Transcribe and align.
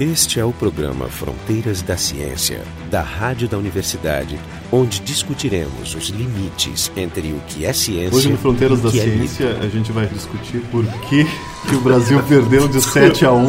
Este 0.00 0.40
é 0.40 0.44
o 0.44 0.52
programa 0.52 1.06
Fronteiras 1.06 1.82
da 1.82 1.98
Ciência, 1.98 2.62
da 2.90 3.02
Rádio 3.02 3.46
da 3.46 3.58
Universidade, 3.58 4.40
onde 4.72 5.00
discutiremos 5.00 5.94
os 5.94 6.08
limites 6.08 6.90
entre 6.96 7.32
o 7.32 7.40
que 7.46 7.66
é 7.66 7.74
ciência 7.74 8.16
Hoje 8.16 8.30
no 8.30 8.38
Fronteiras 8.38 8.78
e 8.78 8.80
o 8.80 8.84
da 8.84 8.90
que 8.90 9.00
é 9.00 9.02
Ciência 9.02 9.58
a 9.58 9.68
gente 9.68 9.92
vai 9.92 10.06
discutir 10.06 10.60
por 10.70 10.84
que, 11.08 11.26
que 11.68 11.74
o 11.74 11.80
Brasil 11.80 12.22
perdeu 12.28 12.68
de 12.68 12.80
7 12.80 13.24
a 13.24 13.32
1 13.32 13.46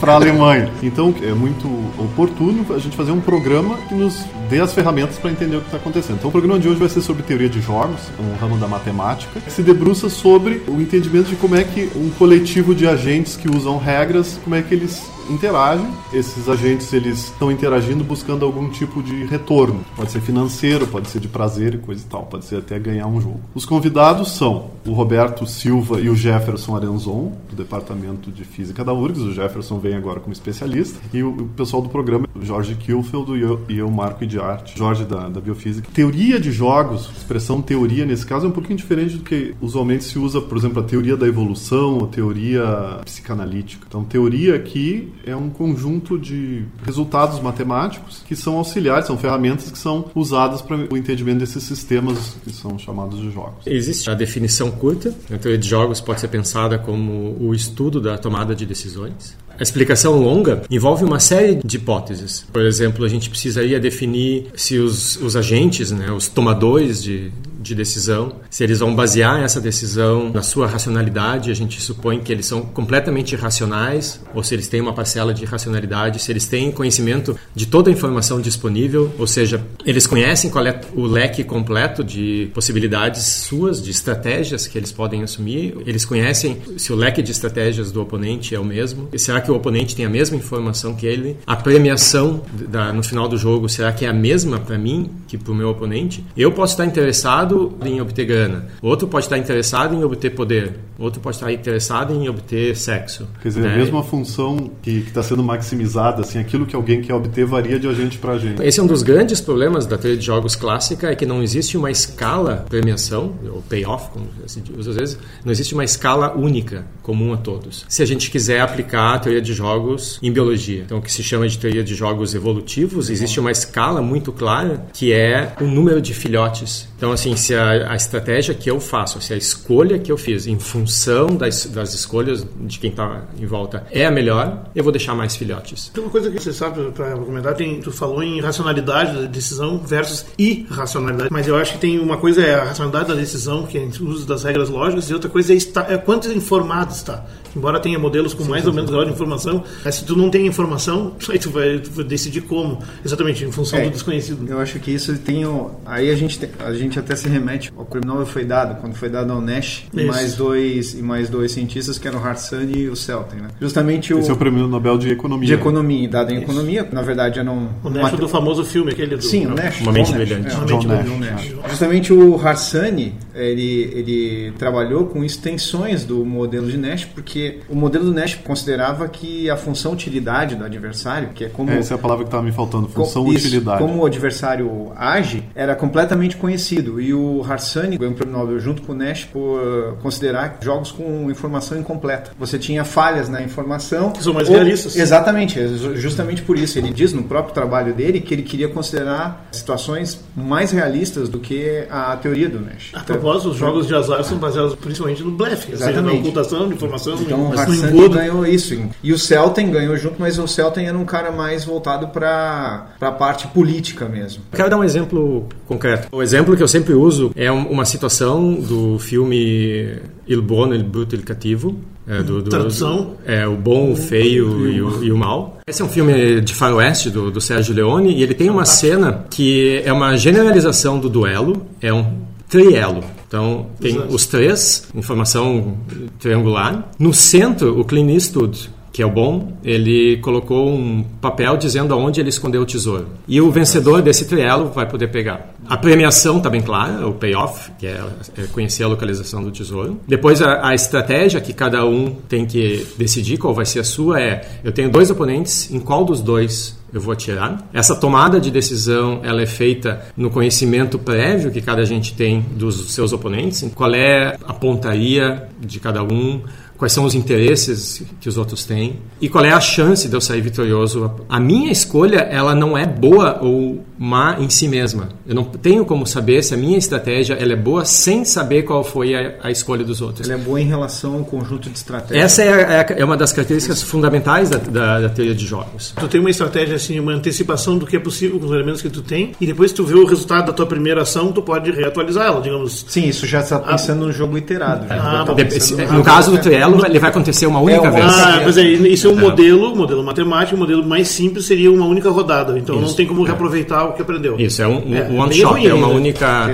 para 0.00 0.12
a 0.12 0.16
Alemanha. 0.16 0.70
Então 0.82 1.14
é 1.22 1.32
muito 1.32 1.66
oportuno 1.98 2.66
a 2.74 2.78
gente 2.78 2.96
fazer 2.96 3.12
um 3.12 3.20
programa 3.20 3.76
que 3.88 3.94
nos 3.94 4.24
dê 4.48 4.60
as 4.60 4.72
ferramentas 4.72 5.18
para 5.18 5.30
entender 5.30 5.56
o 5.56 5.60
que 5.60 5.66
está 5.66 5.78
acontecendo. 5.78 6.16
Então 6.16 6.28
o 6.28 6.32
programa 6.32 6.58
de 6.58 6.68
hoje 6.68 6.78
vai 6.78 6.88
ser 6.88 7.00
sobre 7.00 7.22
teoria 7.22 7.48
de 7.48 7.60
jogos, 7.60 8.00
um 8.18 8.36
ramo 8.40 8.56
da 8.58 8.68
matemática, 8.68 9.40
que 9.40 9.50
se 9.50 9.62
debruça 9.62 10.08
sobre 10.08 10.62
o 10.68 10.80
entendimento 10.80 11.28
de 11.28 11.36
como 11.36 11.56
é 11.56 11.64
que 11.64 11.90
um 11.96 12.10
coletivo 12.10 12.74
de 12.74 12.86
agentes 12.86 13.36
que 13.36 13.48
usam 13.48 13.78
regras, 13.78 14.38
como 14.44 14.54
é 14.54 14.62
que 14.62 14.74
eles 14.74 15.16
interagem. 15.30 15.86
Esses 16.12 16.48
agentes 16.48 16.92
eles 16.92 17.24
estão 17.24 17.50
interagindo 17.50 18.04
buscando 18.04 18.44
algum 18.44 18.68
tipo 18.68 19.02
de 19.02 19.24
retorno. 19.24 19.84
Pode 19.94 20.10
ser 20.10 20.20
financeiro, 20.20 20.86
pode 20.86 21.08
ser 21.08 21.20
de 21.20 21.28
prazer 21.28 21.74
e 21.74 21.78
coisa 21.78 22.02
e 22.02 22.08
tal, 22.08 22.24
pode 22.24 22.44
ser 22.44 22.56
até 22.56 22.78
ganhar 22.78 23.06
um 23.06 23.20
jogo. 23.20 23.40
Os 23.54 23.64
convidados 23.64 24.32
são 24.32 24.70
o 24.86 24.92
Roberto 24.92 25.46
Silva 25.46 26.00
e 26.00 26.08
o 26.08 26.16
Jefferson 26.16 26.65
Arenzon, 26.74 27.32
do 27.48 27.56
Departamento 27.56 28.30
de 28.30 28.44
Física 28.44 28.84
da 28.84 28.92
URGS. 28.92 29.22
O 29.22 29.32
Jefferson 29.32 29.78
vem 29.78 29.94
agora 29.94 30.20
como 30.20 30.32
especialista. 30.32 30.98
E 31.12 31.22
o, 31.22 31.30
o 31.30 31.48
pessoal 31.48 31.82
do 31.82 31.88
programa, 31.88 32.26
Jorge 32.42 32.74
Kielfeld 32.74 33.32
e 33.32 33.40
eu, 33.40 33.60
e 33.68 33.78
eu 33.78 33.90
Marco 33.90 34.26
de 34.26 34.38
Arte, 34.38 34.76
Jorge 34.76 35.04
da, 35.04 35.28
da 35.28 35.40
Biofísica. 35.40 35.88
Teoria 35.92 36.40
de 36.40 36.50
jogos, 36.50 37.10
expressão 37.16 37.62
teoria 37.62 38.04
nesse 38.04 38.26
caso 38.26 38.46
é 38.46 38.48
um 38.48 38.52
pouquinho 38.52 38.76
diferente 38.76 39.16
do 39.16 39.22
que 39.22 39.54
usualmente 39.60 40.04
se 40.04 40.18
usa, 40.18 40.40
por 40.40 40.56
exemplo, 40.58 40.80
a 40.80 40.84
teoria 40.84 41.16
da 41.16 41.26
evolução 41.26 41.98
ou 41.98 42.06
teoria 42.06 43.00
psicanalítica. 43.04 43.86
Então, 43.88 44.04
teoria 44.04 44.56
aqui 44.56 45.12
é 45.24 45.36
um 45.36 45.48
conjunto 45.48 46.18
de 46.18 46.64
resultados 46.84 47.40
matemáticos 47.40 48.22
que 48.26 48.34
são 48.34 48.56
auxiliares, 48.56 49.06
são 49.06 49.16
ferramentas 49.16 49.70
que 49.70 49.78
são 49.78 50.10
usadas 50.14 50.60
para 50.60 50.76
o 50.76 50.96
entendimento 50.96 51.38
desses 51.38 51.62
sistemas 51.62 52.36
que 52.42 52.52
são 52.52 52.78
chamados 52.78 53.20
de 53.20 53.30
jogos. 53.30 53.66
Existe 53.66 54.10
a 54.10 54.14
definição 54.14 54.70
curta. 54.70 55.14
A 55.32 55.38
teoria 55.38 55.58
de 55.58 55.68
jogos 55.68 56.00
pode 56.00 56.20
ser 56.20 56.28
pensada 56.28 56.55
como 56.78 57.36
o 57.40 57.54
estudo 57.54 58.00
da 58.00 58.16
tomada 58.16 58.54
de 58.54 58.64
decisões. 58.64 59.36
A 59.58 59.62
explicação 59.62 60.20
longa 60.20 60.62
envolve 60.70 61.02
uma 61.02 61.18
série 61.18 61.60
de 61.64 61.76
hipóteses. 61.76 62.44
Por 62.52 62.62
exemplo, 62.62 63.04
a 63.04 63.08
gente 63.08 63.30
precisaria 63.30 63.80
definir 63.80 64.48
se 64.54 64.78
os, 64.78 65.16
os 65.16 65.34
agentes, 65.34 65.90
né, 65.90 66.10
os 66.12 66.28
tomadores 66.28 67.02
de, 67.02 67.32
de 67.66 67.74
decisão, 67.74 68.36
se 68.50 68.64
eles 68.64 68.80
vão 68.80 68.94
basear 68.94 69.42
essa 69.42 69.60
decisão 69.60 70.30
na 70.30 70.42
sua 70.42 70.66
racionalidade, 70.66 71.50
a 71.50 71.54
gente 71.54 71.80
supõe 71.80 72.20
que 72.20 72.32
eles 72.32 72.46
são 72.46 72.62
completamente 72.62 73.32
irracionais, 73.32 74.20
ou 74.34 74.42
se 74.42 74.54
eles 74.54 74.68
têm 74.68 74.80
uma 74.80 74.92
parcela 74.92 75.34
de 75.34 75.44
racionalidade, 75.44 76.20
se 76.20 76.30
eles 76.30 76.46
têm 76.46 76.70
conhecimento 76.70 77.36
de 77.54 77.66
toda 77.66 77.90
a 77.90 77.92
informação 77.92 78.40
disponível, 78.40 79.12
ou 79.18 79.26
seja, 79.26 79.64
eles 79.84 80.06
conhecem 80.06 80.50
qual 80.50 80.66
é 80.66 80.80
o 80.94 81.06
leque 81.06 81.42
completo 81.44 82.02
de 82.04 82.50
possibilidades 82.54 83.22
suas, 83.22 83.82
de 83.82 83.90
estratégias 83.90 84.66
que 84.66 84.78
eles 84.78 84.92
podem 84.92 85.22
assumir, 85.22 85.76
eles 85.86 86.04
conhecem 86.04 86.58
se 86.76 86.92
o 86.92 86.96
leque 86.96 87.22
de 87.22 87.32
estratégias 87.32 87.90
do 87.90 88.00
oponente 88.00 88.54
é 88.54 88.60
o 88.60 88.64
mesmo, 88.64 89.08
e 89.12 89.18
será 89.18 89.40
que 89.40 89.50
o 89.50 89.54
oponente 89.54 89.96
tem 89.96 90.06
a 90.06 90.10
mesma 90.10 90.36
informação 90.36 90.94
que 90.94 91.06
ele? 91.06 91.36
A 91.46 91.56
premiação 91.56 92.42
da, 92.68 92.92
no 92.92 93.02
final 93.02 93.28
do 93.28 93.36
jogo, 93.36 93.68
será 93.68 93.92
que 93.92 94.04
é 94.04 94.08
a 94.08 94.12
mesma 94.12 94.58
para 94.60 94.78
mim 94.78 95.10
que 95.26 95.36
para 95.36 95.52
o 95.52 95.54
meu 95.54 95.70
oponente? 95.70 96.24
Eu 96.36 96.52
posso 96.52 96.74
estar 96.74 96.84
interessado 96.84 97.55
em 97.84 98.00
obter 98.00 98.24
grana, 98.24 98.66
outro 98.80 99.08
pode 99.08 99.26
estar 99.26 99.38
interessado 99.38 99.94
em 99.94 100.04
obter 100.04 100.30
poder, 100.30 100.74
outro 100.98 101.20
pode 101.20 101.36
estar 101.36 101.52
interessado 101.52 102.12
em 102.12 102.28
obter 102.28 102.76
sexo. 102.76 103.26
Quer 103.42 103.48
dizer, 103.48 103.60
né? 103.62 103.74
a 103.74 103.76
mesma 103.76 104.02
função 104.02 104.70
que 104.82 104.90
está 104.90 105.22
sendo 105.22 105.42
maximizada, 105.42 106.22
assim, 106.22 106.38
aquilo 106.38 106.66
que 106.66 106.76
alguém 106.76 107.00
quer 107.00 107.14
obter 107.14 107.44
varia 107.44 107.78
de 107.78 107.88
agente 107.88 108.18
para 108.18 108.32
agente. 108.32 108.62
Esse 108.62 108.80
é 108.80 108.82
um 108.82 108.86
dos 108.86 109.02
grandes 109.02 109.40
problemas 109.40 109.86
da 109.86 109.96
teoria 109.96 110.18
de 110.18 110.24
jogos 110.24 110.54
clássica, 110.54 111.10
é 111.10 111.14
que 111.14 111.26
não 111.26 111.42
existe 111.42 111.76
uma 111.76 111.90
escala 111.90 112.64
premiação, 112.68 113.34
ou 113.52 113.62
payoff, 113.62 114.10
como 114.10 114.26
se 114.46 114.62
usa 114.76 114.90
às 114.90 114.96
vezes, 114.96 115.18
não 115.44 115.52
existe 115.52 115.74
uma 115.74 115.84
escala 115.84 116.36
única, 116.36 116.86
comum 117.02 117.32
a 117.32 117.36
todos. 117.36 117.84
Se 117.88 118.02
a 118.02 118.06
gente 118.06 118.30
quiser 118.30 118.60
aplicar 118.60 119.14
a 119.14 119.18
teoria 119.18 119.42
de 119.42 119.52
jogos 119.52 120.18
em 120.22 120.32
biologia, 120.32 120.82
então 120.84 120.98
o 120.98 121.02
que 121.02 121.12
se 121.12 121.22
chama 121.22 121.48
de 121.48 121.58
teoria 121.58 121.84
de 121.84 121.94
jogos 121.94 122.34
evolutivos, 122.34 123.10
existe 123.10 123.38
uma 123.40 123.50
escala 123.50 124.02
muito 124.02 124.32
clara 124.32 124.86
que 124.92 125.12
é 125.12 125.52
o 125.60 125.64
número 125.64 126.00
de 126.00 126.14
filhotes. 126.14 126.88
Então, 126.96 127.12
assim, 127.12 127.36
se 127.36 127.54
a, 127.54 127.92
a 127.92 127.96
estratégia 127.96 128.54
que 128.54 128.70
eu 128.70 128.80
faço, 128.80 129.20
se 129.20 129.32
a 129.34 129.36
escolha 129.36 129.98
que 129.98 130.10
eu 130.10 130.16
fiz 130.16 130.46
em 130.46 130.58
função 130.58 131.36
das, 131.36 131.66
das 131.66 131.92
escolhas 131.92 132.46
de 132.60 132.78
quem 132.78 132.90
está 132.90 133.24
em 133.38 133.44
volta 133.44 133.86
é 133.90 134.06
a 134.06 134.10
melhor, 134.10 134.64
eu 134.74 134.82
vou 134.82 134.92
deixar 134.92 135.14
mais 135.14 135.36
filhotes. 135.36 135.90
Tem 135.92 136.02
uma 136.02 136.10
coisa 136.10 136.30
que 136.30 136.38
você 136.38 136.52
sabe 136.52 136.90
para 136.92 137.16
comentar, 137.16 137.54
tem, 137.54 137.80
tu 137.80 137.92
falou 137.92 138.22
em 138.22 138.40
racionalidade 138.40 139.14
da 139.14 139.26
decisão 139.26 139.78
versus 139.78 140.24
irracionalidade, 140.38 141.28
mas 141.30 141.46
eu 141.46 141.56
acho 141.56 141.74
que 141.74 141.78
tem 141.78 141.98
uma 141.98 142.16
coisa 142.16 142.42
é 142.42 142.54
a 142.54 142.64
racionalidade 142.64 143.08
da 143.08 143.14
decisão, 143.14 143.66
que 143.66 143.76
é 143.76 143.82
o 144.00 144.08
uso 144.08 144.26
das 144.26 144.44
regras 144.44 144.68
lógicas, 144.68 145.10
e 145.10 145.14
outra 145.14 145.28
coisa 145.28 145.52
é, 145.52 145.56
está, 145.56 145.86
é 145.88 145.98
quanto 145.98 146.32
informado 146.32 146.92
está. 146.92 147.24
Embora 147.56 147.80
tenha 147.80 147.98
modelos 147.98 148.34
com 148.34 148.44
mais 148.44 148.66
ou 148.66 148.72
menos 148.72 148.90
grau 148.90 149.04
de 149.04 149.10
informação, 149.10 149.64
mas 149.84 149.94
se 149.96 150.04
tu 150.04 150.14
não 150.16 150.28
tem 150.30 150.46
informação, 150.46 151.14
aí 151.30 151.38
tu 151.38 151.50
vai, 151.50 151.78
tu 151.78 151.90
vai 151.90 152.04
decidir 152.04 152.42
como, 152.42 152.78
exatamente, 153.04 153.44
em 153.44 153.50
função 153.50 153.78
É, 153.78 153.84
do 153.84 153.90
desconhecido. 153.90 154.46
Eu 154.48 154.60
acho 154.60 154.78
que 154.78 154.90
isso 154.90 155.16
tem. 155.18 155.44
o- 155.46 155.70
Aí 155.86 156.10
a 156.10 156.14
gente, 156.16 156.38
a 156.60 156.72
gente 156.74 156.98
até 156.98 157.16
se 157.16 157.28
remete 157.28 157.72
ao 157.76 157.84
prêmio 157.84 158.06
Nobel 158.08 158.26
foi 158.26 158.44
dado, 158.44 158.80
quando 158.80 158.94
foi 158.94 159.08
dado 159.08 159.32
ao 159.32 159.40
Nash, 159.40 159.84
e 159.92 159.98
Isso. 160.00 160.06
mais 160.06 160.34
dois, 160.34 160.94
e 160.94 161.02
mais 161.02 161.28
dois 161.28 161.52
cientistas, 161.52 161.98
que 161.98 162.06
eram 162.06 162.20
o 162.20 162.24
Harsan 162.24 162.64
e 162.64 162.88
o 162.88 162.96
Selten. 162.96 163.40
Né? 163.40 163.48
Justamente 163.60 164.12
o. 164.12 164.18
Esse 164.18 164.30
é 164.30 164.32
o 164.32 164.36
prêmio 164.36 164.66
Nobel 164.68 164.98
de 164.98 165.10
Economia. 165.10 165.46
de 165.46 165.54
economia, 165.54 166.08
dado 166.08 166.32
em 166.32 166.38
economia, 166.38 166.86
na 166.92 167.02
verdade 167.02 167.38
era 167.38 167.50
um. 167.50 167.68
O 167.82 167.88
Nash 167.90 168.12
do 168.12 168.28
famoso 168.28 168.64
filme, 168.64 168.92
aquele 168.92 169.16
do. 169.16 169.22
Sim, 169.22 169.46
o 169.46 169.54
Nash. 169.54 169.80
Uma 169.80 169.92
mente 169.92 170.12
brilhante. 170.12 170.48
é, 170.48 170.64
John 170.64 170.82
Nash. 170.82 171.04
John 171.06 171.18
Nash. 171.18 171.54
Justamente 171.70 172.12
o 172.12 172.36
Harsanyi, 172.38 173.14
ele, 173.34 173.90
ele 173.94 174.52
trabalhou 174.58 175.06
com 175.06 175.24
extensões 175.24 176.04
do 176.04 176.24
modelo 176.24 176.70
de 176.70 176.76
Nash, 176.76 177.04
porque 177.04 177.45
o 177.68 177.74
modelo 177.74 178.04
do 178.04 178.12
Nash 178.12 178.34
considerava 178.36 179.08
que 179.08 179.48
a 179.50 179.56
função 179.56 179.92
utilidade 179.92 180.54
do 180.54 180.64
adversário, 180.64 181.30
que 181.34 181.44
é 181.44 181.48
como 181.48 181.70
É, 181.70 181.78
essa 181.78 181.94
é 181.94 181.96
a 181.96 181.98
palavra 181.98 182.24
que 182.24 182.28
estava 182.28 182.42
me 182.42 182.52
faltando, 182.52 182.88
função 182.88 183.24
com- 183.24 183.32
isso, 183.32 183.46
utilidade. 183.46 183.80
Como 183.82 184.02
o 184.02 184.06
adversário 184.06 184.92
age, 184.96 185.42
era 185.54 185.74
completamente 185.74 186.36
conhecido. 186.36 187.00
E 187.00 187.12
o 187.14 187.44
Harsanyi 187.48 187.96
ganhou 187.98 188.12
o 188.14 188.16
prêmio 188.16 188.36
Nobel 188.36 188.58
junto 188.60 188.82
com 188.82 188.92
o 188.92 188.94
Nash 188.94 189.24
por 189.24 189.96
considerar 190.02 190.58
jogos 190.62 190.90
com 190.92 191.30
informação 191.30 191.78
incompleta. 191.78 192.30
Você 192.38 192.58
tinha 192.58 192.84
falhas 192.84 193.28
na 193.28 193.42
informação. 193.42 194.10
Que 194.10 194.22
são 194.22 194.32
mais 194.32 194.48
ou- 194.48 194.54
realistas. 194.54 194.96
Exatamente, 194.96 195.58
é 195.60 195.68
ju- 195.68 195.96
justamente 195.96 196.42
por 196.42 196.58
isso. 196.58 196.78
Ele 196.78 196.90
diz 196.92 197.12
no 197.12 197.22
próprio 197.24 197.54
trabalho 197.54 197.94
dele 197.94 198.20
que 198.20 198.34
ele 198.34 198.42
queria 198.42 198.68
considerar 198.68 199.46
situações 199.52 200.24
mais 200.34 200.70
realistas 200.70 201.28
do 201.28 201.38
que 201.38 201.84
a 201.90 202.16
teoria 202.16 202.48
do 202.48 202.60
Nash. 202.60 202.90
A 202.94 203.00
propósito, 203.00 203.50
os 203.50 203.56
jogos 203.56 203.86
de 203.86 203.94
azar 203.94 204.22
são 204.24 204.38
baseados 204.38 204.74
principalmente 204.74 205.22
no 205.22 205.30
blefe, 205.30 205.72
ou 205.72 205.78
seja, 205.78 205.84
na 205.86 205.90
Exatamente. 205.92 206.20
ocultação 206.20 206.68
de 206.68 206.74
informação, 206.74 207.16
Então 207.26 207.44
o 207.46 207.48
mas 207.50 207.56
no 207.66 207.72
Harsanyi 207.74 207.98
engodo. 207.98 208.14
ganhou 208.16 208.46
isso. 208.46 208.76
E 209.02 209.12
o 209.12 209.18
Celten 209.18 209.70
ganhou 209.70 209.96
junto, 209.96 210.16
mas 210.18 210.38
o 210.38 210.46
Celten 210.46 210.86
era 210.86 210.96
um 210.96 211.04
cara 211.04 211.30
mais 211.32 211.64
voltado 211.64 212.08
para 212.08 212.86
a 213.00 213.10
parte 213.12 213.46
política 213.48 214.06
mesmo. 214.06 214.42
Quero 214.52 214.70
dar 214.70 214.78
um 214.78 214.84
exemplo 214.84 215.46
concreto. 215.66 216.08
O 216.12 216.22
exemplo 216.22 216.56
que 216.56 216.62
eu 216.62 216.68
sempre 216.68 216.94
uso 216.94 217.30
é 217.36 217.50
um- 217.50 217.66
uma 217.68 217.84
situação 217.84 218.54
do 218.54 218.98
filme 218.98 219.98
Il 220.26 220.42
Buono, 220.42 220.74
Il 220.74 220.84
Brutto 220.84 221.14
e 221.14 221.18
Il 221.18 221.24
Cattivo. 221.24 221.76
É, 222.08 222.22
do, 222.22 222.40
do- 222.40 222.50
Tradução? 222.50 223.14
É, 223.26 223.48
o 223.48 223.56
bom, 223.56 223.90
o 223.90 223.96
feio 223.96 224.68
e 224.70 224.80
o, 224.80 225.02
e 225.02 225.10
o 225.10 225.16
mal. 225.16 225.58
Esse 225.66 225.82
é 225.82 225.84
um 225.84 225.88
filme 225.88 226.40
de 226.40 226.54
faroeste 226.54 227.10
do, 227.10 227.32
do 227.32 227.40
Sérgio 227.40 227.74
Leone 227.74 228.14
e 228.14 228.22
ele 228.22 228.32
tem 228.32 228.48
uma 228.48 228.64
cena 228.64 229.24
que 229.28 229.82
é 229.84 229.92
uma 229.92 230.16
generalização 230.16 231.00
do 231.00 231.08
duelo, 231.08 231.66
é 231.82 231.92
um 231.92 232.06
trielo. 232.48 233.02
Então, 233.26 233.66
tem 233.80 233.96
Exato. 233.96 234.14
os 234.14 234.26
três, 234.26 234.88
informação 234.94 235.76
triangular. 236.20 236.90
No 236.98 237.12
centro, 237.12 237.78
o 237.78 237.84
Clint 237.84 238.10
Eastwood, 238.10 238.70
que 238.96 239.02
é 239.02 239.06
o 239.06 239.10
bom, 239.10 239.52
ele 239.62 240.16
colocou 240.22 240.70
um 240.70 241.04
papel 241.20 241.58
dizendo 241.58 241.92
aonde 241.92 242.18
ele 242.18 242.30
escondeu 242.30 242.62
o 242.62 242.64
tesouro. 242.64 243.08
E 243.28 243.42
o 243.42 243.50
vencedor 243.50 244.00
desse 244.00 244.24
trielo 244.24 244.70
vai 244.70 244.88
poder 244.88 245.08
pegar. 245.08 245.54
A 245.68 245.76
premiação 245.76 246.38
está 246.38 246.48
bem 246.48 246.62
clara, 246.62 247.06
o 247.06 247.12
payoff, 247.12 247.72
que 247.78 247.86
é, 247.86 248.02
é 248.38 248.46
conhecer 248.54 248.84
a 248.84 248.88
localização 248.88 249.44
do 249.44 249.50
tesouro. 249.50 250.00
Depois, 250.08 250.40
a, 250.40 250.68
a 250.68 250.74
estratégia 250.74 251.42
que 251.42 251.52
cada 251.52 251.84
um 251.84 252.10
tem 252.26 252.46
que 252.46 252.86
decidir 252.96 253.36
qual 253.36 253.52
vai 253.52 253.66
ser 253.66 253.80
a 253.80 253.84
sua 253.84 254.18
é: 254.18 254.48
eu 254.64 254.72
tenho 254.72 254.88
dois 254.88 255.10
oponentes, 255.10 255.70
em 255.70 255.78
qual 255.78 256.02
dos 256.02 256.22
dois 256.22 256.78
eu 256.90 257.00
vou 257.00 257.12
atirar. 257.12 257.68
Essa 257.74 257.94
tomada 257.94 258.40
de 258.40 258.50
decisão 258.50 259.20
ela 259.22 259.42
é 259.42 259.46
feita 259.46 260.06
no 260.16 260.30
conhecimento 260.30 260.98
prévio 260.98 261.50
que 261.50 261.60
cada 261.60 261.84
gente 261.84 262.14
tem 262.14 262.40
dos 262.40 262.92
seus 262.92 263.12
oponentes, 263.12 263.68
qual 263.74 263.94
é 263.94 264.38
a 264.46 264.54
pontaria 264.54 265.48
de 265.60 265.78
cada 265.80 266.02
um, 266.02 266.40
quais 266.76 266.92
são 266.92 267.04
os 267.04 267.14
interesses 267.14 268.02
que 268.20 268.28
os 268.28 268.36
outros 268.36 268.64
têm 268.64 269.00
e 269.20 269.28
qual 269.28 269.44
é 269.44 269.52
a 269.52 269.60
chance 269.60 270.08
de 270.08 270.14
eu 270.14 270.20
sair 270.20 270.40
vitorioso. 270.40 271.10
A 271.28 271.40
minha 271.40 271.70
escolha, 271.70 272.18
ela 272.18 272.54
não 272.54 272.76
é 272.76 272.86
boa 272.86 273.38
ou 273.42 273.84
má 273.98 274.36
em 274.38 274.50
si 274.50 274.68
mesma. 274.68 275.08
Eu 275.26 275.34
não 275.34 275.44
tenho 275.44 275.84
como 275.84 276.06
saber 276.06 276.42
se 276.42 276.54
a 276.54 276.56
minha 276.56 276.76
estratégia 276.76 277.34
ela 277.34 277.52
é 277.52 277.56
boa 277.56 277.84
sem 277.84 278.24
saber 278.24 278.62
qual 278.62 278.84
foi 278.84 279.14
a, 279.14 279.34
a 279.42 279.50
escolha 279.50 279.84
dos 279.84 280.00
outros. 280.00 280.28
Ela 280.28 280.40
é 280.40 280.42
boa 280.42 280.60
em 280.60 280.66
relação 280.66 281.14
ao 281.14 281.24
conjunto 281.24 281.70
de 281.70 281.76
estratégias. 281.76 282.24
Essa 282.24 282.42
é, 282.42 282.46
é, 282.48 283.00
é 283.00 283.04
uma 283.04 283.16
das 283.16 283.32
características 283.32 283.82
fundamentais 283.82 284.50
da, 284.50 284.58
da, 284.58 285.00
da, 285.00 285.08
teoria 285.08 285.34
de 285.34 285.46
jogos. 285.46 285.94
Tu 285.98 286.08
tem 286.08 286.20
uma 286.20 286.30
estratégia 286.30 286.76
assim, 286.76 286.98
uma 287.00 287.12
antecipação 287.12 287.78
do 287.78 287.86
que 287.86 287.96
é 287.96 288.00
possível 288.00 288.38
com 288.38 288.46
os 288.46 288.52
elementos 288.52 288.82
que 288.82 288.90
tu 288.90 289.02
tem 289.02 289.32
e 289.40 289.46
depois 289.46 289.72
tu 289.72 289.84
vê 289.84 289.94
o 289.94 290.04
resultado 290.04 290.46
da 290.46 290.52
tua 290.52 290.66
primeira 290.66 291.02
ação, 291.02 291.32
tu 291.32 291.42
pode 291.42 291.70
reatualizar 291.70 292.26
ela, 292.26 292.40
digamos. 292.40 292.84
Sim, 292.88 293.08
isso 293.08 293.26
já 293.26 293.40
está 293.40 293.58
pensando 293.58 294.04
ah, 294.04 294.06
no 294.06 294.12
jogo 294.12 294.36
iterado. 294.36 294.86
Ah, 294.90 295.24
bom, 295.26 295.34
no, 295.34 295.98
no 295.98 296.04
caso 296.04 296.30
do 296.30 296.38
trielo, 296.66 296.86
ele 296.86 296.98
vai 296.98 297.10
acontecer 297.10 297.46
uma 297.46 297.60
única 297.60 297.86
é 297.86 297.90
vez. 297.90 298.04
Ah, 298.06 298.40
pois 298.42 298.56
é, 298.56 298.62
isso 298.62 299.06
é 299.06 299.10
um 299.10 299.16
modelo, 299.16 299.74
modelo 299.74 300.02
matemático, 300.02 300.56
o 300.56 300.58
modelo 300.58 300.84
mais 300.84 301.08
simples 301.08 301.46
seria 301.46 301.70
uma 301.70 301.86
única 301.86 302.10
rodada. 302.10 302.58
Então 302.58 302.76
isso. 302.76 302.86
não 302.86 302.94
tem 302.94 303.06
como 303.06 303.22
reaproveitar 303.22 303.84
o 303.84 303.92
que 303.92 304.02
aprendeu. 304.02 304.38
Isso, 304.38 304.62
é 304.62 304.68
um, 304.68 304.94
é, 304.94 305.08
um 305.08 305.20
one 305.20 305.34
shot, 305.34 305.52
ruim, 305.52 305.66
é 305.66 305.74
uma 305.74 305.88
né? 305.88 305.94
única. 305.94 306.50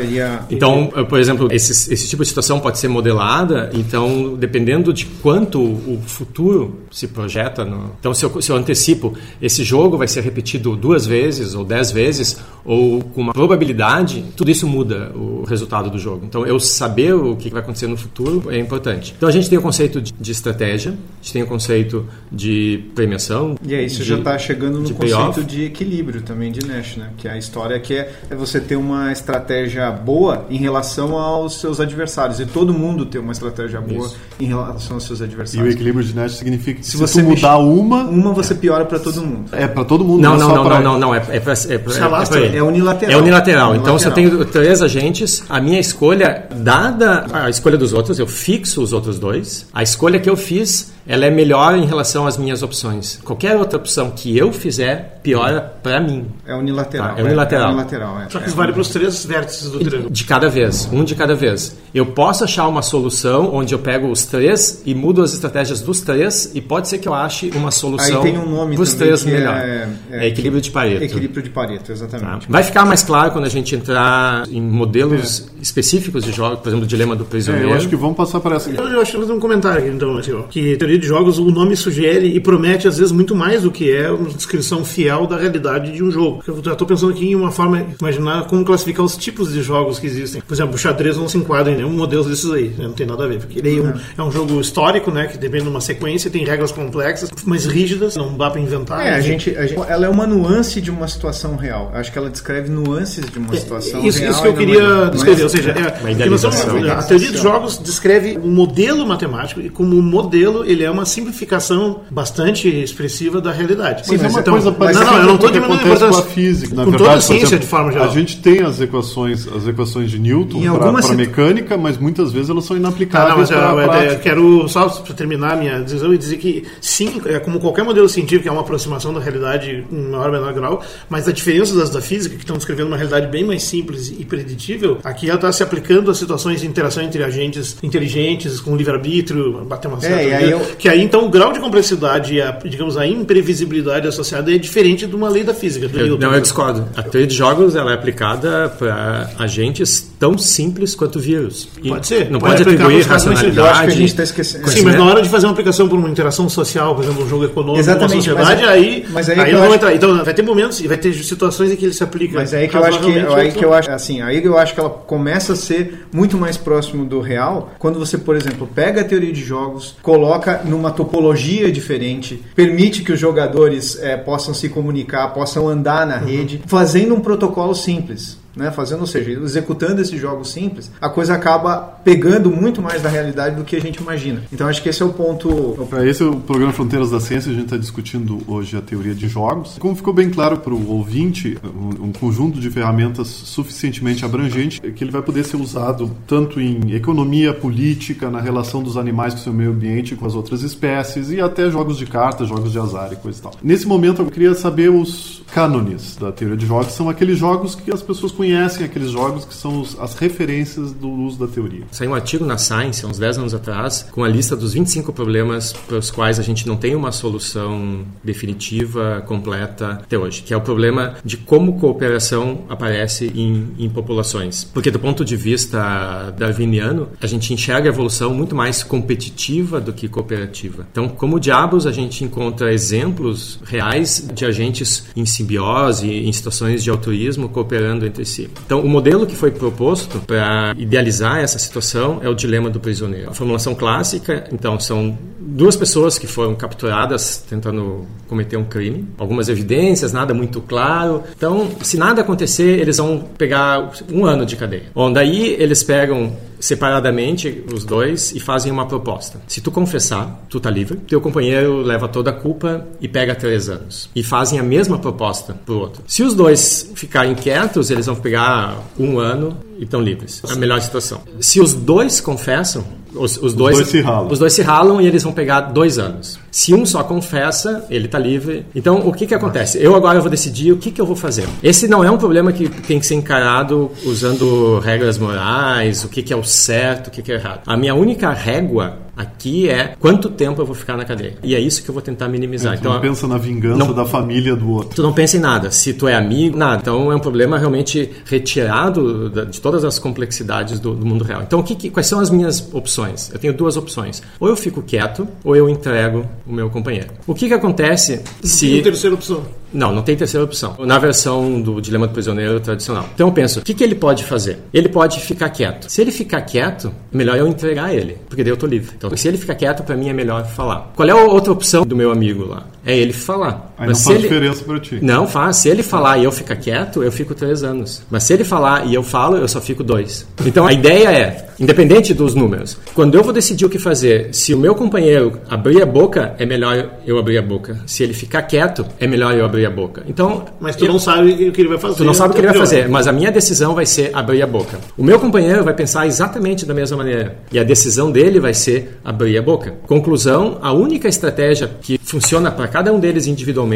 Então, 0.51 0.91
por 1.09 1.19
exemplo, 1.19 1.49
esse, 1.51 1.93
esse 1.93 2.09
tipo 2.09 2.23
de 2.23 2.29
situação 2.29 2.61
pode 2.61 2.79
ser 2.79 2.89
modelada, 2.89 3.71
então, 3.75 4.35
dependendo 4.37 4.93
de 4.93 5.07
quanto 5.07 5.61
o 5.61 6.01
futuro 6.07 6.83
se 6.91 7.09
projeta. 7.09 7.65
No... 7.65 7.93
Então, 7.99 8.13
se 8.13 8.25
eu, 8.25 8.43
se 8.43 8.51
eu 8.51 8.57
antecipo, 8.57 9.15
esse 9.41 9.65
jogo 9.65 9.97
vai 9.97 10.09
ser 10.09 10.21
repetido 10.23 10.77
duas 10.77 11.07
vezes 11.07 11.55
ou 11.55 11.65
dez 11.65 11.91
vezes, 11.91 12.39
ou 12.65 13.03
com 13.03 13.21
uma 13.21 13.33
probabilidade, 13.33 14.25
tudo 14.37 14.51
isso 14.51 14.67
muda 14.67 15.13
o 15.15 15.45
resultado 15.45 15.91
do 15.91 15.99
jogo. 15.99 16.25
Então, 16.25 16.47
eu 16.47 16.59
saber 16.61 17.15
o 17.15 17.37
que 17.37 17.51
vai 17.51 17.61
acontecer 17.61 17.87
no 17.87 17.97
futuro 17.97 18.51
é 18.51 18.59
importante. 18.59 19.15
Então, 19.17 19.29
a 19.29 19.33
gente 19.33 19.49
tem 19.49 19.59
o 19.59 19.63
conceito 19.63 20.01
de, 20.03 20.13
de 20.13 20.33
estratégia, 20.33 20.93
a 20.93 21.23
gente 21.23 21.33
tem 21.33 21.43
o 21.43 21.47
conceito 21.47 22.07
de 22.31 22.85
premiação. 22.95 23.57
E 23.65 23.75
aí, 23.75 23.87
isso 23.87 24.03
de, 24.03 24.09
já 24.09 24.19
está 24.19 24.39
chegando 24.39 24.81
no 24.81 24.95
conceito 24.95 25.45
de 25.45 25.65
equilíbrio 25.65 26.23
também 26.23 26.51
de 26.51 26.67
Nash, 26.67 26.97
né? 26.97 27.11
Que 27.17 27.29
é 27.29 27.33
a 27.33 27.39
história 27.39 27.79
que 27.79 27.95
é, 27.95 28.13
é 28.31 28.35
você 28.35 28.61
ter 28.61 28.77
uma 28.77 29.13
estratégia 29.13 29.91
boa 29.91 30.47
em 30.51 30.57
relação 30.57 31.17
aos 31.17 31.61
seus 31.61 31.81
adversários. 31.81 32.41
E 32.41 32.47
todo 32.47 32.73
mundo 32.73 33.07
ter 33.07 33.19
uma 33.19 33.33
estratégia 33.33 33.81
boa 33.81 34.07
isso. 34.07 34.17
em 34.41 34.47
relação 34.47 34.97
aos 34.97 35.05
seus 35.05 35.23
adversários. 35.23 35.67
E 35.67 35.69
o 35.69 35.73
equilíbrio 35.73 36.05
de 36.05 36.15
Nash 36.15 36.33
significa 36.33 36.81
que 36.81 36.87
se, 36.87 36.93
se 36.93 36.97
você 36.97 37.23
mudar 37.23 37.59
uma. 37.59 38.03
Uma 38.05 38.33
você 38.33 38.55
piora 38.55 38.85
para 38.85 38.99
todo 38.99 39.23
mundo. 39.23 39.51
É 39.53 39.67
para 39.67 39.85
todo 39.85 40.05
mundo. 40.05 40.21
Não, 40.21 40.37
não, 40.37 40.49
não, 40.49 40.65
não, 40.65 40.83
não, 40.83 40.99
não, 40.99 41.15
É, 41.15 41.19
é, 41.19 41.41
pra, 41.41 41.53
é, 41.53 41.79
pra, 41.79 41.95
é, 41.95 42.55
é, 42.55 42.57
é, 42.57 42.63
unilateral. 42.63 43.15
É 43.15 43.17
unilateral. 43.17 43.77
Então, 43.77 43.99
se 43.99 44.07
eu 44.07 44.13
tenho 44.13 44.45
três 44.45 44.83
agentes, 44.83 45.45
a 45.49 45.61
minha 45.61 45.81
escolha, 45.81 46.47
dada 46.55 47.27
a 47.33 47.51
escolha 47.51 47.77
dos 47.77 47.93
outros, 47.93 48.19
eu 48.19 48.27
fixo 48.27 48.83
os 48.83 48.93
outros 48.93 49.19
dois. 49.19 49.67
A 49.73 49.83
escolha 49.93 50.19
que 50.19 50.29
eu 50.29 50.37
fiz 50.37 50.93
ela 51.07 51.27
é 51.27 51.31
melhor 51.31 51.77
em 51.77 51.85
relação 51.85 52.27
às 52.27 52.37
minhas 52.37 52.63
opções. 52.63 53.19
Qualquer 53.25 53.57
outra 53.57 53.79
opção 53.79 54.11
que 54.11 54.37
eu 54.37 54.53
fizer, 54.53 55.21
piora 55.23 55.61
para 55.83 56.01
mim. 56.01 56.27
É 56.47 56.55
unilateral. 56.55 57.15
Tá? 57.15 57.21
É 57.21 57.25
unilateral. 57.25 57.69
É, 57.69 57.73
unilateral 57.73 58.21
é. 58.21 58.29
Só 58.29 58.39
que 58.39 58.49
isso 58.49 58.57
vale 58.57 58.73
para 58.73 58.81
os 58.81 58.89
três 58.89 59.25
vértices 59.25 59.71
do 59.71 59.79
triângulo. 59.79 60.11
De 60.11 60.25
cada 60.25 60.49
vez, 60.49 60.89
um 60.93 61.05
de 61.05 61.15
cada 61.15 61.35
vez. 61.35 61.77
Eu 61.95 62.07
posso 62.07 62.45
achar 62.45 62.67
uma 62.69 62.83
solução 62.83 63.55
onde 63.55 63.75
eu 63.75 63.79
pego 63.79 64.09
os 64.09 64.25
três 64.25 64.83
e 64.85 64.95
mudo 64.95 65.23
as 65.23 65.33
estratégias 65.33 65.81
dos 65.81 66.01
três 66.01 66.51
e 66.55 66.61
pode 66.61 66.89
ser 66.89 66.99
que 66.99 67.09
eu 67.09 67.15
ache 67.15 67.51
uma 67.55 67.71
solução 67.71 68.23
um 68.23 68.75
para 68.75 68.83
os 68.83 68.95
três 68.95 69.25
melhor. 69.25 69.57
É, 69.57 69.89
é, 70.11 70.25
é, 70.25 70.29
equilíbrio 70.29 70.61
de 70.61 70.71
Pareto. 70.71 71.05
Equilíbrio 71.05 71.43
de 71.43 71.51
Pareto, 71.51 71.93
exatamente. 71.93 72.47
Tá? 72.47 72.47
Vai 72.49 72.63
ficar 72.63 72.85
mais 72.85 73.03
claro 73.03 73.31
quando 73.31 73.45
a 73.45 73.49
gente 73.49 73.75
entrar 73.75 74.47
em 74.49 74.61
modelos 74.61 75.49
é. 75.59 75.63
específicos 75.63 76.25
de 76.25 76.33
jogos, 76.33 76.61
por 76.61 76.69
exemplo, 76.69 76.85
o 76.85 76.89
dilema 76.89 77.15
do 77.15 77.25
prisioneiro. 77.25 77.69
É, 77.69 77.73
eu 77.73 77.77
acho 77.77 77.89
que 77.89 77.97
vamos 77.97 78.17
passar 78.17 78.41
para 78.41 78.57
essa. 78.57 78.71
Eu 78.71 79.01
acho 79.01 79.13
que 79.13 79.19
fazer 79.19 79.33
um 79.33 79.41
comentário 79.41 79.79
aqui, 79.79 79.89
então, 79.89 80.17
assim, 80.17 80.33
ó, 80.33 80.43
que 80.43 80.77
teoria 80.77 80.92
de 80.99 81.07
jogos, 81.07 81.39
o 81.39 81.51
nome 81.51 81.77
sugere 81.77 82.27
e 82.27 82.41
promete 82.41 82.89
às 82.89 82.99
vezes 82.99 83.13
muito 83.13 83.35
mais 83.35 83.63
do 83.63 83.71
que 83.71 83.91
é 83.91 84.11
uma 84.11 84.29
descrição 84.29 84.85
fiel 84.85 85.27
da 85.27 85.37
realidade 85.37 85.93
de 85.93 86.03
um 86.03 86.11
jogo. 86.11 86.43
Eu 86.47 86.59
estou 86.59 86.87
pensando 86.87 87.13
aqui 87.13 87.31
em 87.31 87.35
uma 87.35 87.51
forma 87.51 87.83
de 87.83 87.97
imaginar 88.01 88.47
como 88.47 88.65
classificar 88.65 89.05
os 89.05 89.17
tipos 89.17 89.53
de 89.53 89.63
jogos 89.63 89.99
que 89.99 90.07
existem. 90.07 90.41
Por 90.41 90.55
exemplo, 90.55 90.75
o 90.75 90.79
xadrez 90.79 91.17
não 91.17 91.29
se 91.29 91.39
enquadra 91.39 91.73
em 91.73 91.77
nenhum 91.77 91.93
modelo 91.93 92.25
desses 92.25 92.51
aí, 92.51 92.69
né? 92.69 92.85
não 92.85 92.93
tem 92.93 93.07
nada 93.07 93.25
a 93.25 93.27
ver, 93.27 93.39
porque 93.39 93.59
ele 93.59 93.79
é 93.79 93.83
um, 93.83 93.93
é 94.19 94.23
um 94.23 94.31
jogo 94.31 94.61
histórico, 94.61 95.11
né, 95.11 95.27
que 95.27 95.39
depende 95.39 95.65
de 95.65 95.71
uma 95.71 95.81
sequência, 95.81 96.31
tem 96.31 96.45
regras 96.45 96.73
complexas, 96.73 97.31
mas 97.45 97.67
rígidas, 97.67 98.17
não 98.17 98.37
dá 98.37 98.51
para 98.51 98.61
inventar. 98.61 99.07
É, 99.07 99.15
a 99.15 99.21
gente, 99.21 99.57
a 99.57 99.67
gente, 99.67 99.81
ela 99.89 100.07
é 100.07 100.09
uma 100.09 100.27
nuance 100.27 100.81
de 100.81 100.91
uma 100.91 101.09
situação 101.09 101.57
real. 101.57 101.91
Acho 101.95 102.13
que 102.13 102.19
ela 102.19 102.31
descreve 102.31 102.71
nuances 102.71 103.25
de 103.31 103.39
uma 103.39 103.55
é, 103.55 103.59
situação 103.59 104.05
isso, 104.05 104.19
real. 104.19 104.31
Isso 104.31 104.43
que 104.43 104.49
eu 104.49 104.55
queria 104.55 104.83
é, 104.83 105.11
descrever, 105.11 105.43
ou 105.43 105.49
seja, 105.49 105.71
é, 105.71 106.13
estamos, 106.13 106.45
a 106.45 107.03
teoria 107.03 107.33
dos 107.33 107.41
jogos 107.41 107.79
descreve 107.79 108.39
um 108.39 108.51
modelo 108.51 109.07
matemático 109.07 109.61
e 109.61 109.69
como 109.69 110.01
modelo 110.03 110.65
ele 110.65 110.82
é 110.83 110.91
uma 110.91 111.05
simplificação 111.05 112.01
bastante 112.11 112.69
expressiva 112.69 113.41
da 113.41 113.53
realidade. 113.53 114.07
Sim, 114.07 114.13
mas 114.13 114.25
é 114.25 114.29
uma 114.29 114.41
então, 114.41 114.55
coisa 114.55 114.73
parecida 114.73 115.05
não, 115.05 115.13
não, 115.13 115.21
eu 115.21 115.27
não 115.27 115.35
estou 115.35 115.51
diminuindo 115.51 115.93
a 115.93 116.09
Com 116.09 116.17
a 116.17 116.23
física. 116.23 116.75
Na 116.75 116.85
com 116.85 116.91
verdade, 116.91 117.11
toda 117.11 117.19
a 117.19 117.21
ciência, 117.21 117.45
exemplo, 117.45 117.61
de 117.61 117.67
forma 117.67 117.93
geral. 117.93 118.09
A 118.09 118.11
gente 118.11 118.41
tem 118.41 118.61
as 118.63 118.81
equações, 118.81 119.47
as 119.47 119.67
equações 119.67 120.11
de 120.11 120.19
Newton 120.19 120.61
para 120.79 121.03
situ... 121.03 121.15
mecânica, 121.17 121.77
mas 121.77 121.97
muitas 121.97 122.33
vezes 122.33 122.51
elas 122.51 122.65
são 122.65 122.77
inaplicáveis 122.77 123.51
ah, 123.51 123.69
não, 123.69 123.77
mas 123.77 124.05
eu, 124.05 124.11
eu 124.13 124.19
quero 124.19 124.69
só 124.69 124.89
terminar 124.89 125.57
minha 125.57 125.81
decisão 125.81 126.13
e 126.13 126.19
dizer 126.19 126.37
que 126.39 126.65
sim, 126.81 127.21
é 127.27 127.39
como 127.39 127.61
qualquer 127.61 127.85
modelo 127.85 128.09
científico, 128.09 128.49
é 128.49 128.53
uma 128.53 128.63
aproximação 128.63 129.13
da 129.13 129.21
realidade 129.21 129.87
em 129.91 130.09
maior 130.09 130.27
ou 130.27 130.33
menor 130.33 130.53
grau, 130.53 130.83
mas 131.09 131.29
a 131.29 131.33
diferença 131.33 131.77
das 131.77 131.91
da 131.91 132.01
física, 132.01 132.35
que 132.35 132.43
estão 132.43 132.57
descrevendo 132.57 132.89
uma 132.89 132.97
realidade 132.97 133.27
bem 133.27 133.45
mais 133.45 133.63
simples 133.63 134.09
e 134.09 134.25
preditível, 134.25 134.99
aqui 135.05 135.27
ela 135.29 135.37
está 135.37 135.53
se 135.53 135.63
aplicando 135.63 136.11
a 136.11 136.15
situações 136.15 136.61
de 136.61 136.67
interação 136.67 137.03
entre 137.03 137.23
agentes 137.23 137.77
inteligentes, 137.83 138.61
com 138.61 138.77
livre-arbítrio, 138.77 139.65
bater 139.65 139.89
uma 139.89 140.01
certa... 140.01 140.23
É, 140.23 140.35
aí 140.37 140.51
eu... 140.51 140.61
Que 140.79 140.89
aí, 140.89 141.03
então, 141.03 141.25
o 141.25 141.29
grau 141.29 141.53
de 141.53 141.61
complexidade 141.61 142.35
e 142.35 142.43
a, 142.43 142.51
digamos, 142.51 142.97
a 142.97 143.07
imprevisibilidade 143.07 144.07
associada 144.07 144.55
é 144.55 144.59
diferente 144.59 145.07
de 145.07 145.15
uma 145.15 145.29
lei 145.29 145.45
da 145.45 145.55
física. 145.55 145.89
Do 145.89 145.99
eu, 145.99 146.07
Newton, 146.07 146.27
não, 146.27 146.35
eu 146.35 146.41
discordo. 146.41 146.89
A 146.97 147.03
teoria 147.03 147.27
de 147.27 147.35
jogos 147.35 147.77
ela 147.77 147.93
é 147.93 147.95
aplicada 147.95 148.69
para 148.79 149.31
agentes 149.39 150.13
tão 150.19 150.39
simples 150.39 150.95
quanto 150.95 151.19
vírus. 151.19 151.69
E 151.83 151.89
pode 151.89 152.07
ser. 152.07 152.31
Não 152.31 152.39
pode, 152.39 152.65
pode 152.65 152.75
atribuir 152.75 153.03
racionalidade. 153.03 153.87
a 153.87 153.91
gente 153.91 154.11
está 154.11 154.23
esquecendo. 154.23 154.69
Sim, 154.71 154.83
mas 154.83 154.95
na 154.95 155.05
hora 155.05 155.23
de 155.23 155.29
fazer 155.29 155.47
uma 155.47 155.53
aplicação 155.53 155.89
por 155.89 155.99
uma 155.99 156.09
interação 156.09 156.49
social, 156.49 156.95
por 156.95 157.05
exemplo, 157.05 157.25
um 157.25 157.29
jogo 157.29 157.45
econômico, 157.45 157.81
Exatamente, 157.81 158.31
uma 158.31 158.45
sociedade, 158.45 158.63
mas, 158.63 158.71
aí, 158.71 159.07
mas 159.11 159.29
aí, 159.29 159.41
aí 159.41 159.53
não 159.53 159.65
acho... 159.65 159.75
entrar. 159.75 159.95
Então 159.95 160.25
vai 160.25 160.35
ter 160.35 160.43
momentos 160.43 160.81
e 160.81 160.89
vai 160.89 160.97
ter 160.97 161.13
situações 161.15 161.73
em 161.73 161.77
que 161.77 161.85
ele 161.85 161.95
se 161.95 162.03
aplica. 162.03 162.35
Mas 162.39 162.55
aí 162.55 162.69
que 162.69 162.77
eu 162.77 162.85
acho 162.85 163.01
que 163.01 163.19
aí 163.19 163.53
que 163.53 163.65
eu 163.65 163.75
acho 163.75 163.91
assim, 163.91 164.23
aí 164.23 164.45
eu 164.45 164.59
acho 164.59 164.75
que 164.75 164.81
ela 164.81 164.91
começa 164.91 165.53
a 165.55 165.57
ser 165.57 166.07
muito 166.13 166.37
mais 166.37 166.57
próximo 166.57 167.05
do 167.05 167.21
real 167.21 167.73
quando 167.79 167.99
você, 167.99 168.17
por 168.17 168.37
exemplo, 168.37 168.69
pega 168.73 169.01
a 169.01 169.05
teoria 169.05 169.33
de 169.33 169.43
jogos, 169.43 169.97
coloca 170.03 170.62
numa 170.65 170.91
topologia 170.91 171.71
diferente, 171.71 172.43
permite 172.55 173.03
que 173.03 173.13
os 173.13 173.21
jogadores 173.21 173.99
é, 174.01 174.17
possam 174.17 174.53
se 174.53 174.69
comunicar, 174.69 175.29
possam 175.29 175.69
andar 175.69 176.07
na 176.07 176.19
uhum. 176.19 176.27
rede, 176.27 176.63
fazendo 176.67 177.15
um 177.15 177.21
protocolo 177.21 177.75
simples 177.75 178.42
né, 178.57 178.71
fazendo, 178.71 179.01
ou 179.01 179.07
seja, 179.07 179.31
executando 179.31 180.01
esses 180.01 180.21
jogos 180.21 180.53
simples, 180.53 180.91
a 181.01 181.09
coisa 181.09 181.35
acaba 181.35 181.79
pegando 182.05 182.51
muito 182.51 182.83
mais 182.83 183.03
da 183.03 183.09
realidade 183.09 183.57
do 183.57 183.65
que 183.65 183.77
a 183.77 183.81
gente 183.81 183.97
imagina. 183.97 184.43
Então 184.53 184.69
acho 184.69 184.83
que 184.83 184.89
esse 184.89 185.03
é 185.03 185.07
o 185.07 185.13
ponto. 185.13 185.87
Para 185.89 186.07
esse 186.07 186.23
é 186.23 186.27
o 186.27 186.37
programa 186.37 186.73
Fronteiras 186.73 187.11
da 187.11 187.21
Ciência, 187.21 187.51
a 187.51 187.55
gente 187.55 187.65
está 187.65 187.77
discutindo 187.77 188.41
hoje 188.47 188.77
a 188.77 188.81
teoria 188.81 189.15
de 189.15 189.29
jogos. 189.29 189.77
Como 189.79 189.95
ficou 189.95 190.13
bem 190.13 190.31
claro 190.31 190.59
para 190.59 190.73
o 190.73 190.91
ouvinte, 190.91 191.59
um, 191.65 192.13
conjunto 192.13 192.61
de 192.61 192.71
ferramentas 192.71 193.29
suficientemente 193.29 194.25
abrangente 194.25 194.81
que 194.81 195.03
ele 195.03 195.11
vai 195.11 195.23
poder 195.23 195.45
ser 195.45 195.57
usado 195.57 196.11
tanto 196.27 196.61
em 196.61 196.95
economia 196.95 197.53
política, 197.53 198.31
na 198.31 198.41
relação 198.41 198.83
dos 198.83 198.97
animais 198.97 199.35
com 199.35 199.41
o 199.41 199.43
seu 199.43 199.53
meio 199.53 199.71
ambiente, 199.71 200.15
com 200.15 200.27
as 200.27 200.35
outras 200.35 200.63
espécies 200.63 201.31
e 201.31 201.41
até 201.41 201.71
jogos 201.71 201.97
de 201.97 202.07
cartas, 202.07 202.49
jogos 202.49 202.73
de 202.73 202.79
azar 202.79 203.13
e 203.13 203.17
coisa 203.17 203.39
e 203.39 203.43
tal. 203.43 203.53
Nesse 203.63 203.87
momento 203.87 204.23
eu 204.23 204.27
queria 204.27 204.55
saber 204.55 204.91
os 204.91 205.43
cânones 205.53 206.17
da 206.17 206.33
teoria 206.33 206.57
de 206.57 206.67
jogos, 206.67 206.93
são 206.93 207.09
aqueles 207.09 207.39
jogos 207.39 207.75
que 207.75 207.93
as 207.93 208.03
pessoas 208.03 208.33
conhecem 208.43 208.85
aqueles 208.85 209.13
jogos 209.13 209.45
que 209.45 209.55
são 209.55 209.81
os, 209.81 209.97
as 210.01 210.15
referências 210.15 210.93
do 210.93 211.09
uso 211.09 211.39
da 211.39 211.47
teoria. 211.47 211.85
Saiu 211.93 212.11
um 212.11 212.15
artigo 212.15 212.45
na 212.45 212.59
Science, 212.59 213.07
uns 213.07 213.17
10 213.17 213.39
anos 213.39 213.55
atrás, 213.55 214.05
com 214.11 214.25
a 214.25 214.29
lista 214.29 214.57
dos 214.57 214.73
25 214.73 215.13
problemas 215.13 215.73
para 215.73 215.99
os 215.99 216.11
quais 216.11 216.41
a 216.41 216.43
gente 216.43 216.67
não 216.67 216.77
tem 216.77 216.97
uma 216.97 217.13
solução 217.13 218.05
definitiva, 218.25 219.23
completa 219.29 220.01
até 220.03 220.19
hoje, 220.19 220.43
que 220.43 220.53
é 220.53 220.57
o 220.57 220.61
problema 220.61 221.15
de 221.25 221.37
como 221.37 221.79
cooperação 221.79 222.65
aparece 222.69 223.27
em, 223.33 223.69
em 223.79 223.89
populações. 223.89 224.65
Porque 224.65 224.91
do 224.91 224.99
ponto 224.99 225.25
de 225.25 225.37
vista 225.37 226.35
darwiniano, 226.37 227.11
a 227.21 227.29
gente 227.29 227.55
enxerga 227.55 227.89
a 227.89 227.93
evolução 227.93 228.35
muito 228.35 228.57
mais 228.57 228.83
competitiva 228.83 229.81
do 229.81 229.93
que 229.93 230.09
cooperativa. 230.09 230.85
Então, 230.91 231.09
como 231.09 231.39
diabos 231.39 231.87
a 231.87 231.93
gente 231.93 232.25
encontra 232.25 232.75
exemplos 232.75 233.61
reais 233.65 234.29
de 234.35 234.45
agentes 234.45 235.05
em 235.15 235.25
simbiose, 235.25 236.11
em 236.11 236.33
situações 236.33 236.83
de 236.83 236.91
altruísmo, 236.91 237.49
cooperando 237.49 238.05
entre 238.05 238.32
Então, 238.65 238.81
o 238.81 238.89
modelo 238.89 239.27
que 239.27 239.37
foi 239.37 239.51
proposto 239.51 240.21
para 240.21 240.75
idealizar 240.79 241.39
essa 241.39 241.59
situação 241.59 242.21
é 242.23 242.29
o 242.29 242.35
dilema 242.35 242.71
do 242.71 242.81
prisioneiro. 242.81 243.31
A 243.31 243.35
formulação 243.35 243.75
clássica, 243.75 244.49
então, 244.53 244.79
são 244.81 245.17
duas 245.39 245.77
pessoas 245.77 246.19
que 246.19 246.27
foram 246.27 246.55
capturadas 246.55 247.45
tentando 247.49 248.07
cometer 248.29 248.57
um 248.57 248.65
crime, 248.65 249.07
algumas 249.19 249.49
evidências, 249.49 250.13
nada 250.13 250.33
muito 250.33 250.61
claro. 250.61 251.23
Então, 251.37 251.69
se 251.83 251.97
nada 251.97 252.23
acontecer, 252.23 252.79
eles 252.81 252.97
vão 252.97 253.19
pegar 253.37 253.93
um 254.11 254.25
ano 254.25 254.47
de 254.47 254.57
cadeia. 254.57 254.85
Bom, 254.95 255.13
daí 255.13 255.55
eles 255.59 255.83
pegam 255.83 256.33
separadamente 256.63 257.65
os 257.73 257.85
dois 257.85 258.33
e 258.33 258.41
fazem 258.41 258.71
uma 258.71 258.87
proposta. 258.87 259.41
Se 259.49 259.61
tu 259.61 259.71
confessar, 259.71 260.47
tu 260.49 260.61
tá 260.61 260.71
livre. 260.71 260.97
Teu 261.09 261.21
companheiro 261.21 261.83
leva 261.83 262.09
toda 262.09 262.31
a 262.31 262.33
culpa 262.33 262.87
e 263.01 263.09
pega 263.09 263.35
três 263.35 263.69
anos. 263.69 264.09
E 264.15 264.23
fazem 264.23 264.61
a 264.61 264.63
mesma 264.63 264.99
proposta 264.99 265.55
pro 265.67 265.81
outro. 265.81 266.05
Se 266.07 266.23
os 266.23 266.35
dois 266.35 266.93
ficarem 266.95 267.35
quietos, 267.35 267.91
eles 267.91 268.07
vão 268.07 268.15
pegar 268.15 268.79
um 268.97 269.19
ano 269.19 269.57
e 269.83 269.85
estão 269.85 270.01
livres. 270.01 270.41
É 270.49 270.53
a 270.53 270.57
melhor 270.57 270.81
situação. 270.81 271.23
Se 271.41 271.61
os 271.61 271.75
dois 271.75 272.21
confessam, 272.21 272.85
os, 273.13 273.37
os, 273.37 273.53
dois, 273.53 273.77
dois 273.77 273.89
se 273.89 274.01
ralam. 274.01 274.31
Os 274.31 274.39
dois 274.39 274.53
se 274.53 274.63
ralam 274.63 275.01
e 275.01 275.07
eles 275.07 275.25
vão 275.25 275.33
pegar 275.33 275.61
dois 275.61 275.99
anos. 275.99 276.39
Se 276.53 276.73
um 276.73 276.87
só 276.87 277.03
confessa, 277.03 277.85
ele 277.91 278.07
está 278.07 278.17
livre. 278.17 278.65
Então, 278.77 279.01
o 279.01 279.13
que, 279.13 279.27
que 279.27 279.35
acontece? 279.35 279.83
Eu 279.83 279.97
agora 279.97 280.21
vou 280.21 280.31
decidir 280.31 280.71
o 280.71 280.79
que, 280.79 280.93
que 280.93 281.01
eu 281.01 281.05
vou 281.05 281.17
fazer. 281.17 281.49
Esse 281.63 281.89
não 281.89 282.05
é 282.05 282.11
um 282.11 282.17
problema 282.17 282.53
que 282.53 282.69
tem 282.69 283.01
que 283.01 283.05
ser 283.05 283.17
encarado 283.17 283.91
usando 284.05 284.79
regras 284.79 285.19
morais, 285.19 286.05
o 286.05 286.09
que, 286.09 286.23
que 286.23 286.33
é 286.33 286.37
o 286.37 286.45
certo, 286.45 287.09
o 287.09 287.11
que, 287.11 287.21
que 287.21 287.33
é 287.33 287.35
errado. 287.35 287.63
A 287.67 287.77
minha 287.77 287.95
única 287.95 288.31
régua 288.31 288.99
aqui 289.17 289.69
é 289.69 289.95
quanto 289.99 290.29
tempo 290.31 290.61
eu 290.61 290.67
vou 290.67 290.75
ficar 290.75 290.97
na 290.97 291.05
cadeia. 291.05 291.37
E 291.43 291.55
é 291.55 291.61
isso 291.61 291.83
que 291.83 291.89
eu 291.89 291.93
vou 291.93 292.03
tentar 292.03 292.29
minimizar. 292.29 292.75
É, 292.75 292.77
tu 292.77 292.81
então, 292.81 292.95
não 292.95 293.01
pensa 293.01 293.27
na 293.27 293.39
vingança 293.39 293.79
não, 293.79 293.93
da 293.93 294.05
família 294.05 294.57
do 294.57 294.71
outro. 294.71 294.97
Tu 294.97 295.03
não 295.03 295.13
pensa 295.13 295.37
em 295.37 295.41
nada. 295.41 295.71
Se 295.71 295.93
tu 295.93 296.09
é 296.09 296.15
amigo, 296.15 296.57
nada. 296.57 296.81
Então 296.81 297.11
é 297.13 297.17
um 297.17 297.21
problema 297.21 297.59
realmente 297.59 298.11
retirado 298.25 299.31
de 299.47 299.61
todas 299.61 299.85
as 299.85 299.99
complexidades 299.99 300.81
do, 300.81 300.95
do 300.95 301.07
mundo 301.07 301.25
real. 301.25 301.43
Então, 301.43 301.61
o 301.61 301.63
que, 301.63 301.75
que, 301.75 301.91
quais 301.91 302.07
são 302.07 302.21
as 302.21 302.31
minhas 302.31 302.73
opções? 302.73 303.31
Eu 303.33 303.39
tenho 303.39 303.53
duas 303.53 303.77
opções. 303.77 304.23
Ou 304.41 304.49
eu 304.49 304.57
fico 304.57 304.83
quieto, 304.83 305.27
ou 305.45 305.55
eu 305.55 305.69
entrego 305.69 306.27
o 306.47 306.53
meu 306.53 306.71
companheiro. 306.71 307.09
O 307.27 307.35
que, 307.35 307.49
que 307.49 307.55
acontece 307.55 308.23
se. 308.43 308.67
E 308.67 308.83
terceira 308.83 309.15
opção. 309.15 309.45
Não, 309.73 309.93
não 309.95 310.03
tem 310.03 310.17
terceira 310.17 310.45
opção. 310.45 310.77
Na 310.81 310.99
versão 310.99 311.61
do 311.61 311.81
Dilema 311.81 312.07
do 312.07 312.13
Prisioneiro 312.13 312.61
tradicional. 312.61 313.09
Então 313.15 313.29
eu 313.29 313.33
penso, 313.33 313.61
o 313.61 313.63
que, 313.63 313.75
que 313.75 313.83
ele 313.83 313.95
pode 313.95 314.25
fazer? 314.25 314.59
Ele 314.73 314.89
pode 314.89 315.21
ficar 315.21 315.51
quieto. 315.51 315.91
Se 315.91 316.01
ele 316.01 316.11
ficar 316.11 316.43
quieto, 316.43 316.93
melhor 317.13 317.37
eu 317.37 317.47
entregar 317.47 317.95
ele, 317.95 318.19
porque 318.29 318.43
daí 318.43 318.53
eu 318.53 318.57
tô 318.57 318.67
livre. 318.67 318.95
Então, 318.97 319.15
se 319.17 319.29
ele 319.29 319.39
ficar 319.39 319.55
quieto, 319.55 319.83
para 319.83 319.97
mim 319.97 320.09
é 320.09 320.13
melhor 320.13 320.45
falar. 320.47 320.93
Qual 320.95 321.09
é 321.09 321.13
a 321.13 321.17
outra 321.17 321.53
opção 321.53 321.85
do 321.85 321.97
meu 321.97 322.11
amigo 322.11 322.45
lá? 322.45 322.67
É 322.85 322.97
ele 322.97 323.13
falar. 323.13 323.72
Aí 323.83 323.89
Mas 323.89 323.89
não 323.89 323.95
se 323.97 324.05
faz 324.05 324.19
ele... 324.19 324.29
diferença 324.29 324.65
pra 324.65 324.79
ti. 324.79 324.99
Não 325.03 325.27
faz. 325.27 325.57
Se 325.57 325.69
ele 325.69 325.83
falar 325.83 326.19
e 326.19 326.25
eu 326.25 326.31
ficar 326.31 326.55
quieto, 326.55 327.03
eu 327.03 327.11
fico 327.11 327.35
três 327.35 327.65
anos. 327.65 328.03
Mas 328.09 328.23
se 328.23 328.33
ele 328.33 328.45
falar 328.45 328.87
e 328.87 328.95
eu 328.95 329.03
falo, 329.03 329.37
eu 329.37 329.49
só 329.49 329.61
fico 329.61 329.83
dois. 329.83 330.25
Então 330.47 330.67
a 330.67 330.73
ideia 330.73 331.09
é, 331.11 331.47
independente 331.59 332.15
dos 332.15 332.33
números, 332.35 332.79
quando 332.95 333.17
eu 333.17 333.25
vou 333.25 333.33
decidir 333.33 333.65
o 333.65 333.69
que 333.69 333.79
fazer, 333.81 334.29
se 334.33 334.55
o 334.55 334.59
meu 334.59 334.75
companheiro 334.77 335.41
abrir 335.51 335.83
a 335.83 335.87
boca, 335.87 336.35
é 336.39 336.47
melhor 336.47 336.91
eu 337.05 337.19
abrir 337.19 337.39
a 337.39 337.43
boca. 337.43 337.81
Se 337.87 338.05
ele 338.05 338.15
ficar 338.15 338.43
quieto, 338.43 338.87
é 339.01 339.07
melhor 339.09 339.35
eu 339.37 339.45
abrir 339.45 339.67
a 339.67 339.71
boca. 339.71 340.05
Então, 340.09 340.45
Mas 340.61 340.77
tu 340.77 340.85
eu- 340.85 340.93
não 340.93 340.99
sabe 341.01 341.33
o 341.49 341.53
que 341.53 341.61
ele 341.61 341.69
vai 341.69 341.79
fazer. 341.79 341.97
Tu 341.97 342.05
não 342.05 342.15
sabe 342.15 342.31
o 342.31 342.35
que 342.35 342.41
ele 342.41 342.47
vai 342.47 342.55
Pior. 342.55 342.65
fazer, 342.65 342.89
mas 342.89 343.09
a 343.09 343.13
minha 343.13 343.33
decisão 343.33 343.75
vai 343.75 343.85
ser 343.87 344.11
abrir 344.15 344.43
a 344.43 344.47
boca. 344.47 344.79
O 344.97 345.03
meu 345.03 345.19
companheiro 345.19 345.65
vai 345.65 345.75
pensar 345.75 346.07
exatamente 346.07 346.65
da 346.65 346.73
mesma 346.73 346.97
maneira. 346.99 347.37
E 347.51 347.59
a 347.59 347.65
decisão 347.65 348.13
dele 348.13 348.39
vai 348.39 348.55
ser 348.55 348.99
abrir 349.05 349.37
a 349.37 349.43
boca. 349.43 349.75
Conclusão: 349.89 350.59
a 350.63 350.73
única 350.73 351.09
estratégia 351.09 351.69
que 351.81 351.99
funciona 352.03 352.51
para 352.51 352.69
cada 352.69 352.93
um 352.93 353.01
deles 353.01 353.27
individualmente 353.27 353.72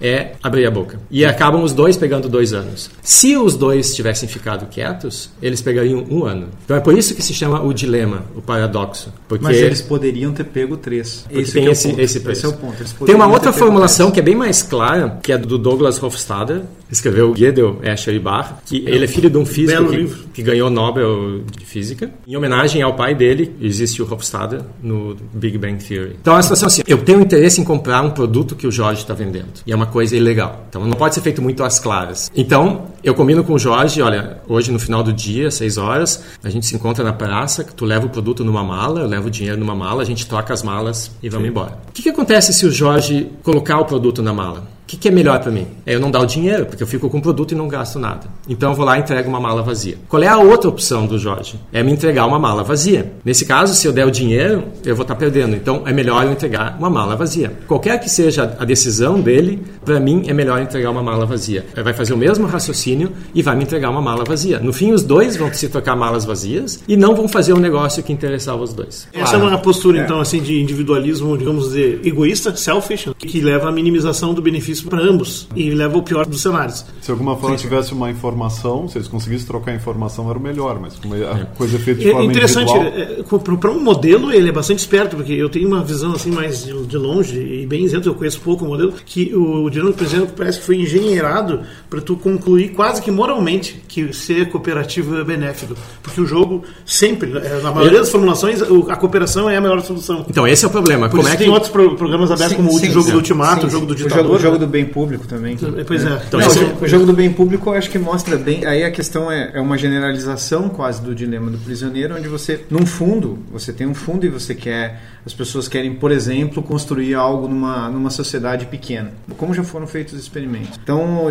é 0.00 0.32
abrir 0.42 0.66
a 0.66 0.70
boca. 0.70 1.00
E 1.10 1.24
acabam 1.24 1.62
os 1.62 1.72
dois 1.72 1.96
pegando 1.96 2.28
dois 2.28 2.52
anos. 2.52 2.90
Se 3.02 3.36
os 3.36 3.56
dois 3.56 3.94
tivessem 3.94 4.28
ficado 4.28 4.66
quietos, 4.66 5.30
eles 5.42 5.60
pegariam 5.60 6.04
um 6.10 6.24
ano. 6.24 6.48
Então 6.64 6.76
é 6.76 6.80
por 6.80 6.96
isso 6.96 7.14
que 7.14 7.22
se 7.22 7.34
chama 7.34 7.62
o 7.62 7.72
dilema, 7.72 8.24
o 8.36 8.42
paradoxo. 8.42 9.12
Porque 9.28 9.44
Mas 9.44 9.56
eles 9.56 9.80
poderiam 9.80 10.32
ter 10.32 10.44
pego 10.44 10.76
três. 10.76 11.26
Esse 11.30 11.52
tem 11.52 11.66
é 11.66 11.70
esse, 11.70 11.88
ponto. 11.88 12.00
esse 12.00 12.20
preço. 12.20 12.46
Esse 12.46 12.46
é 12.46 12.48
o 12.48 12.52
ponto. 12.58 13.04
Tem 13.06 13.14
uma 13.14 13.26
outra 13.26 13.52
formulação 13.52 14.10
que 14.10 14.20
é 14.20 14.22
bem 14.22 14.34
mais 14.34 14.62
clara, 14.62 15.18
que 15.22 15.32
é 15.32 15.38
do 15.38 15.58
Douglas 15.58 16.02
Hofstadter, 16.02 16.62
escreveu 16.90 17.32
Gödel, 17.32 17.78
Escher 17.82 18.14
e 18.14 18.18
Bach, 18.18 18.54
que 18.66 18.84
ele 18.86 19.04
é 19.04 19.08
filho 19.08 19.30
de 19.30 19.38
um 19.38 19.46
físico 19.46 19.88
que, 19.88 20.06
que 20.34 20.42
ganhou 20.42 20.68
o 20.68 20.70
Nobel 20.70 21.42
de 21.56 21.64
Física. 21.64 22.10
Em 22.26 22.36
homenagem 22.36 22.82
ao 22.82 22.94
pai 22.94 23.14
dele, 23.14 23.54
existe 23.60 24.02
o 24.02 24.12
Hofstadter 24.12 24.60
no 24.82 25.16
Big 25.32 25.56
Bang 25.56 25.82
Theory. 25.82 26.16
Então 26.20 26.34
a 26.34 26.42
situação 26.42 26.66
é 26.66 26.70
assim, 26.70 26.82
eu 26.86 26.98
tenho 26.98 27.20
interesse 27.20 27.60
em 27.60 27.64
comprar 27.64 28.02
um 28.02 28.10
produto 28.10 28.56
que 28.56 28.66
o 28.66 28.72
Jorge 28.72 29.02
está 29.02 29.14
vendendo, 29.14 29.39
e 29.66 29.72
é 29.72 29.76
uma 29.76 29.86
coisa 29.86 30.16
ilegal. 30.16 30.64
Então 30.68 30.84
não 30.86 30.96
pode 30.96 31.14
ser 31.14 31.20
feito 31.20 31.40
muito 31.40 31.62
às 31.62 31.78
claras. 31.78 32.30
Então, 32.34 32.86
eu 33.02 33.14
combino 33.14 33.42
com 33.44 33.54
o 33.54 33.58
Jorge, 33.58 34.00
olha, 34.02 34.40
hoje 34.48 34.70
no 34.70 34.78
final 34.78 35.02
do 35.02 35.12
dia, 35.12 35.50
seis 35.50 35.76
horas, 35.76 36.22
a 36.42 36.50
gente 36.50 36.66
se 36.66 36.74
encontra 36.74 37.04
na 37.04 37.12
praça, 37.12 37.64
tu 37.64 37.84
leva 37.84 38.06
o 38.06 38.10
produto 38.10 38.44
numa 38.44 38.62
mala, 38.62 39.00
eu 39.00 39.06
levo 39.06 39.28
o 39.28 39.30
dinheiro 39.30 39.58
numa 39.58 39.74
mala, 39.74 40.02
a 40.02 40.06
gente 40.06 40.26
troca 40.26 40.52
as 40.52 40.62
malas 40.62 41.10
e 41.22 41.28
vamos 41.28 41.48
embora. 41.48 41.78
O 41.88 41.92
que, 41.92 42.02
que 42.02 42.08
acontece 42.10 42.52
se 42.52 42.66
o 42.66 42.70
Jorge 42.70 43.30
colocar 43.42 43.78
o 43.78 43.84
produto 43.84 44.22
na 44.22 44.32
mala? 44.32 44.79
O 44.90 44.92
que, 44.92 44.96
que 44.96 45.06
é 45.06 45.10
melhor 45.12 45.38
para 45.38 45.52
mim? 45.52 45.68
É 45.86 45.94
eu 45.94 46.00
não 46.00 46.10
dar 46.10 46.18
o 46.18 46.26
dinheiro, 46.26 46.66
porque 46.66 46.82
eu 46.82 46.86
fico 46.86 47.08
com 47.08 47.18
o 47.18 47.22
produto 47.22 47.52
e 47.52 47.54
não 47.54 47.68
gasto 47.68 47.96
nada. 47.96 48.26
Então 48.48 48.70
eu 48.70 48.76
vou 48.76 48.84
lá 48.84 48.98
e 48.98 49.00
entrego 49.02 49.28
uma 49.28 49.38
mala 49.38 49.62
vazia. 49.62 49.96
Qual 50.08 50.20
é 50.20 50.26
a 50.26 50.36
outra 50.36 50.68
opção 50.68 51.06
do 51.06 51.16
Jorge? 51.16 51.60
É 51.72 51.80
me 51.80 51.92
entregar 51.92 52.26
uma 52.26 52.40
mala 52.40 52.64
vazia. 52.64 53.12
Nesse 53.24 53.44
caso, 53.44 53.72
se 53.72 53.86
eu 53.86 53.92
der 53.92 54.04
o 54.04 54.10
dinheiro, 54.10 54.64
eu 54.84 54.96
vou 54.96 55.02
estar 55.02 55.14
perdendo. 55.14 55.54
Então 55.54 55.84
é 55.86 55.92
melhor 55.92 56.24
eu 56.24 56.32
entregar 56.32 56.76
uma 56.76 56.90
mala 56.90 57.14
vazia. 57.14 57.52
Qualquer 57.68 58.00
que 58.00 58.10
seja 58.10 58.56
a 58.58 58.64
decisão 58.64 59.20
dele, 59.20 59.62
para 59.84 60.00
mim 60.00 60.24
é 60.26 60.34
melhor 60.34 60.60
entregar 60.60 60.90
uma 60.90 61.04
mala 61.04 61.24
vazia. 61.24 61.64
Ele 61.72 61.84
vai 61.84 61.94
fazer 61.94 62.12
o 62.12 62.18
mesmo 62.18 62.48
raciocínio 62.48 63.12
e 63.32 63.42
vai 63.42 63.54
me 63.54 63.62
entregar 63.62 63.90
uma 63.90 64.02
mala 64.02 64.24
vazia. 64.24 64.58
No 64.58 64.72
fim, 64.72 64.90
os 64.90 65.04
dois 65.04 65.36
vão 65.36 65.54
se 65.54 65.68
trocar 65.68 65.94
malas 65.94 66.24
vazias 66.24 66.82
e 66.88 66.96
não 66.96 67.14
vão 67.14 67.28
fazer 67.28 67.52
um 67.52 67.60
negócio 67.60 68.02
que 68.02 68.12
interessava 68.12 68.60
os 68.60 68.72
dois. 68.72 69.06
Essa 69.12 69.36
é 69.36 69.38
uma 69.38 69.56
postura, 69.58 70.02
então, 70.02 70.18
assim, 70.18 70.42
de 70.42 70.60
individualismo, 70.60 71.38
digamos 71.38 71.66
dizer, 71.66 72.00
egoísta, 72.04 72.56
selfish, 72.56 73.10
que 73.16 73.40
leva 73.40 73.68
à 73.68 73.72
minimização 73.72 74.34
do 74.34 74.42
benefício 74.42 74.79
para 74.88 75.00
ambos 75.02 75.48
e 75.54 75.70
leva 75.70 75.94
ao 75.96 76.02
pior 76.02 76.26
dos 76.26 76.40
cenários. 76.42 76.84
Se 77.00 77.10
alguma 77.10 77.36
forma 77.36 77.56
tivesse 77.56 77.92
uma 77.92 78.10
informação, 78.10 78.88
se 78.88 78.98
eles 78.98 79.08
conseguissem 79.08 79.46
trocar 79.46 79.72
a 79.72 79.74
informação, 79.74 80.28
era 80.30 80.38
o 80.38 80.42
melhor, 80.42 80.78
mas 80.80 80.96
como 80.96 81.14
a 81.14 81.46
coisa 81.56 81.76
é 81.76 81.80
feita 81.80 82.00
de 82.00 82.08
É 82.08 82.12
forma 82.12 82.30
interessante, 82.30 82.70
individual... 82.72 83.58
para 83.58 83.70
um 83.70 83.80
modelo, 83.82 84.32
ele 84.32 84.48
é 84.48 84.52
bastante 84.52 84.78
esperto, 84.80 85.16
porque 85.16 85.32
eu 85.32 85.48
tenho 85.48 85.66
uma 85.68 85.82
visão 85.82 86.12
assim 86.12 86.30
mais 86.30 86.64
de, 86.64 86.86
de 86.86 86.96
longe 86.96 87.38
e 87.38 87.66
bem 87.66 87.84
isento, 87.84 88.08
eu 88.08 88.14
conheço 88.14 88.40
pouco 88.40 88.64
o 88.64 88.68
modelo, 88.68 88.92
que 89.04 89.34
o 89.34 89.68
dinheiro 89.70 89.92
do 89.92 89.96
presidente 89.96 90.32
parece 90.36 90.58
que 90.60 90.64
foi 90.66 90.76
engenheirado 90.76 91.60
para 91.88 92.00
tu 92.00 92.16
concluir 92.16 92.70
quase 92.70 93.02
que 93.02 93.10
moralmente 93.10 93.82
que 93.88 94.12
ser 94.12 94.48
cooperativo 94.50 95.16
é 95.18 95.24
benéfico. 95.24 95.74
Porque 96.02 96.20
o 96.20 96.26
jogo 96.26 96.62
sempre, 96.84 97.30
eh, 97.36 97.60
na 97.62 97.70
maioria 97.72 97.98
das 98.00 98.10
formulações, 98.10 98.60
o- 98.62 98.86
a 98.90 98.96
cooperação 98.96 99.48
é 99.48 99.56
a 99.56 99.60
melhor 99.60 99.80
solução. 99.82 100.24
Então 100.28 100.46
esse 100.46 100.64
é 100.64 100.68
o 100.68 100.70
problema. 100.70 101.08
Por 101.08 101.16
Como 101.16 101.22
isso 101.22 101.32
é 101.32 101.36
que 101.36 101.44
tem 101.44 101.52
outros 101.52 101.70
pro- 101.70 101.96
programas 101.96 102.30
abertos, 102.30 102.56
como 102.56 102.68
o 102.68 102.78
Sim, 102.78 102.90
jogo 102.90 103.06
sim. 103.06 103.10
do 103.12 103.16
ultimato, 103.18 103.62
Sim, 103.62 103.66
o 103.66 103.70
jogo 103.70 103.86
do 103.86 103.96
sim. 103.96 104.04
ditador. 104.04 104.24
O 104.24 104.28
jogo, 104.28 104.36
o 104.36 104.40
jogo 104.40 104.58
né? 104.58 104.66
do 104.66 104.69
bem 104.70 104.86
público 104.86 105.26
também. 105.26 105.56
Pois 105.86 106.04
é. 106.04 106.20
Então, 106.26 106.40
Não, 106.40 106.46
o 106.48 106.50
é- 106.50 106.54
jogo- 106.54 106.84
o 106.84 106.88
jogo 106.88 107.06
do 107.06 107.12
bem 107.12 107.32
público 107.32 107.68
eu 107.70 107.74
acho 107.74 107.90
que 107.90 107.98
mostra 107.98 108.38
bem. 108.38 108.64
Aí 108.64 108.82
a 108.84 108.90
questão 108.90 109.30
é, 109.30 109.50
é 109.54 109.60
uma 109.60 109.76
generalização 109.76 110.68
quase 110.68 111.02
do 111.02 111.14
dilema 111.14 111.50
do 111.50 111.58
prisioneiro, 111.58 112.14
onde 112.16 112.28
você, 112.28 112.64
num 112.70 112.86
fundo, 112.86 113.38
você 113.52 113.72
tem 113.72 113.86
um 113.86 113.94
fundo 113.94 114.24
e 114.24 114.28
você 114.28 114.54
quer. 114.54 115.02
As 115.24 115.34
pessoas 115.34 115.68
querem, 115.68 115.94
por 115.94 116.10
exemplo, 116.10 116.62
construir 116.62 117.14
algo 117.14 117.46
numa, 117.46 117.88
numa 117.90 118.10
sociedade 118.10 118.66
pequena. 118.66 119.12
Como 119.36 119.52
já 119.52 119.62
foram 119.62 119.86
feitos 119.86 120.14
os 120.14 120.20
experimentos. 120.20 120.78
Então, 120.82 121.28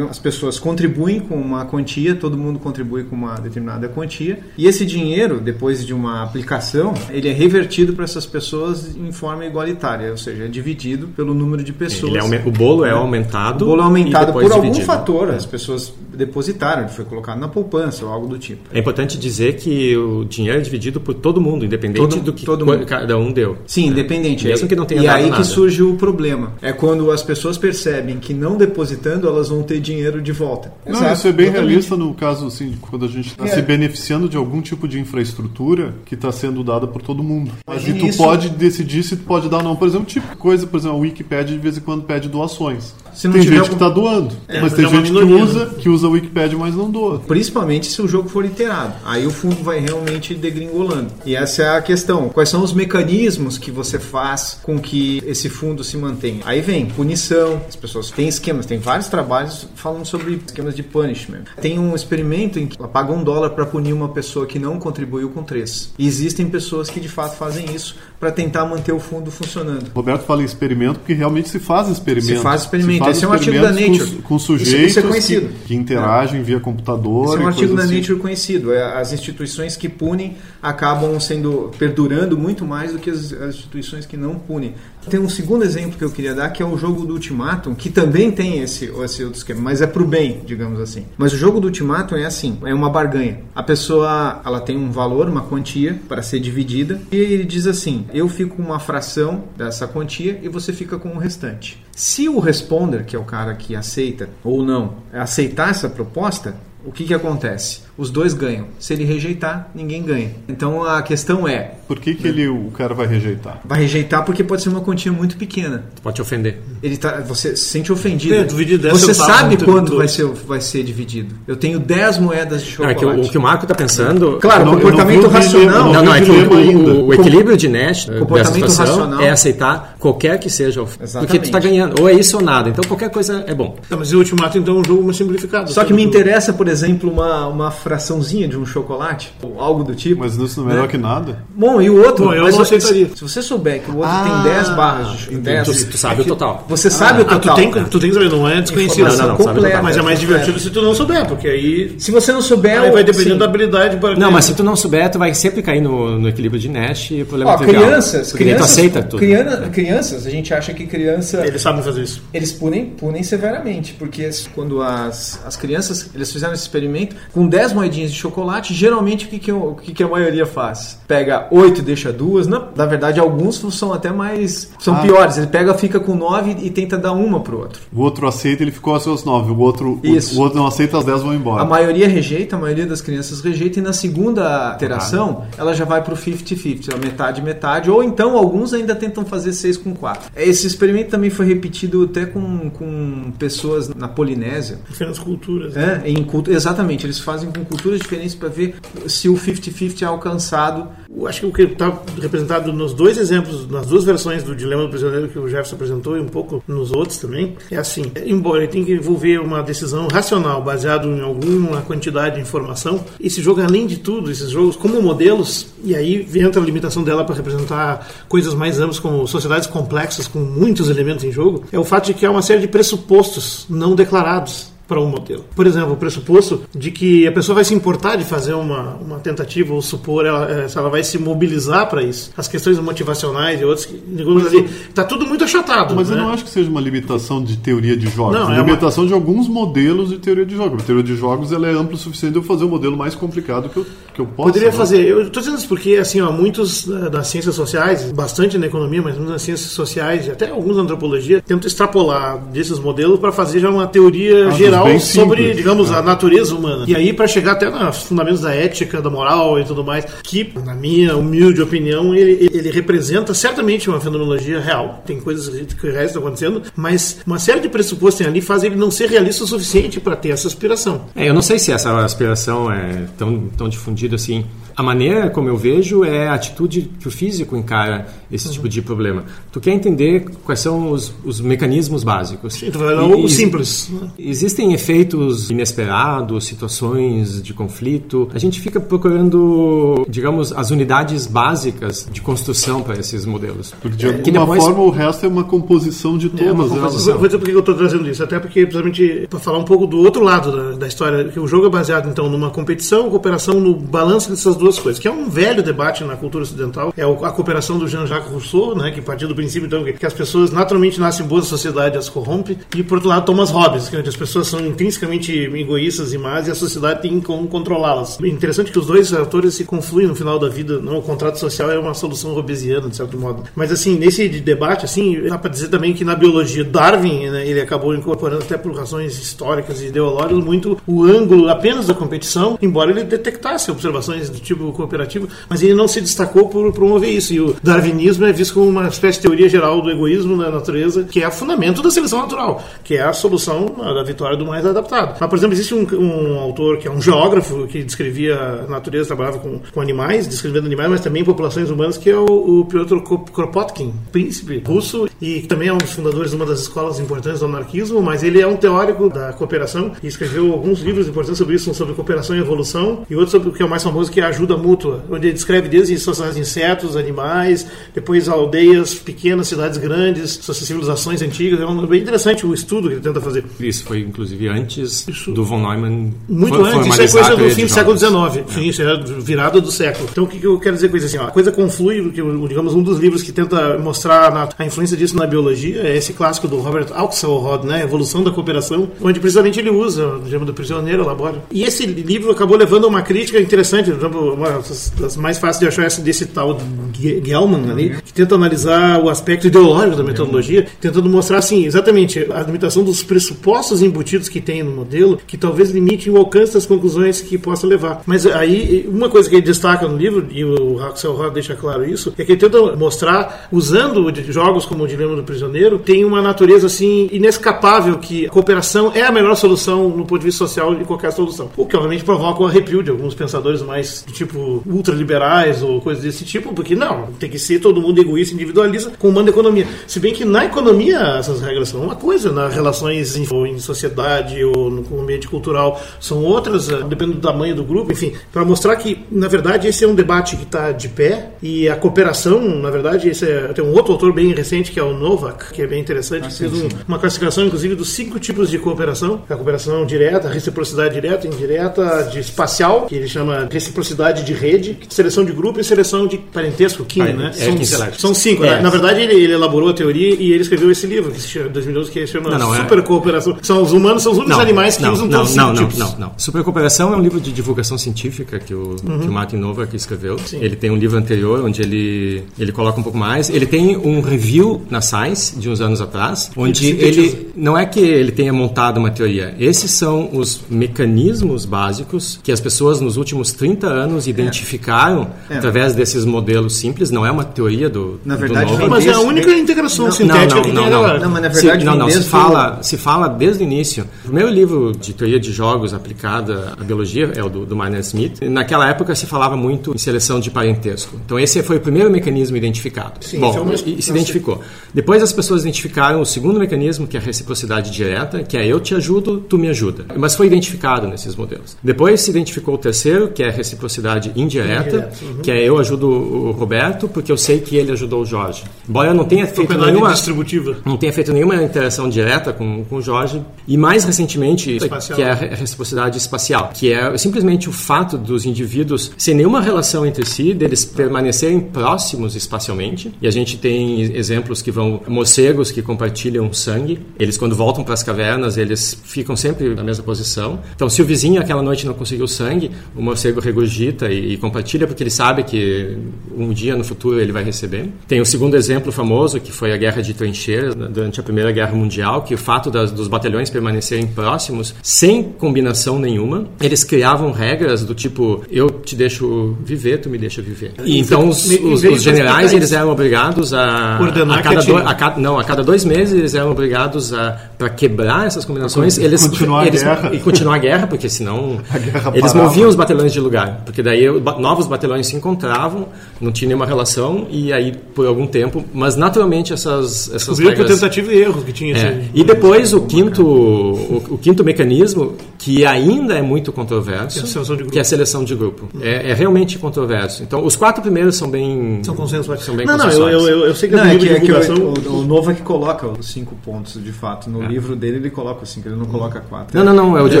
as 0.10 0.18
pessoas 0.18 0.58
contribuem 0.58 1.20
com 1.20 1.36
uma 1.36 1.64
quantia, 1.64 2.14
todo 2.14 2.36
mundo 2.36 2.58
contribui 2.58 3.04
com 3.04 3.14
uma 3.14 3.34
determinada 3.36 3.88
quantia, 3.88 4.40
e 4.56 4.66
esse 4.66 4.84
dinheiro, 4.84 5.40
depois 5.40 5.86
de 5.86 5.94
uma 5.94 6.22
aplicação, 6.22 6.94
ele 7.10 7.28
é 7.28 7.32
revertido 7.32 7.92
para 7.92 8.04
essas 8.04 8.26
pessoas 8.26 8.96
em 8.96 9.12
forma 9.12 9.46
igualitária, 9.46 10.10
ou 10.10 10.16
seja, 10.16 10.44
é 10.44 10.48
dividido 10.48 11.08
pelo 11.08 11.32
número 11.34 11.62
de 11.62 11.72
pessoas. 11.72 12.14
é 12.32 12.42
o 12.46 12.50
bolo 12.50 12.84
é 12.84 12.90
aumentado. 12.90 13.64
O 13.64 13.68
bolo 13.68 13.82
é 13.82 13.84
aumentado 13.84 14.32
por 14.32 14.42
algum 14.44 14.62
dividido. 14.62 14.84
fator. 14.86 15.30
As 15.30 15.46
pessoas 15.46 15.92
depositaram, 16.14 16.82
ele 16.82 16.90
foi 16.90 17.04
colocado 17.04 17.38
na 17.38 17.48
poupança 17.48 18.04
ou 18.04 18.12
algo 18.12 18.26
do 18.26 18.38
tipo. 18.38 18.62
É 18.72 18.78
importante 18.78 19.16
dizer 19.18 19.56
que 19.56 19.96
o 19.96 20.24
dinheiro 20.24 20.58
é 20.58 20.60
dividido 20.60 21.00
por 21.00 21.14
todo 21.14 21.40
mundo, 21.40 21.64
independente 21.64 22.00
Todo- 22.00 22.20
do 22.20 22.32
que 22.32 22.44
todo 22.44 22.66
mundo. 22.66 22.84
cada 22.86 23.16
um 23.16 23.27
deu. 23.32 23.58
Sim, 23.66 23.86
independente. 23.88 24.46
Mesmo 24.46 24.64
Aí- 24.64 24.68
que 24.68 24.76
não 24.76 24.84
tenha 24.84 25.02
E 25.02 25.06
dado 25.06 25.16
aí 25.16 25.30
nada. 25.30 25.36
que 25.42 25.46
surge 25.48 25.82
o 25.82 25.94
problema. 25.94 26.52
É 26.62 26.72
quando 26.72 27.10
as 27.10 27.22
pessoas 27.22 27.56
percebem 27.58 28.18
que 28.18 28.32
não 28.34 28.56
depositando, 28.56 29.26
elas 29.28 29.48
vão 29.48 29.62
ter 29.62 29.80
dinheiro 29.80 30.20
de 30.20 30.32
volta. 30.32 30.72
Não, 30.86 30.94
Exato, 30.96 31.12
isso 31.14 31.28
é 31.28 31.32
bem 31.32 31.46
exatamente. 31.46 31.68
realista 31.70 31.96
no 31.96 32.14
caso, 32.14 32.46
assim, 32.46 32.70
de 32.70 32.76
quando 32.78 33.04
a 33.04 33.08
gente 33.08 33.28
está 33.28 33.44
É. 33.44 33.48
se 33.48 33.62
beneficiando 33.62 34.28
de 34.28 34.36
algum 34.36 34.60
tipo 34.60 34.86
de 34.88 34.98
infraestrutura 34.98 35.94
que 36.04 36.14
está 36.14 36.30
sendo 36.32 36.62
dada 36.64 36.86
por 36.86 37.02
todo 37.02 37.22
mundo. 37.22 37.52
Mas 37.66 37.84
Mas 37.84 37.88
e 37.96 37.98
tu 37.98 38.06
isso- 38.06 38.18
pode 38.18 38.48
decidir 38.50 39.02
se 39.02 39.16
tu 39.16 39.24
pode 39.24 39.48
dar 39.48 39.58
ou 39.58 39.62
não. 39.62 39.76
Por 39.76 39.86
exemplo, 39.88 40.06
tipo 40.06 40.36
coisa, 40.36 40.66
por 40.66 40.78
exemplo, 40.78 40.96
a 40.96 41.00
Wikipedia 41.00 41.54
de 41.54 41.58
vez 41.60 41.76
em 41.78 41.80
quando 41.80 42.02
pede 42.04 42.28
doações. 42.28 42.94
Se 43.18 43.26
não 43.26 43.34
tem 43.34 43.42
tiver 43.42 43.56
gente 43.56 43.64
que 43.70 43.72
algum- 43.74 43.84
está 43.86 44.00
doando, 44.00 44.36
É, 44.46 44.60
mas 44.60 44.72
tem 44.74 44.84
é 44.84 44.88
gente 44.88 45.02
que 45.10 45.12
minoria, 45.12 45.42
usa, 45.44 45.64
né? 45.66 45.70
que 45.78 45.88
usa 45.88 46.06
o 46.06 46.12
Wikipedia, 46.12 46.56
mas 46.56 46.74
não 46.76 46.88
doa. 46.88 47.18
Principalmente 47.18 47.86
se 47.88 48.00
o 48.00 48.06
jogo 48.06 48.28
for 48.28 48.44
iterado. 48.44 48.94
Aí 49.04 49.26
o 49.26 49.30
fundo 49.30 49.56
vai 49.64 49.80
realmente 49.80 50.34
degringolando. 50.34 51.08
E 51.26 51.34
essa 51.34 51.62
é 51.64 51.76
a 51.76 51.82
questão. 51.82 52.28
Quais 52.28 52.48
são 52.48 52.62
os 52.62 52.72
mecanismos 52.72 53.58
que 53.58 53.70
você 53.72 53.98
faz 53.98 54.60
com 54.62 54.78
que 54.78 55.20
esse 55.26 55.48
fundo 55.48 55.82
se 55.82 55.96
mantenha? 55.96 56.42
Aí 56.44 56.60
vem 56.60 56.86
punição. 56.86 57.60
As 57.68 57.74
pessoas 57.74 58.10
têm 58.12 58.28
esquemas, 58.28 58.66
tem 58.66 58.78
vários 58.78 59.08
trabalhos 59.08 59.66
falando 59.74 60.06
sobre 60.06 60.40
esquemas 60.46 60.76
de 60.76 60.84
punishment. 60.84 61.42
Tem 61.60 61.76
um 61.78 61.94
experimento 61.96 62.58
em 62.60 62.66
que 62.68 62.78
ela 62.78 62.86
paga 62.88 63.12
um 63.12 63.24
dólar 63.24 63.50
para 63.50 63.66
punir 63.66 63.92
uma 63.92 64.08
pessoa 64.10 64.46
que 64.46 64.60
não 64.60 64.78
contribuiu 64.78 65.28
com 65.30 65.42
três. 65.42 65.92
E 65.98 66.06
existem 66.06 66.48
pessoas 66.48 66.88
que 66.88 67.00
de 67.00 67.08
fato 67.08 67.36
fazem 67.36 67.66
isso 67.74 67.96
para 68.20 68.30
tentar 68.30 68.64
manter 68.64 68.92
o 68.92 69.00
fundo 69.00 69.30
funcionando. 69.30 69.90
Roberto 69.94 70.22
fala 70.22 70.42
em 70.42 70.44
experimento 70.44 71.00
porque 71.00 71.14
realmente 71.14 71.48
se 71.48 71.58
faz 71.58 71.88
experimento. 71.88 72.36
Se 72.36 72.42
faz 72.42 72.62
experimento. 72.62 73.07
Esse 73.10 73.24
é 73.24 73.28
um 73.28 73.32
artigo 73.32 73.58
da 73.60 73.70
Nature. 73.72 74.10
Com, 74.16 74.22
com 74.22 74.36
Isso- 74.36 74.46
sujeitos 74.46 74.90
isso 74.90 74.98
é 74.98 75.02
conhecido. 75.02 75.48
Que, 75.48 75.68
que 75.68 75.74
interagem 75.74 76.42
via 76.42 76.60
computador. 76.60 77.26
Esse 77.26 77.36
é 77.36 77.40
um 77.40 77.46
artigo 77.46 77.74
da 77.74 77.84
assim. 77.84 77.96
Nature 77.98 78.18
conhecido. 78.18 78.72
É, 78.72 78.98
As 79.00 79.12
instituições 79.12 79.76
que 79.76 79.88
punem 79.88 80.36
acabam 80.62 81.18
sendo 81.20 81.70
perdurando 81.78 82.36
muito 82.36 82.64
mais 82.64 82.92
do 82.92 82.98
que 82.98 83.10
as, 83.10 83.32
as 83.32 83.54
instituições 83.54 84.06
que 84.06 84.16
não 84.16 84.34
punem. 84.36 84.74
Tem 85.08 85.18
um 85.18 85.28
segundo 85.28 85.64
exemplo 85.64 85.96
que 85.96 86.04
eu 86.04 86.10
queria 86.10 86.34
dar, 86.34 86.50
que 86.50 86.62
é 86.62 86.66
o 86.66 86.76
jogo 86.76 87.06
do 87.06 87.14
Ultimatum, 87.14 87.74
que 87.74 87.88
também 87.88 88.30
tem 88.30 88.60
esse, 88.60 88.92
esse 89.02 89.24
outro 89.24 89.38
esquema, 89.38 89.60
mas 89.62 89.80
é 89.80 89.86
pro 89.86 90.06
bem, 90.06 90.40
digamos 90.44 90.78
assim. 90.80 91.06
Mas 91.16 91.32
o 91.32 91.36
jogo 91.36 91.60
do 91.60 91.66
Ultimatum 91.68 92.16
é 92.16 92.26
assim, 92.26 92.58
é 92.64 92.74
uma 92.74 92.90
barganha. 92.90 93.38
A 93.54 93.62
pessoa, 93.62 94.42
ela 94.44 94.60
tem 94.60 94.76
um 94.76 94.90
valor, 94.90 95.26
uma 95.28 95.40
quantia 95.42 95.98
para 96.08 96.20
ser 96.20 96.40
dividida, 96.40 97.00
e 97.10 97.16
ele 97.16 97.44
diz 97.44 97.66
assim: 97.66 98.04
"Eu 98.12 98.28
fico 98.28 98.56
com 98.56 98.62
uma 98.62 98.78
fração 98.78 99.44
dessa 99.56 99.86
quantia 99.88 100.38
e 100.42 100.48
você 100.48 100.72
fica 100.74 100.98
com 100.98 101.10
o 101.10 101.18
restante". 101.18 101.82
Se 101.96 102.28
o 102.28 102.38
responder, 102.38 102.97
que 103.02 103.16
é 103.16 103.18
o 103.18 103.24
cara 103.24 103.54
que 103.54 103.74
aceita 103.74 104.28
ou 104.42 104.64
não, 104.64 104.98
aceitar 105.12 105.70
essa 105.70 105.88
proposta, 105.88 106.54
o 106.84 106.92
que, 106.92 107.04
que 107.04 107.14
acontece? 107.14 107.87
Os 107.98 108.10
dois 108.10 108.32
ganham. 108.32 108.66
Se 108.78 108.92
ele 108.94 109.04
rejeitar, 109.04 109.68
ninguém 109.74 110.02
ganha. 110.04 110.30
Então 110.48 110.84
a 110.84 111.02
questão 111.02 111.46
é: 111.48 111.72
Por 111.88 111.98
que, 111.98 112.14
que 112.14 112.28
ele, 112.28 112.46
o 112.48 112.70
cara 112.70 112.94
vai 112.94 113.06
rejeitar? 113.08 113.60
vai 113.64 113.80
rejeitar 113.80 114.24
porque 114.24 114.44
pode 114.44 114.62
ser 114.62 114.68
uma 114.68 114.80
quantia 114.80 115.10
muito 115.12 115.36
pequena. 115.36 115.84
Pode 116.02 116.14
te 116.16 116.22
ofender. 116.22 116.60
Ele 116.82 116.96
tá, 116.96 117.20
você 117.26 117.56
se 117.56 117.64
sente 117.64 117.92
ofendido. 117.92 118.34
É, 118.36 118.44
divide 118.44 118.78
dez 118.78 119.00
você 119.00 119.12
sabe 119.12 119.56
quando 119.56 119.96
vai 119.96 120.06
ser, 120.06 120.24
vai 120.26 120.60
ser 120.60 120.84
dividido. 120.84 121.34
Eu 121.46 121.56
tenho 121.56 121.80
10 121.80 122.18
moedas 122.18 122.62
de 122.62 122.78
Não, 122.78 122.86
é 122.88 122.94
chocolate. 122.94 122.98
que 123.20 123.26
o, 123.26 123.28
o 123.28 123.30
que 123.32 123.38
o 123.38 123.42
Marco 123.42 123.64
está 123.64 123.74
pensando. 123.74 124.38
Claro, 124.40 124.62
Eu 124.62 124.66
não- 124.66 124.72
eu 124.72 124.76
não 124.78 124.82
comportamento 124.84 125.20
vi 125.20 125.26
o 125.26 125.28
racional. 125.28 125.60
dilema, 125.66 125.92
Não, 125.92 126.02
não, 126.04 126.14
é 126.14 126.20
que 126.20 126.30
o, 126.30 126.52
o- 126.52 127.06
o 127.08 127.14
equilíbrio 127.14 127.56
de 127.56 127.68
Nash 127.68 128.04
Comportamento 128.04 128.60
dessa 128.62 128.70
situação 128.70 128.96
racional. 128.98 129.20
é 129.20 129.30
aceitar 129.30 129.96
qualquer 129.98 130.38
que 130.38 130.48
seja 130.48 130.82
o. 130.82 130.86
Porque 130.86 131.02
Exatamente. 131.02 131.38
tu 131.40 131.44
está 131.46 131.58
ganhando. 131.58 132.00
Ou 132.00 132.08
é 132.08 132.12
isso 132.12 132.36
ou 132.36 132.42
nada. 132.42 132.68
Então 132.68 132.84
qualquer 132.86 133.10
coisa 133.10 133.42
é 133.46 133.54
bom. 133.54 133.76
Tá, 133.88 133.96
mas 133.96 134.12
o 134.12 134.18
Ultimato 134.18 134.56
então 134.56 134.76
é 134.76 134.80
um 134.80 134.84
jogo 134.84 135.02
mais 135.02 135.16
simplificado. 135.16 135.72
Só 135.72 135.84
que 135.84 135.92
me 135.92 136.02
interessa, 136.04 136.52
por 136.52 136.68
exemplo, 136.68 137.10
uma, 137.10 137.46
uma 137.48 137.70
fraçãozinha 137.88 138.46
de 138.46 138.56
um 138.58 138.66
chocolate, 138.66 139.32
ou 139.42 139.58
algo 139.60 139.82
do 139.82 139.94
tipo. 139.94 140.20
Mas 140.20 140.36
isso 140.36 140.60
não 140.60 140.66
é 140.68 140.70
melhor 140.72 140.82
Né? 140.86 140.88
que 140.88 140.98
nada. 140.98 141.38
Bom, 141.54 141.80
e 141.80 141.88
o 141.88 141.96
outro? 142.04 142.26
Bom, 142.26 142.34
eu 142.34 142.44
mas 142.44 142.56
não 142.56 142.64
se- 142.64 142.74
aceitaria. 142.74 143.08
Se 143.14 143.22
você 143.22 143.40
souber 143.40 143.80
que 143.82 143.90
o 143.90 143.96
outro 143.96 144.10
Ah, 144.12 144.42
tem 144.44 144.52
10 144.52 144.68
barras 144.70 145.18
de 145.20 145.26
Tu, 145.28 145.38
10, 145.38 145.84
tu 145.84 145.96
sabe 145.98 146.20
o 146.22 146.24
total. 146.24 146.64
você 146.68 146.90
sabe 146.90 147.20
o 147.22 147.22
Ah, 147.22 147.24
tu 147.24 147.38
total. 147.40 147.56
tem, 147.56 147.70
tu 147.72 147.98
tem 147.98 148.10
que 148.10 148.14
saber, 148.14 148.30
não 148.30 148.46
é 148.48 148.60
desconhecido. 148.60 149.04
Não, 149.04 149.10
não, 149.10 149.16
não, 149.16 149.18
sabe 149.26 149.36
completa. 149.38 149.66
total. 149.68 149.82
Mas 149.82 149.96
é 149.96 150.02
mais 150.02 150.20
divertido 150.20 150.58
se 150.60 150.70
tu 150.70 150.82
não 150.82 150.94
souber, 150.94 151.26
porque 151.26 151.48
aí, 151.48 151.94
Se 151.98 152.10
você 152.10 152.32
não 152.32 152.42
souber, 152.42 152.78
aí 152.80 152.90
vai 152.90 153.02
o- 153.02 153.04
depender 153.06 153.30
sim. 153.32 153.38
da 153.38 153.44
habilidade 153.46 153.96
para 153.96 154.16
Não, 154.16 154.30
mas 154.30 154.44
se 154.44 154.54
tu 154.54 154.62
não 154.62 154.76
souber, 154.76 155.10
tu 155.10 155.18
vai 155.18 155.32
sempre 155.34 155.62
cair 155.62 155.80
no, 155.80 156.18
no 156.18 156.28
equilíbrio 156.28 156.60
de 156.60 156.68
Nash 156.68 157.10
e 157.12 157.22
o 157.22 157.26
problema 157.26 157.52
Ó, 157.52 157.62
é 157.62 157.66
crianças, 157.66 158.28
Porque 158.30 158.44
crianças, 158.44 158.66
tu 158.66 158.70
aceita 158.72 159.02
tudo. 159.02 159.18
criana- 159.18 159.68
crianças, 159.70 160.26
a 160.26 160.30
gente 160.30 160.52
acha 160.52 160.72
que 160.74 160.86
criança 160.86 161.44
Eles 161.46 161.62
sabem 161.62 161.82
fazer 161.82 162.02
isso. 162.02 162.22
eles 162.34 162.52
punem, 162.52 162.86
punem 162.86 163.22
severamente, 163.22 163.94
porque 163.98 164.28
quando 164.54 164.82
as, 164.82 165.40
as 165.46 165.56
crianças 165.56 166.10
eles 166.14 166.30
fizeram 166.32 166.52
esse 166.54 166.62
experimento 166.62 167.16
com 167.32 167.46
10 167.48 167.72
moedinhas 167.78 168.12
de 168.12 168.18
chocolate, 168.18 168.74
geralmente 168.74 169.26
o 169.26 169.28
que, 169.28 169.38
que, 169.38 169.52
o 169.52 169.74
que, 169.74 169.92
que 169.92 170.02
a 170.02 170.08
maioria 170.08 170.46
faz? 170.46 170.98
Pega 171.06 171.46
8 171.50 171.78
e 171.80 171.82
deixa 171.82 172.12
duas. 172.12 172.46
Na, 172.46 172.68
na 172.74 172.86
verdade, 172.86 173.20
alguns 173.20 173.56
são 173.74 173.92
até 173.92 174.10
mais. 174.12 174.70
são 174.78 174.94
Ah. 174.94 175.00
piores. 175.00 175.36
Ele 175.38 175.46
pega, 175.46 175.72
fica 175.74 176.00
com 176.00 176.14
9 176.14 176.56
e 176.62 176.70
tenta 176.70 176.96
dar 176.98 177.12
uma 177.12 177.40
pro 177.40 177.58
outro. 177.60 177.80
O 177.94 178.00
outro 178.02 178.26
aceita, 178.26 178.62
ele 178.62 178.70
ficou 178.72 178.94
aos 178.94 179.02
seus 179.02 179.24
nove. 179.24 179.50
O 179.52 179.58
outro, 179.58 180.00
o, 180.02 180.06
Isso. 180.06 180.36
o 180.38 180.42
outro 180.42 180.58
não 180.58 180.66
aceita, 180.66 180.98
as 180.98 181.04
dez 181.04 181.22
vão 181.22 181.34
embora. 181.34 181.62
A 181.62 181.64
maioria 181.64 182.08
rejeita, 182.08 182.56
a 182.56 182.58
maioria 182.58 182.86
das 182.86 183.00
crianças 183.00 183.40
rejeita, 183.40 183.78
e 183.78 183.82
na 183.82 183.92
segunda 183.92 184.72
iteração 184.74 185.44
ela 185.56 185.72
já 185.74 185.84
vai 185.84 186.02
pro 186.02 186.16
50-50, 186.16 186.94
a 186.94 186.96
metade, 186.98 187.42
metade, 187.42 187.90
ou 187.90 188.02
então 188.02 188.36
alguns 188.36 188.72
ainda 188.74 188.94
tentam 188.94 189.24
fazer 189.24 189.52
6 189.52 189.76
com 189.76 189.94
4. 189.94 190.30
Esse 190.36 190.66
experimento 190.66 191.10
também 191.10 191.30
foi 191.30 191.46
repetido 191.46 192.04
até 192.04 192.26
com, 192.26 192.70
com 192.70 193.32
pessoas 193.38 193.88
na 193.88 194.08
Polinésia. 194.08 194.78
Diferentes 194.88 195.18
culturas. 195.20 195.76
É, 195.76 196.02
em 196.06 196.22
cultu- 196.24 196.50
exatamente, 196.50 197.06
eles 197.06 197.18
fazem 197.20 197.50
com 197.50 197.64
culturas 197.68 198.00
diferentes 198.00 198.34
para 198.34 198.48
ver 198.48 198.74
se 199.06 199.28
o 199.28 199.34
50-50 199.34 200.02
é 200.02 200.04
alcançado. 200.06 200.88
Eu 201.14 201.26
acho 201.26 201.40
que 201.40 201.46
o 201.46 201.52
que 201.52 201.62
está 201.62 201.96
representado 202.20 202.72
nos 202.72 202.92
dois 202.92 203.18
exemplos, 203.18 203.68
nas 203.68 203.86
duas 203.86 204.04
versões 204.04 204.42
do 204.42 204.54
Dilema 204.54 204.82
do 204.82 204.88
Prisioneiro 204.88 205.28
que 205.28 205.38
o 205.38 205.48
Jefferson 205.48 205.76
apresentou 205.76 206.16
e 206.16 206.20
um 206.20 206.28
pouco 206.28 206.62
nos 206.66 206.92
outros 206.92 207.18
também, 207.18 207.56
é 207.70 207.76
assim: 207.76 208.10
embora 208.24 208.62
ele 208.62 208.68
tenha 208.68 208.84
que 208.84 208.92
envolver 208.92 209.38
uma 209.40 209.62
decisão 209.62 210.08
racional 210.10 210.62
baseado 210.62 211.08
em 211.08 211.20
alguma 211.20 211.82
quantidade 211.82 212.36
de 212.36 212.40
informação, 212.40 213.04
esse 213.20 213.42
jogo, 213.42 213.60
além 213.60 213.86
de 213.86 213.98
tudo, 213.98 214.30
esses 214.30 214.50
jogos 214.50 214.76
como 214.76 215.00
modelos, 215.02 215.68
e 215.82 215.94
aí 215.94 216.26
entra 216.36 216.60
a 216.60 216.64
limitação 216.64 217.02
dela 217.02 217.24
para 217.24 217.34
representar 217.34 218.08
coisas 218.28 218.54
mais 218.54 218.78
amplas 218.78 218.98
como 218.98 219.26
sociedades 219.26 219.66
complexas 219.66 220.26
com 220.28 220.38
muitos 220.38 220.88
elementos 220.88 221.24
em 221.24 221.32
jogo, 221.32 221.64
é 221.72 221.78
o 221.78 221.84
fato 221.84 222.06
de 222.06 222.14
que 222.14 222.24
há 222.24 222.30
uma 222.30 222.42
série 222.42 222.60
de 222.60 222.68
pressupostos 222.68 223.66
não 223.68 223.94
declarados 223.94 224.77
para 224.88 224.98
um 224.98 225.06
modelo. 225.06 225.44
Por 225.54 225.66
exemplo, 225.66 225.92
o 225.92 225.96
pressuposto 225.96 226.62
de 226.74 226.90
que 226.90 227.26
a 227.26 227.32
pessoa 227.32 227.56
vai 227.56 227.64
se 227.64 227.74
importar 227.74 228.16
de 228.16 228.24
fazer 228.24 228.54
uma, 228.54 228.94
uma 228.94 229.18
tentativa 229.18 229.74
ou 229.74 229.82
supor 229.82 230.24
ela, 230.24 230.50
eh, 230.50 230.66
se 230.66 230.78
ela 230.78 230.88
vai 230.88 231.04
se 231.04 231.18
mobilizar 231.18 231.90
para 231.90 232.02
isso. 232.02 232.32
As 232.34 232.48
questões 232.48 232.78
motivacionais 232.78 233.60
e 233.60 233.64
outras, 233.64 233.84
que, 233.84 234.00
digamos 234.08 234.46
ali, 234.46 234.64
está 234.88 235.04
tudo 235.04 235.26
muito 235.26 235.44
achatado. 235.44 235.94
Mas 235.94 236.08
né? 236.08 236.16
eu 236.16 236.22
não 236.22 236.30
acho 236.30 236.42
que 236.44 236.50
seja 236.50 236.70
uma 236.70 236.80
limitação 236.80 237.44
de 237.44 237.58
teoria 237.58 237.94
de 237.94 238.08
jogos. 238.08 238.38
Não, 238.38 238.50
é 238.50 238.54
uma 238.54 238.62
limitação 238.62 239.06
de 239.06 239.12
alguns 239.12 239.46
modelos 239.46 240.08
de 240.08 240.18
teoria 240.18 240.46
de 240.46 240.56
jogos. 240.56 240.82
A 240.82 240.86
teoria 240.86 241.04
de 241.04 241.14
jogos 241.14 241.52
ela 241.52 241.68
é 241.68 241.72
ampla 241.72 241.94
o 241.94 241.98
suficiente 241.98 242.32
de 242.32 242.38
eu 242.38 242.42
fazer 242.42 242.64
um 242.64 242.68
modelo 242.68 242.96
mais 242.96 243.14
complicado 243.14 243.68
que 243.68 243.76
eu, 243.76 243.86
que 244.18 244.22
eu 244.22 244.26
possa. 244.26 244.48
Poderia 244.48 244.70
né? 244.70 244.76
fazer. 244.76 245.06
Eu 245.06 245.22
estou 245.22 245.40
dizendo 245.40 245.58
isso 245.58 245.68
porque, 245.68 245.94
assim, 245.96 246.20
ó, 246.20 246.32
muitos 246.32 246.88
eh, 246.88 247.08
das 247.08 247.28
ciências 247.28 247.54
sociais, 247.54 248.10
bastante 248.12 248.58
na 248.58 248.66
economia, 248.66 249.00
mas 249.00 249.14
muitas 249.14 249.32
nas 249.32 249.42
ciências 249.42 249.70
sociais 249.70 250.26
e 250.26 250.30
até 250.30 250.48
alguns 250.50 250.76
na 250.76 250.82
antropologia, 250.82 251.40
tentam 251.40 251.66
extrapolar 251.68 252.38
desses 252.52 252.78
modelos 252.78 253.20
para 253.20 253.30
fazer 253.30 253.60
já 253.60 253.70
uma 253.70 253.86
teoria 253.86 254.48
Ah, 254.48 254.50
geral 254.50 254.86
sobre, 255.00 255.38
simples. 255.42 255.56
digamos, 255.56 255.92
Ah. 255.92 255.98
a 255.98 256.02
natureza 256.02 256.54
humana. 256.54 256.84
E 256.88 256.94
aí, 256.96 257.12
para 257.12 257.26
chegar 257.26 257.52
até 257.52 257.70
nos 257.70 258.02
fundamentos 258.02 258.40
da 258.40 258.52
ética, 258.54 259.00
da 259.00 259.10
moral 259.10 259.58
e 259.60 259.64
tudo 259.64 259.84
mais, 259.84 260.04
que, 260.22 260.52
na 260.64 260.74
minha 260.74 261.16
humilde 261.16 261.62
opinião, 261.62 262.14
ele, 262.14 262.48
ele 262.52 262.70
representa 262.70 263.32
certamente 263.34 263.88
uma 263.88 264.00
fenomenologia 264.00 264.60
real. 264.60 265.02
Tem 265.06 265.20
coisas 265.20 265.48
que 265.48 265.86
reais 265.90 266.06
estão 266.08 266.22
acontecendo, 266.22 266.62
mas 266.74 267.18
uma 267.26 267.38
série 267.38 267.60
de 267.60 267.68
pressupostos 267.68 268.26
ali 268.26 268.40
faz 268.40 268.64
ele 268.64 268.76
não 268.76 268.90
ser 268.90 269.08
realista 269.08 269.44
o 269.44 269.46
suficiente 269.46 270.00
para 270.00 270.16
ter 270.16 270.30
essa 270.30 270.48
aspiração. 270.48 271.02
É, 271.14 271.28
eu 271.28 271.34
não 271.34 271.42
sei 271.42 271.58
se 271.58 271.72
essa 271.72 271.96
aspiração 272.04 272.70
é 272.72 273.04
tão, 273.16 273.48
tão 273.56 273.68
difundida 273.68 274.07
assim. 274.14 274.44
A 274.78 274.82
maneira 274.82 275.28
como 275.28 275.48
eu 275.48 275.56
vejo 275.56 276.04
é 276.04 276.28
a 276.28 276.34
atitude 276.34 276.88
que 277.00 277.08
o 277.08 277.10
físico 277.10 277.56
encara 277.56 278.06
esse 278.30 278.48
tipo 278.52 278.68
de 278.68 278.80
problema. 278.80 279.24
Tu 279.50 279.60
quer 279.60 279.72
entender 279.72 280.24
quais 280.44 280.60
são 280.60 280.92
os, 280.92 281.12
os 281.24 281.40
mecanismos 281.40 282.04
básicos. 282.04 282.62
Então, 282.62 282.88
é 282.88 282.94
E- 282.94 282.98
algo 282.98 283.28
simples. 283.28 283.90
né? 283.90 284.08
Existem 284.16 284.72
efeitos 284.72 285.50
inesperados, 285.50 286.46
situações 286.46 287.42
de 287.42 287.52
conflito. 287.52 288.28
A 288.32 288.38
gente 288.38 288.60
fica 288.60 288.78
procurando, 288.78 290.06
digamos, 290.08 290.52
as 290.52 290.70
unidades 290.70 291.26
básicas 291.26 292.08
de 292.12 292.20
construção 292.20 292.80
para 292.82 292.98
esses 293.00 293.24
modelos. 293.26 293.74
Porque 293.82 293.96
de 293.96 294.06
alguma 294.06 294.22
Que 294.22 294.30
depois- 294.30 294.62
forma 294.64 294.80
o 294.82 294.90
resto 294.90 295.26
é 295.26 295.28
uma 295.28 295.42
composição 295.42 296.16
de 296.16 296.28
todas 296.28 296.46
É 296.46 296.52
uma 296.52 296.64
elas. 296.64 296.78
composição. 296.78 297.18
Vou 297.18 297.26
dizer 297.26 297.38
por 297.38 297.46
que 297.46 297.50
eu 297.54 297.58
estou 297.58 297.74
trazendo 297.74 298.08
isso. 298.08 298.22
Até 298.22 298.38
porque, 298.38 298.60
precisamente, 298.64 299.26
para 299.28 299.40
falar 299.40 299.58
um 299.58 299.64
pouco 299.64 299.88
do 299.88 299.98
outro 299.98 300.22
lado 300.22 300.52
da, 300.52 300.72
da 300.78 300.86
história, 300.86 301.24
que 301.24 301.40
o 301.40 301.48
jogo 301.48 301.66
é 301.66 301.70
baseado, 301.70 302.08
então, 302.08 302.28
numa 302.30 302.50
competição, 302.50 303.10
cooperação, 303.10 303.58
no 303.58 303.74
balanço 303.74 304.30
dessas 304.30 304.54
duas 304.54 304.67
coisas, 304.76 305.00
que 305.00 305.06
é 305.06 305.10
um 305.10 305.30
velho 305.30 305.62
debate 305.62 306.02
na 306.02 306.16
cultura 306.16 306.42
ocidental. 306.42 306.92
É 306.96 307.04
a 307.04 307.30
cooperação 307.30 307.78
do 307.78 307.86
Jean-Jacques 307.86 308.32
Rousseau, 308.32 308.74
né, 308.74 308.90
que 308.90 309.00
partiu 309.00 309.28
do 309.28 309.34
princípio, 309.36 309.66
então, 309.66 309.84
que, 309.84 310.04
as 310.04 310.12
pessoas 310.12 310.50
naturalmente 310.50 310.98
nascem 310.98 311.24
boas, 311.24 311.44
a 311.44 311.48
sociedade 311.48 311.96
as 311.96 312.08
corrompe. 312.08 312.58
E, 312.74 312.82
por 312.82 312.96
outro 312.96 313.08
lado, 313.08 313.24
Thomas 313.24 313.50
Hobbes, 313.50 313.88
que 313.88 313.96
as 313.96 314.16
pessoas 314.16 314.48
são 314.48 314.60
intrinsecamente 314.66 315.32
egoístas 315.32 316.12
e 316.12 316.18
más 316.18 316.48
e 316.48 316.50
a 316.50 316.54
sociedade 316.54 317.02
tem 317.02 317.20
como 317.20 317.46
controlá-las. 317.46 318.18
É 318.20 318.26
interessante 318.26 318.72
que 318.72 318.78
os 318.78 318.86
dois 318.86 319.12
autores 319.12 319.54
se 319.54 319.64
confluem 319.64 320.08
no 320.08 320.16
final 320.16 320.38
da 320.38 320.48
vida. 320.48 320.80
Não, 320.80 320.98
o 320.98 321.02
contrato 321.02 321.38
social 321.38 321.70
é 321.70 321.78
uma 321.78 321.94
solução 321.94 322.34
hobbesiana, 322.34 322.88
de 322.88 322.96
certo 322.96 323.16
modo. 323.16 323.44
Mas, 323.54 323.70
assim, 323.70 323.96
nesse 323.96 324.28
debate, 324.28 324.84
assim, 324.84 325.22
dá 325.22 325.38
para 325.38 325.50
dizer 325.50 325.68
também 325.68 325.92
que 325.94 326.04
na 326.04 326.16
biologia, 326.16 326.64
Darwin, 326.64 327.28
né, 327.28 327.46
ele 327.46 327.60
acabou 327.60 327.94
incorporando 327.94 328.42
até 328.42 328.56
por 328.56 328.74
razões 328.74 329.18
históricas 329.18 329.80
e 329.80 329.86
ideológicas 329.86 330.08
muito 330.44 330.80
o 330.86 331.04
ângulo 331.04 331.48
apenas 331.48 331.86
da 331.86 331.94
competição, 331.94 332.58
embora 332.60 332.90
ele 332.90 333.04
detectasse 333.04 333.70
observações 333.70 334.30
do 334.30 334.38
tipo 334.38 334.57
cooperativo, 334.72 335.28
mas 335.48 335.62
ele 335.62 335.74
não 335.74 335.88
se 335.88 336.00
destacou 336.00 336.48
por 336.48 336.72
promover 336.72 337.10
isso. 337.10 337.32
E 337.32 337.40
o 337.40 337.56
darwinismo 337.62 338.26
é 338.26 338.32
visto 338.32 338.54
como 338.54 338.68
uma 338.68 338.88
espécie 338.88 339.18
de 339.18 339.22
teoria 339.22 339.48
geral 339.48 339.80
do 339.80 339.90
egoísmo 339.90 340.36
na 340.36 340.50
natureza, 340.50 341.04
que 341.04 341.22
é 341.22 341.28
o 341.28 341.32
fundamento 341.32 341.82
da 341.82 341.90
seleção 341.90 342.20
natural, 342.20 342.62
que 342.84 342.96
é 342.96 343.02
a 343.02 343.12
solução 343.12 343.66
da 343.76 344.02
vitória 344.02 344.36
do 344.36 344.46
mais 344.46 344.64
adaptado. 344.64 345.16
Mas, 345.20 345.28
por 345.28 345.38
exemplo, 345.38 345.54
existe 345.54 345.74
um, 345.74 345.86
um 345.98 346.38
autor 346.38 346.78
que 346.78 346.88
é 346.88 346.90
um 346.90 347.00
geógrafo 347.00 347.66
que 347.66 347.82
descrevia 347.82 348.36
a 348.38 348.70
natureza, 348.70 349.06
trabalhava 349.06 349.38
com, 349.38 349.60
com 349.72 349.80
animais, 349.80 350.26
descrevendo 350.26 350.66
animais, 350.66 350.90
mas 350.90 351.00
também 351.00 351.24
populações 351.24 351.70
humanas, 351.70 351.96
que 351.96 352.10
é 352.10 352.16
o, 352.16 352.60
o 352.60 352.64
Piotr 352.64 352.96
Kropotkin, 353.32 353.92
príncipe 354.12 354.62
russo, 354.66 355.08
e 355.20 355.42
também 355.42 355.68
é 355.68 355.72
um 355.72 355.78
dos 355.78 355.92
fundadores 355.92 356.30
de 356.30 356.36
uma 356.36 356.46
das 356.46 356.60
escolas 356.60 357.00
importantes 357.00 357.40
do 357.40 357.46
anarquismo, 357.46 358.00
mas 358.00 358.22
ele 358.22 358.40
é 358.40 358.46
um 358.46 358.56
teórico 358.56 359.08
da 359.08 359.32
cooperação 359.32 359.92
e 360.02 360.06
escreveu 360.06 360.52
alguns 360.52 360.80
livros 360.80 361.08
importantes 361.08 361.38
sobre 361.38 361.54
isso, 361.54 361.72
sobre 361.74 361.94
cooperação 361.94 362.36
e 362.36 362.40
evolução, 362.40 363.06
e 363.08 363.14
outro 363.14 363.30
sobre 363.30 363.48
o 363.48 363.52
que 363.52 363.62
é 363.62 363.66
o 363.66 363.68
mais 363.68 363.82
famoso, 363.82 364.10
que 364.10 364.20
é 364.20 364.24
a 364.24 364.28
ajuda 364.28 364.47
mútua, 364.56 365.04
onde 365.10 365.26
ele 365.26 365.34
descreve 365.34 365.68
desde 365.68 365.98
sociedades 365.98 366.36
de 366.36 366.42
insetos, 366.42 366.96
animais, 366.96 367.66
depois 367.94 368.28
aldeias 368.28 368.94
pequenas, 368.94 369.48
cidades 369.48 369.78
grandes, 369.78 370.40
civilizações 370.42 371.22
antigas. 371.22 371.60
É 371.60 371.66
um, 371.66 371.86
bem 371.86 372.00
interessante 372.00 372.46
o 372.46 372.54
estudo 372.54 372.88
que 372.88 372.94
ele 372.94 373.00
tenta 373.00 373.20
fazer. 373.20 373.44
Isso 373.60 373.84
foi, 373.84 374.00
inclusive, 374.00 374.48
antes 374.48 375.06
isso. 375.08 375.32
do 375.32 375.44
von 375.44 375.60
Neumann. 375.60 376.12
Muito 376.28 376.64
antes, 376.64 376.98
isso 376.98 377.18
é 377.18 377.22
coisa 377.22 377.36
do 377.36 377.50
fim 377.50 377.64
do 377.64 377.72
século 377.72 377.96
XIX. 377.96 378.12
É. 378.36 378.52
Sim, 378.52 378.68
isso 378.68 378.82
é 378.82 378.96
virada 379.20 379.60
do 379.60 379.70
século. 379.70 380.08
Então, 380.10 380.24
o 380.24 380.26
que 380.26 380.42
eu 380.44 380.58
quero 380.58 380.74
dizer 380.74 380.88
com 380.90 380.96
isso? 380.96 381.06
Assim, 381.06 381.18
ó, 381.18 381.26
a 381.26 381.30
coisa 381.30 381.50
conflui, 381.52 382.10
digamos, 382.10 382.74
um 382.74 382.82
dos 382.82 382.98
livros 382.98 383.22
que 383.22 383.32
tenta 383.32 383.78
mostrar 383.78 384.54
a 384.58 384.64
influência 384.64 384.96
disso 384.96 385.16
na 385.16 385.26
biologia 385.26 385.82
é 385.82 385.96
esse 385.96 386.12
clássico 386.12 386.46
do 386.46 386.58
Robert 386.58 386.86
Axelrod, 386.92 387.66
né? 387.66 387.82
Evolução 387.82 388.22
da 388.22 388.30
Cooperação, 388.30 388.90
onde 389.00 389.20
precisamente 389.20 389.58
ele 389.58 389.70
usa 389.70 390.06
o 390.06 390.28
gema 390.28 390.44
do 390.44 390.54
prisioneiro, 390.54 391.02
elabora. 391.02 391.42
E 391.50 391.64
esse 391.64 391.86
livro 391.86 392.30
acabou 392.30 392.56
levando 392.56 392.84
a 392.84 392.88
uma 392.88 393.02
crítica 393.02 393.40
interessante, 393.40 393.90
uma 394.34 394.62
das 394.98 395.16
mais 395.16 395.38
fáceis 395.38 395.60
de 395.60 395.66
achar 395.66 395.84
essa 395.84 396.00
desse 396.00 396.26
tal 396.26 396.58
Gelman 396.98 397.70
ali, 397.70 397.96
que 398.04 398.12
tenta 398.12 398.34
analisar 398.34 399.00
o 399.00 399.08
aspecto 399.08 399.46
ideológico 399.46 399.96
da 399.96 400.02
metodologia, 400.02 400.66
tentando 400.80 401.08
mostrar, 401.08 401.38
assim, 401.38 401.64
exatamente 401.64 402.26
a 402.32 402.40
limitação 402.42 402.82
dos 402.82 403.02
pressupostos 403.02 403.82
embutidos 403.82 404.28
que 404.28 404.40
tem 404.40 404.62
no 404.62 404.72
modelo, 404.72 405.18
que 405.26 405.36
talvez 405.36 405.70
limite 405.70 406.10
o 406.10 406.16
alcance 406.16 406.54
das 406.54 406.66
conclusões 406.66 407.20
que 407.20 407.38
possa 407.38 407.66
levar. 407.66 408.02
Mas 408.06 408.26
aí, 408.26 408.88
uma 408.88 409.08
coisa 409.08 409.28
que 409.28 409.36
ele 409.36 409.42
destaca 409.42 409.86
no 409.86 409.96
livro, 409.96 410.26
e 410.30 410.44
o 410.44 410.82
Axelrod 410.82 411.32
deixa 411.32 411.54
claro 411.54 411.84
isso, 411.84 412.12
é 412.18 412.24
que 412.24 412.32
ele 412.32 412.40
tenta 412.40 412.76
mostrar, 412.76 413.48
usando 413.52 414.12
jogos 414.30 414.66
como 414.66 414.84
o 414.84 414.88
Dilema 414.88 415.14
do 415.14 415.22
Prisioneiro, 415.22 415.78
tem 415.78 416.04
uma 416.04 416.20
natureza, 416.20 416.66
assim, 416.66 417.08
inescapável 417.12 417.98
que 417.98 418.26
a 418.26 418.30
cooperação 418.30 418.92
é 418.94 419.02
a 419.02 419.12
melhor 419.12 419.34
solução 419.34 419.88
no 419.88 420.04
ponto 420.04 420.20
de 420.20 420.26
vista 420.26 420.46
social 420.46 420.74
de 420.74 420.84
qualquer 420.84 421.12
solução. 421.12 421.50
O 421.56 421.66
que, 421.66 421.76
obviamente, 421.76 422.04
provoca 422.04 422.42
o 422.42 422.46
arrepio 422.46 422.82
de 422.82 422.90
alguns 422.90 423.14
pensadores 423.14 423.62
mais, 423.62 424.04
tipo, 424.18 424.62
ultraliberais 424.66 425.62
ou 425.62 425.80
coisas 425.80 426.02
desse 426.02 426.24
tipo, 426.24 426.52
porque 426.52 426.74
não, 426.74 427.06
tem 427.18 427.30
que 427.30 427.38
ser 427.38 427.60
todo 427.60 427.80
mundo 427.80 428.00
egoísta, 428.00 428.34
individualista, 428.34 428.92
comanda 428.98 429.30
a 429.30 429.32
economia. 429.32 429.66
Se 429.86 429.98
bem 430.00 430.12
que 430.12 430.24
na 430.24 430.44
economia 430.44 430.98
essas 431.18 431.40
regras 431.40 431.68
são 431.68 431.82
uma 431.82 431.94
coisa, 431.94 432.32
nas 432.32 432.54
relações 432.54 433.16
em, 433.16 433.22
em 433.46 433.58
sociedade 433.58 434.42
ou 434.44 434.70
no 434.70 435.00
ambiente 435.00 435.28
cultural 435.28 435.80
são 436.00 436.24
outras, 436.24 436.68
eh, 436.68 436.82
dependendo 436.88 437.18
do 437.18 437.20
tamanho 437.20 437.54
do 437.54 437.64
grupo, 437.64 437.92
enfim, 437.92 438.12
para 438.32 438.44
mostrar 438.44 438.76
que, 438.76 439.04
na 439.10 439.28
verdade, 439.28 439.68
esse 439.68 439.84
é 439.84 439.88
um 439.88 439.94
debate 439.94 440.36
que 440.36 440.42
está 440.42 440.72
de 440.72 440.88
pé 440.88 441.30
e 441.42 441.68
a 441.68 441.76
cooperação, 441.76 442.40
na 442.40 442.70
verdade, 442.70 443.08
esse 443.08 443.24
é, 443.24 443.48
tem 443.48 443.64
um 443.64 443.72
outro 443.72 443.92
autor 443.92 444.12
bem 444.12 444.32
recente 444.32 444.72
que 444.72 444.80
é 444.80 444.82
o 444.82 444.92
Novak, 444.92 445.52
que 445.52 445.62
é 445.62 445.66
bem 445.66 445.80
interessante, 445.80 446.26
ah, 446.26 446.30
sim, 446.30 446.48
fez 446.48 446.52
um, 446.52 446.68
uma 446.86 446.98
classificação, 446.98 447.46
inclusive, 447.46 447.74
dos 447.74 447.90
cinco 447.90 448.18
tipos 448.18 448.50
de 448.50 448.58
cooperação: 448.58 449.22
a 449.28 449.34
cooperação 449.34 449.86
direta, 449.86 450.28
a 450.28 450.30
reciprocidade 450.30 450.94
direta, 450.94 451.26
indireta, 451.26 452.08
de 452.10 452.20
espacial, 452.20 452.86
que 452.86 452.94
ele 452.94 453.08
chama 453.08 453.48
reciprocidade 453.50 454.07
de 454.12 454.32
rede, 454.32 454.78
seleção 454.88 455.24
de 455.24 455.32
grupo 455.32 455.60
e 455.60 455.64
seleção 455.64 456.06
de 456.06 456.18
parentesco, 456.18 456.84
kin, 456.84 457.02
né? 457.02 457.32
É, 457.38 457.64
são, 457.64 457.92
são 457.92 458.14
cinco. 458.14 458.44
É. 458.44 458.56
Né? 458.56 458.62
Na 458.62 458.70
verdade, 458.70 459.02
ele, 459.02 459.14
ele, 459.14 459.32
elaborou 459.32 459.68
a 459.68 459.72
teoria 459.72 460.14
e 460.14 460.32
ele 460.32 460.42
escreveu 460.42 460.70
esse 460.70 460.86
livro, 460.86 461.10
que 461.10 461.20
se 461.20 461.28
chama 461.28 461.48
2012, 461.50 461.90
que 461.90 462.06
se 462.06 462.12
chama 462.12 462.30
não, 462.30 462.38
não, 462.38 462.54
é- 462.54 462.58
Super. 462.58 462.82
Cooperação. 462.82 463.36
São 463.42 463.62
os 463.62 463.72
humanos, 463.72 464.02
são 464.02 464.12
os 464.12 464.18
únicos 464.18 464.36
não, 464.36 464.42
animais 464.42 464.76
que 464.76 464.82
não, 464.82 464.92
usam 464.92 465.06
não, 465.06 465.18
todos 465.18 465.34
não, 465.34 465.52
não, 465.52 465.54
tipos. 465.54 465.78
não, 465.78 465.98
não. 465.98 466.12
Super 466.16 466.42
Cooperação 466.42 466.92
é 466.92 466.96
um 466.96 467.02
livro 467.02 467.20
de 467.20 467.32
divulgação 467.32 467.76
científica 467.76 468.38
que 468.38 468.54
o, 468.54 468.76
uhum. 468.86 469.00
que 469.00 469.08
o 469.08 469.12
Martin 469.12 469.36
Novak 469.36 469.74
escreveu. 469.74 470.18
Sim. 470.18 470.38
Ele 470.40 470.56
tem 470.56 470.70
um 470.70 470.76
livro 470.76 470.96
anterior 470.96 471.44
onde 471.44 471.60
ele, 471.62 472.24
ele 472.38 472.52
coloca 472.52 472.80
um 472.80 472.82
pouco 472.82 472.96
mais. 472.96 473.30
Ele 473.30 473.46
tem 473.46 473.76
um 473.76 474.00
review 474.00 474.62
na 474.70 474.80
Science 474.80 475.38
de 475.38 475.48
uns 475.48 475.60
anos 475.60 475.80
atrás, 475.80 476.30
onde 476.36 476.68
ele 476.68 477.32
não 477.36 477.56
é 477.56 477.66
que 477.66 477.80
ele 477.80 478.12
tenha 478.12 478.32
montado 478.32 478.78
uma 478.78 478.90
teoria. 478.90 479.34
Esses 479.38 479.70
são 479.72 480.10
os 480.12 480.40
mecanismos 480.48 481.44
básicos 481.44 482.18
que 482.22 482.32
as 482.32 482.40
pessoas 482.40 482.80
nos 482.80 482.96
últimos 482.96 483.32
30 483.32 483.66
anos 483.66 483.97
identificaram 484.06 485.10
é. 485.28 485.34
É. 485.34 485.38
através 485.38 485.74
desses 485.74 486.04
modelos 486.04 486.56
simples. 486.56 486.90
Não 486.90 487.04
é 487.04 487.10
uma 487.10 487.24
teoria 487.24 487.68
do, 487.68 488.00
na 488.04 488.16
verdade, 488.16 488.56
do 488.56 488.68
mas 488.68 488.86
é 488.86 488.92
a 488.92 489.00
única 489.00 489.30
integração 489.30 489.86
não, 489.86 489.92
sintética 489.92 490.26
não, 490.26 490.36
não, 490.36 490.42
que 490.42 490.52
tem 490.52 490.66
agora. 490.66 490.98
Não, 491.00 491.10
mas 491.10 491.22
na 491.22 491.28
verdade, 491.28 491.60
se, 491.60 491.66
não, 491.66 491.76
não, 491.76 491.90
se 491.90 492.02
fala, 492.04 492.62
se 492.62 492.76
fala 492.76 493.08
desde 493.08 493.42
o 493.42 493.44
início. 493.44 493.84
O 494.04 494.08
primeiro 494.08 494.30
livro 494.30 494.72
de 494.72 494.92
teoria 494.92 495.18
de 495.18 495.32
jogos 495.32 495.74
aplicada 495.74 496.54
à 496.58 496.64
biologia 496.64 497.12
é 497.14 497.22
o 497.22 497.28
do, 497.28 497.46
do 497.46 497.56
Martin 497.56 497.78
Smith. 497.78 498.20
Naquela 498.22 498.68
época 498.68 498.94
se 498.94 499.06
falava 499.06 499.36
muito 499.36 499.74
em 499.74 499.78
seleção 499.78 500.20
de 500.20 500.30
parentesco. 500.30 500.98
Então 501.04 501.18
esse 501.18 501.42
foi 501.42 501.56
o 501.56 501.60
primeiro 501.60 501.90
mecanismo 501.90 502.36
identificado. 502.36 503.04
Sim, 503.04 503.20
Bom, 503.20 503.50
é 503.50 503.68
e, 503.68 503.78
e 503.78 503.82
se 503.82 503.90
identificou. 503.90 504.42
Depois 504.72 505.02
as 505.02 505.12
pessoas 505.12 505.42
identificaram 505.42 506.00
o 506.00 506.06
segundo 506.06 506.38
mecanismo, 506.38 506.86
que 506.86 506.96
é 506.96 507.00
a 507.00 507.02
reciprocidade 507.02 507.70
direta, 507.70 508.22
que 508.22 508.36
é 508.36 508.46
eu 508.46 508.60
te 508.60 508.74
ajudo, 508.74 509.20
tu 509.20 509.38
me 509.38 509.48
ajuda. 509.48 509.86
Mas 509.96 510.14
foi 510.14 510.26
identificado 510.26 510.86
nesses 510.86 511.16
modelos. 511.16 511.56
Depois 511.62 512.00
se 512.00 512.10
identificou 512.10 512.54
o 512.54 512.58
terceiro, 512.58 513.08
que 513.08 513.22
é 513.22 513.28
a 513.28 513.32
reciprocidade 513.32 513.87
indireta, 514.14 514.90
uhum. 515.02 515.22
que 515.22 515.30
é 515.30 515.42
eu 515.42 515.58
ajudo 515.58 515.88
o 515.88 516.30
Roberto 516.32 516.88
porque 516.88 517.10
eu 517.10 517.16
sei 517.16 517.40
que 517.40 517.56
ele 517.56 517.72
ajudou 517.72 518.02
o 518.02 518.06
Jorge. 518.06 518.44
Embora 518.68 518.90
eu 518.90 518.94
não 518.94 519.04
tenha 519.04 519.26
feito 519.26 519.56
nenhuma 519.56 519.92
distributiva. 519.92 520.56
não 520.64 520.76
tenha 520.76 520.92
feito 520.92 521.12
nenhuma 521.12 521.36
interação 521.42 521.88
direta 521.88 522.32
com, 522.32 522.64
com 522.64 522.76
o 522.76 522.82
Jorge 522.82 523.22
e 523.46 523.56
mais 523.56 523.84
recentemente 523.84 524.56
espacial. 524.56 524.96
que 524.96 525.02
é 525.02 525.10
a 525.10 525.14
reciprocidade 525.14 525.98
espacial, 525.98 526.50
que 526.54 526.72
é 526.72 526.96
simplesmente 526.98 527.48
o 527.48 527.52
fato 527.52 527.96
dos 527.96 528.26
indivíduos 528.26 528.92
sem 528.96 529.14
nenhuma 529.14 529.40
relação 529.40 529.86
entre 529.86 530.04
si, 530.06 530.34
deles 530.34 530.64
permanecerem 530.64 531.40
próximos 531.40 532.14
espacialmente. 532.14 532.92
E 533.00 533.06
a 533.06 533.10
gente 533.10 533.36
tem 533.36 533.80
exemplos 533.96 534.42
que 534.42 534.50
vão 534.50 534.80
morcegos 534.86 535.50
que 535.50 535.62
compartilham 535.62 536.32
sangue. 536.32 536.80
Eles 536.98 537.16
quando 537.16 537.34
voltam 537.34 537.64
para 537.64 537.74
as 537.74 537.82
cavernas, 537.82 538.36
eles 538.36 538.78
ficam 538.84 539.16
sempre 539.16 539.54
na 539.54 539.62
mesma 539.62 539.84
posição. 539.84 540.40
Então, 540.54 540.68
se 540.68 540.80
o 540.82 540.84
vizinho 540.84 541.20
aquela 541.20 541.42
noite 541.42 541.66
não 541.66 541.74
conseguiu 541.74 542.06
sangue, 542.06 542.50
o 542.76 542.82
morcego 542.82 543.20
regurgita 543.20 543.77
e, 543.86 544.14
e 544.14 544.16
compartilha 544.16 544.66
porque 544.66 544.82
ele 544.82 544.90
sabe 544.90 545.22
que 545.22 545.76
um 546.16 546.32
dia 546.32 546.56
no 546.56 546.64
futuro 546.64 547.00
ele 547.00 547.12
vai 547.12 547.22
receber. 547.22 547.68
Tem 547.86 548.00
o 548.00 548.06
segundo 548.06 548.36
exemplo 548.36 548.72
famoso, 548.72 549.20
que 549.20 549.32
foi 549.32 549.52
a 549.52 549.56
guerra 549.56 549.82
de 549.82 549.94
trincheiras 549.94 550.54
né, 550.54 550.68
durante 550.70 551.00
a 551.00 551.02
Primeira 551.02 551.30
Guerra 551.30 551.52
Mundial, 551.52 552.02
que 552.02 552.14
o 552.14 552.18
fato 552.18 552.50
das, 552.50 552.70
dos 552.70 552.88
batalhões 552.88 553.30
permanecerem 553.30 553.86
próximos, 553.86 554.54
sem 554.62 555.02
combinação 555.02 555.78
nenhuma, 555.78 556.26
eles 556.40 556.64
criavam 556.64 557.12
regras 557.12 557.64
do 557.64 557.74
tipo, 557.74 558.22
eu 558.30 558.48
te 558.50 558.74
deixo 558.74 559.36
viver, 559.44 559.78
tu 559.78 559.88
me 559.88 559.98
deixa 559.98 560.20
viver. 560.22 560.52
E 560.64 560.78
então 560.78 561.08
os, 561.08 561.24
os, 561.26 561.64
os 561.64 561.82
generais, 561.82 562.32
eles 562.32 562.52
eram 562.52 562.70
obrigados 562.70 563.32
a... 563.32 563.78
Ordenar 563.80 564.18
a 564.18 564.22
cada, 564.22 564.42
do, 564.42 564.56
a 564.56 564.74
cada 564.74 565.00
Não, 565.00 565.18
a 565.18 565.24
cada 565.24 565.42
dois 565.42 565.64
meses 565.64 565.98
eles 565.98 566.14
eram 566.14 566.30
obrigados 566.30 566.92
a, 566.92 567.18
para 567.36 567.50
quebrar 567.50 568.06
essas 568.06 568.24
combinações, 568.24 568.78
eles... 568.78 569.06
Continuar 569.06 569.46
eles, 569.46 569.62
a 569.62 569.74
guerra. 569.74 569.94
E 569.94 570.00
continuar 570.00 570.34
a 570.34 570.38
guerra, 570.38 570.66
porque 570.66 570.88
senão... 570.88 571.40
eles 571.94 572.14
moviam 572.14 572.48
os 572.48 572.54
batalhões 572.54 572.92
de 572.92 573.00
lugar, 573.00 573.42
porque 573.44 573.62
daí 573.68 573.86
novos 574.18 574.46
batalhões 574.46 574.86
se 574.86 574.96
encontravam, 574.96 575.68
não 576.00 576.10
tinha 576.10 576.28
nenhuma 576.28 576.46
relação, 576.46 577.06
e 577.10 577.32
aí 577.32 577.52
por 577.74 577.86
algum 577.86 578.06
tempo, 578.06 578.44
mas 578.52 578.76
naturalmente 578.76 579.32
essas, 579.32 579.92
essas 579.92 580.18
regras... 580.18 580.38
por 580.38 580.46
tentativa 580.46 580.92
e 580.92 581.02
erro 581.02 581.22
que 581.22 581.32
tinha. 581.32 581.56
É. 581.56 581.84
E 581.92 582.02
depois 582.02 582.52
o 582.52 582.62
quinto, 582.62 583.04
o, 583.04 583.76
o, 583.90 583.98
quinto 583.98 584.24
mecanismo, 584.24 584.94
que 585.18 585.44
ainda 585.44 585.94
é 585.94 586.02
muito 586.02 586.32
controverso, 586.32 587.04
que 587.50 587.58
é 587.58 587.60
a 587.60 587.64
seleção 587.64 588.04
de 588.04 588.14
grupo. 588.14 588.48
É, 588.60 588.90
é, 588.90 588.94
realmente 588.94 589.38
controverso. 589.38 590.02
Então, 590.02 590.24
os 590.24 590.36
quatro 590.36 590.62
primeiros 590.62 590.96
são 590.96 591.10
bem... 591.10 591.60
São 591.62 591.74
consensuais. 591.74 592.22
São 592.22 592.36
bem 592.36 592.46
não, 592.46 592.56
não, 592.56 592.70
eu, 592.70 593.08
eu, 593.08 593.26
eu, 593.26 593.34
sei 593.34 593.48
que 593.48 593.56
não, 593.56 593.64
é 593.64 593.76
que, 593.76 593.88
é 593.88 594.00
que 594.00 594.12
o, 594.12 594.78
o, 594.78 594.84
Nova 594.84 595.12
que 595.12 595.22
coloca 595.22 595.66
os 595.66 595.90
cinco 595.90 596.14
pontos, 596.24 596.62
de 596.62 596.72
fato. 596.72 597.10
No 597.10 597.22
é. 597.22 597.26
livro 597.26 597.54
dele 597.54 597.76
ele 597.76 597.90
coloca 597.90 598.24
os 598.24 598.30
cinco, 598.30 598.48
ele 598.48 598.56
não 598.56 598.66
coloca 598.66 599.00
quatro. 599.00 599.36
Não, 599.36 599.44
não, 599.44 599.54
não. 599.54 599.78
Eu, 599.78 599.88
eu, 599.88 600.00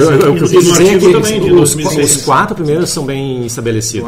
eu, 0.00 0.20
eu 0.20 0.34
quis 0.34 0.50
dizer 0.50 0.94
é 0.94 0.98
que 0.98 1.52
os, 1.52 2.16
quatro 2.24 2.54
primeiros 2.54 2.90
são 2.90 3.04
bem. 3.04 3.42
Eu 3.42 3.57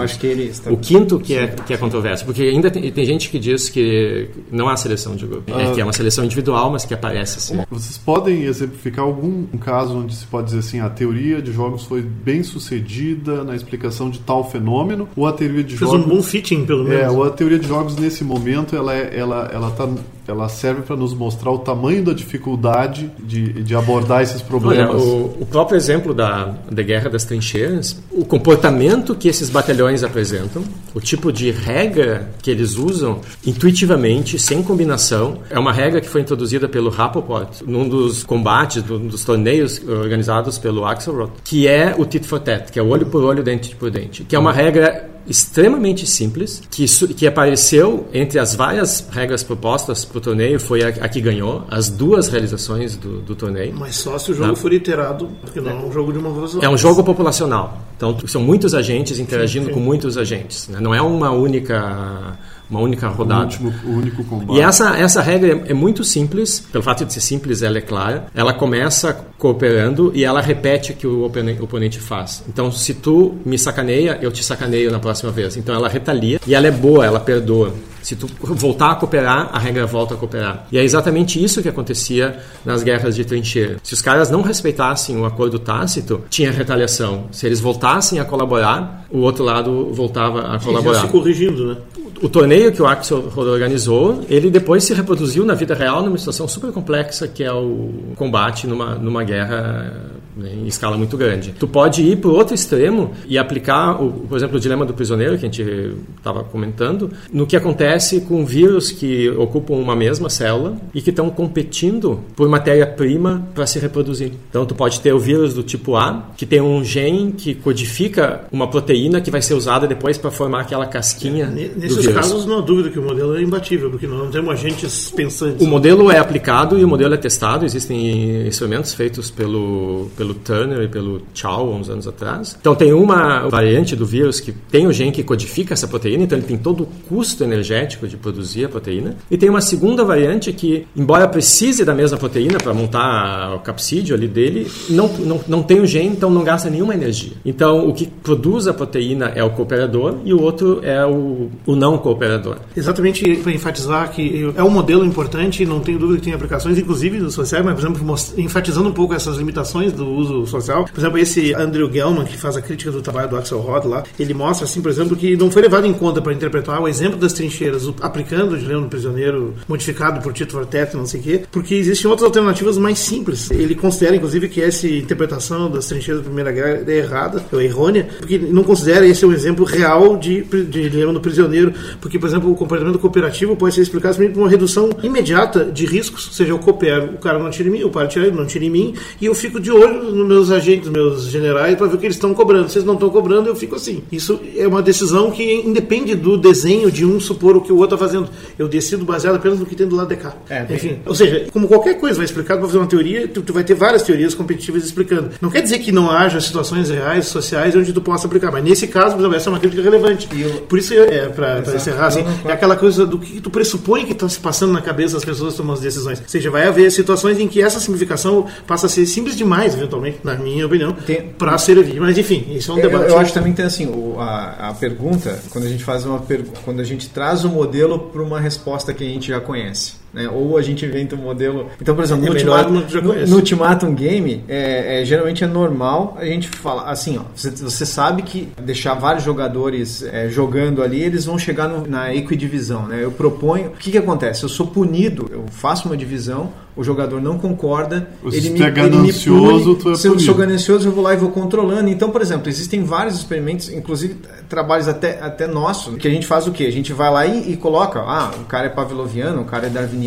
acho 0.00 0.18
que 0.18 0.26
ele 0.26 0.52
O 0.66 0.76
quinto 0.76 1.18
que 1.18 1.34
é, 1.34 1.48
que 1.48 1.72
é 1.72 1.76
controverso, 1.76 2.24
porque 2.24 2.42
ainda 2.42 2.70
tem, 2.70 2.90
tem 2.90 3.04
gente 3.04 3.30
que 3.30 3.38
diz 3.38 3.68
que 3.68 4.28
não 4.50 4.68
há 4.68 4.76
seleção 4.76 5.14
de 5.16 5.26
grupo. 5.26 5.52
É 5.58 5.72
que 5.72 5.80
é 5.80 5.84
uma 5.84 5.92
seleção 5.92 6.24
individual, 6.24 6.70
mas 6.70 6.84
que 6.84 6.94
aparece 6.94 7.38
assim. 7.38 7.64
Vocês 7.70 7.98
podem 7.98 8.44
exemplificar 8.44 9.04
algum 9.04 9.46
caso 9.58 9.98
onde 9.98 10.14
se 10.14 10.26
pode 10.26 10.46
dizer 10.46 10.60
assim, 10.60 10.80
a 10.80 10.88
teoria 10.88 11.40
de 11.42 11.52
jogos 11.52 11.84
foi 11.84 12.02
bem 12.02 12.42
sucedida 12.42 13.44
na 13.44 13.54
explicação 13.54 14.10
de 14.10 14.20
tal 14.20 14.50
fenômeno, 14.50 15.08
ou 15.16 15.26
a 15.26 15.32
teoria 15.32 15.62
de 15.62 15.76
Fez 15.76 15.90
jogos... 15.90 16.06
um 16.06 16.08
bom 16.08 16.22
fitting, 16.22 16.64
pelo 16.64 16.84
menos. 16.84 17.02
É, 17.02 17.10
ou 17.10 17.24
a 17.24 17.30
teoria 17.30 17.58
de 17.58 17.66
jogos 17.66 17.96
nesse 17.96 18.24
momento, 18.24 18.76
ela, 18.76 18.94
é, 18.94 19.16
ela, 19.16 19.50
ela 19.52 19.70
tá 19.70 19.88
ela 20.26 20.48
serve 20.48 20.82
para 20.82 20.96
nos 20.96 21.14
mostrar 21.14 21.50
o 21.50 21.58
tamanho 21.58 22.04
da 22.04 22.12
dificuldade 22.12 23.10
de, 23.18 23.62
de 23.62 23.74
abordar 23.74 24.22
esses 24.22 24.42
problemas. 24.42 24.94
Olha, 24.94 25.02
o, 25.02 25.42
o, 25.42 25.46
próprio 25.46 25.76
exemplo 25.76 26.14
da, 26.14 26.54
da 26.70 26.82
Guerra 26.82 27.10
das 27.10 27.24
Trincheiras, 27.24 28.00
o 28.10 28.24
comportamento 28.24 29.14
que 29.14 29.28
esses 29.28 29.50
batalhões 29.50 30.04
apresentam, 30.04 30.62
o 30.94 31.00
tipo 31.00 31.32
de 31.32 31.50
regra 31.50 32.30
que 32.42 32.50
eles 32.50 32.76
usam 32.76 33.20
intuitivamente, 33.46 34.38
sem 34.38 34.62
combinação. 34.62 35.38
É 35.50 35.58
uma 35.58 35.72
regra 35.72 36.00
que 36.00 36.08
foi 36.08 36.20
introduzida 36.20 36.68
pelo 36.68 36.90
Rapoport 36.90 37.62
num 37.66 37.88
dos 37.88 38.22
combates, 38.22 38.84
num 38.84 39.06
dos 39.06 39.24
torneios 39.24 39.80
organizados 39.86 40.58
pelo 40.58 40.84
Axelrod, 40.84 41.32
que 41.44 41.66
é 41.66 41.94
o 41.96 42.04
tit 42.04 42.26
for 42.26 42.40
tat, 42.40 42.70
que 42.70 42.78
é 42.78 42.82
olho 42.82 43.06
por 43.06 43.22
olho, 43.22 43.42
dente 43.42 43.74
por 43.76 43.90
dente, 43.90 44.24
que 44.24 44.36
é 44.36 44.38
uma 44.38 44.52
regra 44.52 45.08
extremamente 45.26 46.06
simples, 46.06 46.62
que, 46.70 46.86
que 47.14 47.26
apareceu 47.26 48.08
entre 48.12 48.38
as 48.38 48.54
várias 48.54 49.06
regras 49.10 49.42
propostas 49.42 50.04
para 50.04 50.18
o 50.18 50.20
torneio, 50.20 50.58
foi 50.58 50.82
a, 50.82 50.88
a, 50.88 51.08
que 51.08 51.20
ganhou 51.20 51.64
as 51.70 51.88
duas 51.88 52.28
realizações 52.28 52.96
do, 52.96 53.20
do 53.20 53.34
torneio. 53.34 53.74
Mas 53.76 53.96
só 53.96 54.18
se 54.18 54.32
o 54.32 54.34
jogo 54.34 54.48
não. 54.48 54.56
for 54.56 54.72
iterado, 54.72 55.28
porque 55.40 55.60
não 55.60 55.70
é 55.70 55.74
um 55.74 55.92
jogo 55.92 56.12
de 56.12 56.18
uma 56.18 56.32
vez 56.32 56.62
É 56.62 56.68
um 56.68 56.76
jogo 56.78 57.04
populacional. 57.04 57.80
Então, 57.96 58.16
são 58.26 58.42
muitos 58.42 58.74
agentes 58.74 59.18
interagindo 59.18 59.66
sim, 59.66 59.72
sim. 59.72 59.78
com 59.78 59.80
muitos 59.80 60.16
agentes. 60.16 60.68
Né? 60.68 60.80
Não 60.80 60.94
é 60.94 61.02
uma 61.02 61.30
única 61.30 62.38
uma 62.70 62.80
única 62.80 63.08
rodada. 63.08 63.40
O, 63.40 63.44
último, 63.44 63.74
o 63.84 63.90
único 63.98 64.24
combate. 64.24 64.56
E 64.56 64.60
essa, 64.60 64.96
essa 64.96 65.20
regra 65.20 65.52
é, 65.66 65.70
é, 65.70 65.74
muito 65.74 66.04
simples, 66.04 66.60
pelo 66.72 66.84
fato 66.84 67.04
de 67.04 67.12
ser 67.12 67.20
simples, 67.20 67.62
ela 67.62 67.78
é 67.78 67.80
clara. 67.80 68.26
Ela 68.34 68.52
começa 68.52 69.12
cooperando 69.38 70.12
e 70.14 70.24
ela 70.24 70.40
repete 70.40 70.92
o 70.92 70.96
que 70.96 71.06
o 71.06 71.24
oponente 71.24 71.98
faz. 71.98 72.44
Então, 72.48 72.70
se 72.70 72.94
tu 72.94 73.36
me 73.44 73.58
sacaneia, 73.58 74.18
eu 74.22 74.30
te 74.30 74.44
sacaneio 74.44 74.90
na 74.90 74.98
próxima 74.98 75.32
vez. 75.32 75.56
Então, 75.56 75.74
ela 75.74 75.88
retalia 75.88 76.40
e 76.46 76.54
ela 76.54 76.66
é 76.66 76.70
boa, 76.70 77.04
ela 77.04 77.20
perdoa. 77.20 77.74
Se 78.02 78.16
tu 78.16 78.28
voltar 78.40 78.92
a 78.92 78.94
cooperar, 78.94 79.50
a 79.52 79.58
regra 79.58 79.86
volta 79.86 80.14
a 80.14 80.16
cooperar. 80.16 80.66
E 80.72 80.78
é 80.78 80.84
exatamente 80.84 81.42
isso 81.42 81.62
que 81.62 81.68
acontecia 81.68 82.38
nas 82.64 82.82
guerras 82.82 83.14
de 83.14 83.24
trincheira. 83.24 83.76
Se 83.82 83.94
os 83.94 84.02
caras 84.02 84.30
não 84.30 84.42
respeitassem 84.42 85.16
o 85.16 85.24
acordo 85.24 85.58
tácito, 85.58 86.22
tinha 86.28 86.50
retaliação. 86.50 87.24
Se 87.30 87.46
eles 87.46 87.60
voltassem 87.60 88.18
a 88.18 88.24
colaborar, 88.24 89.06
o 89.10 89.18
outro 89.18 89.44
lado 89.44 89.92
voltava 89.92 90.54
a 90.54 90.58
colaborar. 90.58 91.00
se 91.00 91.08
corrigindo, 91.08 91.66
né? 91.66 91.76
O 92.22 92.28
torneio 92.28 92.70
que 92.70 92.82
o 92.82 92.86
Axel 92.86 93.32
organizou, 93.34 94.22
ele 94.28 94.50
depois 94.50 94.84
se 94.84 94.92
reproduziu 94.92 95.44
na 95.44 95.54
vida 95.54 95.74
real 95.74 96.02
numa 96.02 96.18
situação 96.18 96.46
super 96.46 96.70
complexa 96.70 97.26
que 97.26 97.42
é 97.42 97.52
o 97.52 98.12
combate 98.14 98.66
numa, 98.66 98.94
numa 98.96 99.24
guerra 99.24 100.09
né, 100.36 100.52
em 100.54 100.66
escala 100.66 100.96
muito 100.96 101.16
grande. 101.16 101.54
Tu 101.58 101.66
pode 101.66 102.02
ir 102.02 102.16
para 102.16 102.30
o 102.30 102.34
outro 102.34 102.54
extremo 102.54 103.12
e 103.26 103.38
aplicar, 103.38 104.02
o, 104.02 104.12
por 104.12 104.36
exemplo, 104.36 104.56
o 104.56 104.60
dilema 104.60 104.84
do 104.84 104.94
prisioneiro 104.94 105.38
que 105.38 105.46
a 105.46 105.48
gente 105.50 105.96
estava 106.16 106.44
comentando, 106.44 107.10
no 107.32 107.46
que 107.46 107.56
acontece 107.56 108.20
com 108.22 108.44
vírus 108.44 108.90
que 108.90 109.28
ocupam 109.30 109.74
uma 109.74 109.96
mesma 109.96 110.28
célula 110.28 110.76
e 110.94 111.00
que 111.00 111.10
estão 111.10 111.30
competindo 111.30 112.20
por 112.36 112.48
matéria-prima 112.48 113.48
para 113.54 113.66
se 113.66 113.78
reproduzir. 113.78 114.32
Então, 114.48 114.64
tu 114.64 114.74
pode 114.74 115.00
ter 115.00 115.12
o 115.12 115.18
vírus 115.18 115.54
do 115.54 115.62
tipo 115.62 115.96
A, 115.96 116.30
que 116.36 116.46
tem 116.46 116.60
um 116.60 116.84
gene 116.84 117.32
que 117.32 117.54
codifica 117.54 118.44
uma 118.50 118.68
proteína 118.68 119.20
que 119.20 119.30
vai 119.30 119.42
ser 119.42 119.54
usada 119.54 119.86
depois 119.86 120.18
para 120.18 120.30
formar 120.30 120.62
aquela 120.62 120.86
casquinha. 120.86 121.46
É, 121.56 121.70
nesses 121.76 122.06
casos, 122.08 122.46
não 122.46 122.58
há 122.58 122.60
dúvida 122.60 122.90
que 122.90 122.98
o 122.98 123.02
modelo 123.02 123.36
é 123.36 123.42
imbatível, 123.42 123.90
porque 123.90 124.06
não 124.06 124.30
temos 124.30 124.52
agentes 124.52 125.10
pensantes. 125.10 125.64
O 125.64 125.68
modelo 125.68 126.10
é 126.10 126.18
aplicado 126.18 126.78
e 126.78 126.84
o 126.84 126.88
modelo 126.88 127.14
é 127.14 127.16
testado. 127.16 127.64
Existem 127.64 128.46
experimentos 128.46 128.94
feitos 128.94 129.30
pelo 129.30 130.08
pelo 130.20 130.34
Turner 130.34 130.82
e 130.82 130.88
pelo 130.88 131.22
Chow 131.32 131.72
uns 131.72 131.88
anos 131.88 132.06
atrás. 132.06 132.54
Então 132.60 132.74
tem 132.74 132.92
uma 132.92 133.48
variante 133.48 133.96
do 133.96 134.04
vírus 134.04 134.38
que 134.38 134.52
tem 134.52 134.86
o 134.86 134.92
gene 134.92 135.10
que 135.10 135.22
codifica 135.22 135.72
essa 135.72 135.88
proteína, 135.88 136.24
então 136.24 136.36
ele 136.36 136.46
tem 136.46 136.58
todo 136.58 136.82
o 136.82 136.86
custo 137.08 137.42
energético 137.42 138.06
de 138.06 138.18
produzir 138.18 138.66
a 138.66 138.68
proteína. 138.68 139.16
E 139.30 139.38
tem 139.38 139.48
uma 139.48 139.62
segunda 139.62 140.04
variante 140.04 140.52
que, 140.52 140.86
embora 140.94 141.26
precise 141.26 141.86
da 141.86 141.94
mesma 141.94 142.18
proteína 142.18 142.58
para 142.58 142.74
montar 142.74 143.54
o 143.54 143.60
capsídeo 143.60 144.14
ali 144.14 144.28
dele, 144.28 144.70
não, 144.90 145.08
não, 145.08 145.40
não 145.48 145.62
tem 145.62 145.80
o 145.80 145.86
gene, 145.86 146.08
então 146.08 146.28
não 146.28 146.44
gasta 146.44 146.68
nenhuma 146.68 146.92
energia. 146.92 147.32
Então 147.42 147.88
o 147.88 147.94
que 147.94 148.06
produz 148.06 148.68
a 148.68 148.74
proteína 148.74 149.32
é 149.34 149.42
o 149.42 149.48
cooperador 149.48 150.16
e 150.22 150.34
o 150.34 150.42
outro 150.42 150.80
é 150.82 151.02
o, 151.06 151.48
o 151.64 151.74
não 151.74 151.96
cooperador. 151.96 152.56
Exatamente 152.76 153.36
para 153.36 153.52
enfatizar 153.52 154.10
que 154.10 154.52
é 154.54 154.62
um 154.62 154.68
modelo 154.68 155.02
importante, 155.02 155.64
não 155.64 155.80
tenho 155.80 155.98
dúvida 155.98 156.18
que 156.18 156.26
tem 156.26 156.34
aplicações, 156.34 156.76
inclusive 156.76 157.18
no 157.18 157.30
social, 157.30 157.64
mas 157.64 157.72
por 157.72 157.80
exemplo, 157.80 158.16
enfatizando 158.36 158.90
um 158.90 158.92
pouco 158.92 159.14
essas 159.14 159.38
limitações 159.38 159.94
do 159.94 160.09
uso 160.12 160.46
social. 160.46 160.84
Por 160.84 160.98
exemplo, 160.98 161.18
esse 161.18 161.54
Andrew 161.54 161.90
Gelman, 161.90 162.24
que 162.24 162.36
faz 162.36 162.56
a 162.56 162.62
crítica 162.62 162.90
do 162.90 163.02
trabalho 163.02 163.28
do 163.28 163.36
Axel 163.36 163.58
Rod 163.58 163.84
lá, 163.84 164.02
ele 164.18 164.34
mostra, 164.34 164.64
assim, 164.64 164.80
por 164.80 164.90
exemplo, 164.90 165.16
que 165.16 165.36
não 165.36 165.50
foi 165.50 165.62
levado 165.62 165.86
em 165.86 165.92
conta 165.92 166.20
para 166.20 166.32
interpretar 166.32 166.80
o 166.80 166.88
exemplo 166.88 167.18
das 167.18 167.32
trincheiras, 167.32 167.88
aplicando 168.00 168.52
o 168.52 168.56
Leão 168.56 168.88
Prisioneiro 168.88 169.54
modificado 169.68 170.20
por 170.20 170.32
Tito 170.32 170.54
Vortet, 170.54 170.96
não 170.96 171.06
sei 171.06 171.20
o 171.20 171.22
quê, 171.22 171.42
porque 171.50 171.74
existem 171.74 172.10
outras 172.10 172.26
alternativas 172.26 172.78
mais 172.78 172.98
simples. 172.98 173.50
Ele 173.50 173.74
considera, 173.74 174.16
inclusive, 174.16 174.48
que 174.48 174.62
essa 174.62 174.86
interpretação 174.88 175.70
das 175.70 175.86
trincheiras 175.86 176.22
da 176.22 176.26
Primeira 176.26 176.52
Guerra 176.52 176.84
é 176.86 176.98
errada, 176.98 177.44
ou 177.52 177.60
errônea, 177.60 178.08
porque 178.18 178.38
não 178.38 178.62
considera 178.62 179.06
esse 179.06 179.24
um 179.24 179.32
exemplo 179.32 179.64
real 179.64 180.16
de, 180.16 180.42
de 180.42 180.88
Leão 180.88 181.12
do 181.12 181.20
Prisioneiro, 181.20 181.72
porque, 182.00 182.18
por 182.18 182.26
exemplo, 182.26 182.50
o 182.50 182.54
comportamento 182.54 182.98
cooperativo 182.98 183.56
pode 183.56 183.74
ser 183.74 183.82
explicado 183.82 184.16
por 184.16 184.40
uma 184.40 184.48
redução 184.48 184.90
imediata 185.02 185.64
de 185.64 185.86
riscos, 185.86 186.26
ou 186.26 186.32
seja, 186.32 186.50
eu 186.50 186.58
coopero, 186.58 187.14
o 187.14 187.18
cara 187.18 187.38
não 187.38 187.50
tira 187.50 187.68
em 187.68 187.72
mim, 187.72 187.82
o 187.84 187.90
cara 187.90 188.06
tira, 188.06 188.30
não 188.30 188.46
tira 188.46 188.64
em 188.64 188.70
mim, 188.70 188.94
e 189.20 189.26
eu 189.26 189.34
fico 189.34 189.60
de 189.60 189.70
olho 189.70 189.99
nos 190.02 190.26
meus 190.26 190.50
agentes, 190.50 190.88
meus 190.88 191.24
generais, 191.24 191.76
para 191.76 191.86
ver 191.86 191.96
o 191.96 191.98
que 191.98 192.06
eles 192.06 192.16
estão 192.16 192.34
cobrando. 192.34 192.68
Se 192.68 192.78
eles 192.78 192.86
não 192.86 192.94
estão 192.94 193.10
cobrando, 193.10 193.48
eu 193.48 193.56
fico 193.56 193.76
assim. 193.76 194.02
Isso 194.10 194.40
é 194.56 194.66
uma 194.66 194.82
decisão 194.82 195.30
que 195.30 195.42
independe 195.60 196.14
do 196.14 196.36
desenho 196.36 196.90
de 196.90 197.04
um 197.04 197.20
supor 197.20 197.56
o 197.56 197.60
que 197.60 197.72
o 197.72 197.76
outro 197.76 197.94
está 197.94 198.06
fazendo. 198.06 198.28
Eu 198.58 198.68
decido 198.68 199.04
baseado 199.04 199.36
apenas 199.36 199.58
no 199.58 199.66
que 199.66 199.74
tem 199.74 199.86
do 199.86 199.96
lado 199.96 200.08
de 200.08 200.16
cá. 200.16 200.34
É, 200.48 200.66
Enfim, 200.70 200.98
ou 201.06 201.14
seja, 201.14 201.46
como 201.52 201.68
qualquer 201.68 201.94
coisa 201.94 202.16
vai 202.16 202.24
explicar 202.24 202.56
para 202.56 202.66
fazer 202.66 202.78
uma 202.78 202.86
teoria, 202.86 203.28
tu, 203.28 203.42
tu, 203.42 203.52
vai 203.52 203.64
ter 203.64 203.74
várias 203.74 204.02
teorias 204.02 204.34
competitivas 204.34 204.84
explicando. 204.84 205.30
Não 205.40 205.50
quer 205.50 205.62
dizer 205.62 205.78
que 205.78 205.92
não 205.92 206.10
haja 206.10 206.40
situações 206.40 206.90
reais, 206.90 207.26
sociais, 207.26 207.74
onde 207.76 207.92
tu 207.92 208.00
possa 208.00 208.26
aplicar, 208.26 208.50
mas 208.50 208.64
nesse 208.64 208.86
caso, 208.86 209.14
por 209.14 209.20
exemplo, 209.20 209.36
essa 209.36 209.48
é 209.48 209.52
uma 209.52 209.60
crítica 209.60 209.82
relevante. 209.82 210.28
Eu... 210.38 210.62
Por 210.62 210.78
isso, 210.78 210.94
é, 210.94 211.28
para 211.28 211.60
encerrar, 211.74 212.06
assim, 212.06 212.24
é 212.44 212.52
aquela 212.52 212.76
coisa 212.76 213.06
do 213.06 213.18
que 213.18 213.40
tu 213.40 213.50
pressupõe 213.50 214.04
que 214.04 214.12
está 214.12 214.28
se 214.28 214.38
passando 214.38 214.72
na 214.72 214.80
cabeça 214.80 215.14
das 215.14 215.24
pessoas 215.24 215.54
tomando 215.54 215.76
as 215.76 215.80
decisões. 215.80 216.20
Ou 216.20 216.28
seja, 216.28 216.50
vai 216.50 216.66
haver 216.66 216.90
situações 216.90 217.38
em 217.38 217.48
que 217.48 217.62
essa 217.62 217.80
simplificação 217.80 218.46
passa 218.66 218.86
a 218.86 218.88
ser 218.88 219.06
simples 219.06 219.36
demais, 219.36 219.74
eventualmente, 219.90 220.20
na 220.22 220.34
minha 220.36 220.66
opinião, 220.66 220.96
para 221.36 221.58
servir. 221.58 222.00
Mas 222.00 222.16
enfim, 222.16 222.46
isso 222.50 222.70
é 222.70 222.74
um 222.74 222.80
debate. 222.80 223.04
Eu, 223.04 223.10
eu 223.10 223.18
acho 223.18 223.32
também 223.34 223.52
que 223.52 223.56
tem 223.56 223.66
assim, 223.66 223.86
o, 223.86 224.18
a, 224.18 224.68
a 224.70 224.74
pergunta, 224.74 225.38
quando 225.50 225.64
a 225.64 225.68
gente 225.68 225.82
faz 225.82 226.06
uma 226.06 226.22
quando 226.64 226.80
a 226.80 226.84
gente 226.84 227.08
traz 227.08 227.44
o 227.44 227.48
um 227.48 227.52
modelo 227.52 227.98
para 227.98 228.22
uma 228.22 228.40
resposta 228.40 228.94
que 228.94 229.04
a 229.04 229.08
gente 229.08 229.28
já 229.28 229.40
conhece. 229.40 229.99
Né? 230.12 230.28
Ou 230.28 230.56
a 230.56 230.62
gente 230.62 230.84
inventa 230.84 231.14
um 231.14 231.18
modelo. 231.18 231.68
Então, 231.80 231.94
por 231.94 232.02
exemplo, 232.02 232.24
é 232.24 232.28
no, 232.28 232.34
ultimatum, 232.34 233.00
no, 233.00 233.26
no 233.26 233.36
Ultimatum 233.36 233.94
Game, 233.94 234.44
é, 234.48 235.00
é, 235.00 235.04
geralmente 235.04 235.44
é 235.44 235.46
normal 235.46 236.16
a 236.18 236.24
gente 236.24 236.48
falar 236.48 236.90
assim: 236.90 237.18
ó, 237.18 237.22
você, 237.34 237.50
você 237.50 237.86
sabe 237.86 238.22
que 238.22 238.48
deixar 238.60 238.94
vários 238.94 239.24
jogadores 239.24 240.02
é, 240.02 240.28
jogando 240.28 240.82
ali, 240.82 241.00
eles 241.00 241.24
vão 241.24 241.38
chegar 241.38 241.68
no, 241.68 241.86
na 241.86 242.14
equidivisão. 242.14 242.86
Né? 242.86 243.02
Eu 243.02 243.12
proponho. 243.12 243.68
O 243.68 243.76
que, 243.76 243.92
que 243.92 243.98
acontece? 243.98 244.42
Eu 244.42 244.48
sou 244.48 244.66
punido, 244.66 245.28
eu 245.30 245.44
faço 245.50 245.88
uma 245.88 245.96
divisão, 245.96 246.50
o 246.76 246.84
jogador 246.84 247.20
não 247.20 247.38
concorda, 247.38 248.08
você 248.22 248.38
ele 248.38 248.50
me, 248.50 248.62
é 248.62 248.70
ganancioso, 248.70 249.78
ele 249.80 249.90
me 249.90 249.96
Se 249.96 250.08
eu 250.08 250.18
sou 250.18 250.34
ganancioso, 250.34 250.88
eu 250.88 250.92
vou 250.92 251.04
lá 251.04 251.14
e 251.14 251.16
vou 251.16 251.30
controlando. 251.30 251.88
Então, 251.88 252.10
por 252.10 252.22
exemplo, 252.22 252.48
existem 252.48 252.82
vários 252.84 253.16
experimentos, 253.16 253.68
inclusive 253.68 254.16
trabalhos 254.48 254.88
até, 254.88 255.20
até 255.20 255.46
nossos, 255.46 255.96
que 255.96 256.08
a 256.08 256.10
gente 256.10 256.26
faz 256.26 256.46
o 256.46 256.52
quê? 256.52 256.64
A 256.64 256.72
gente 256.72 256.92
vai 256.92 257.10
lá 257.10 257.26
e, 257.26 257.52
e 257.52 257.56
coloca, 257.56 258.00
ah, 258.00 258.30
o 258.40 258.44
cara 258.44 258.66
é 258.66 258.68
pavloviano, 258.70 259.42
o 259.42 259.44
cara 259.44 259.66
é 259.66 259.70
darwiniano, 259.70 259.99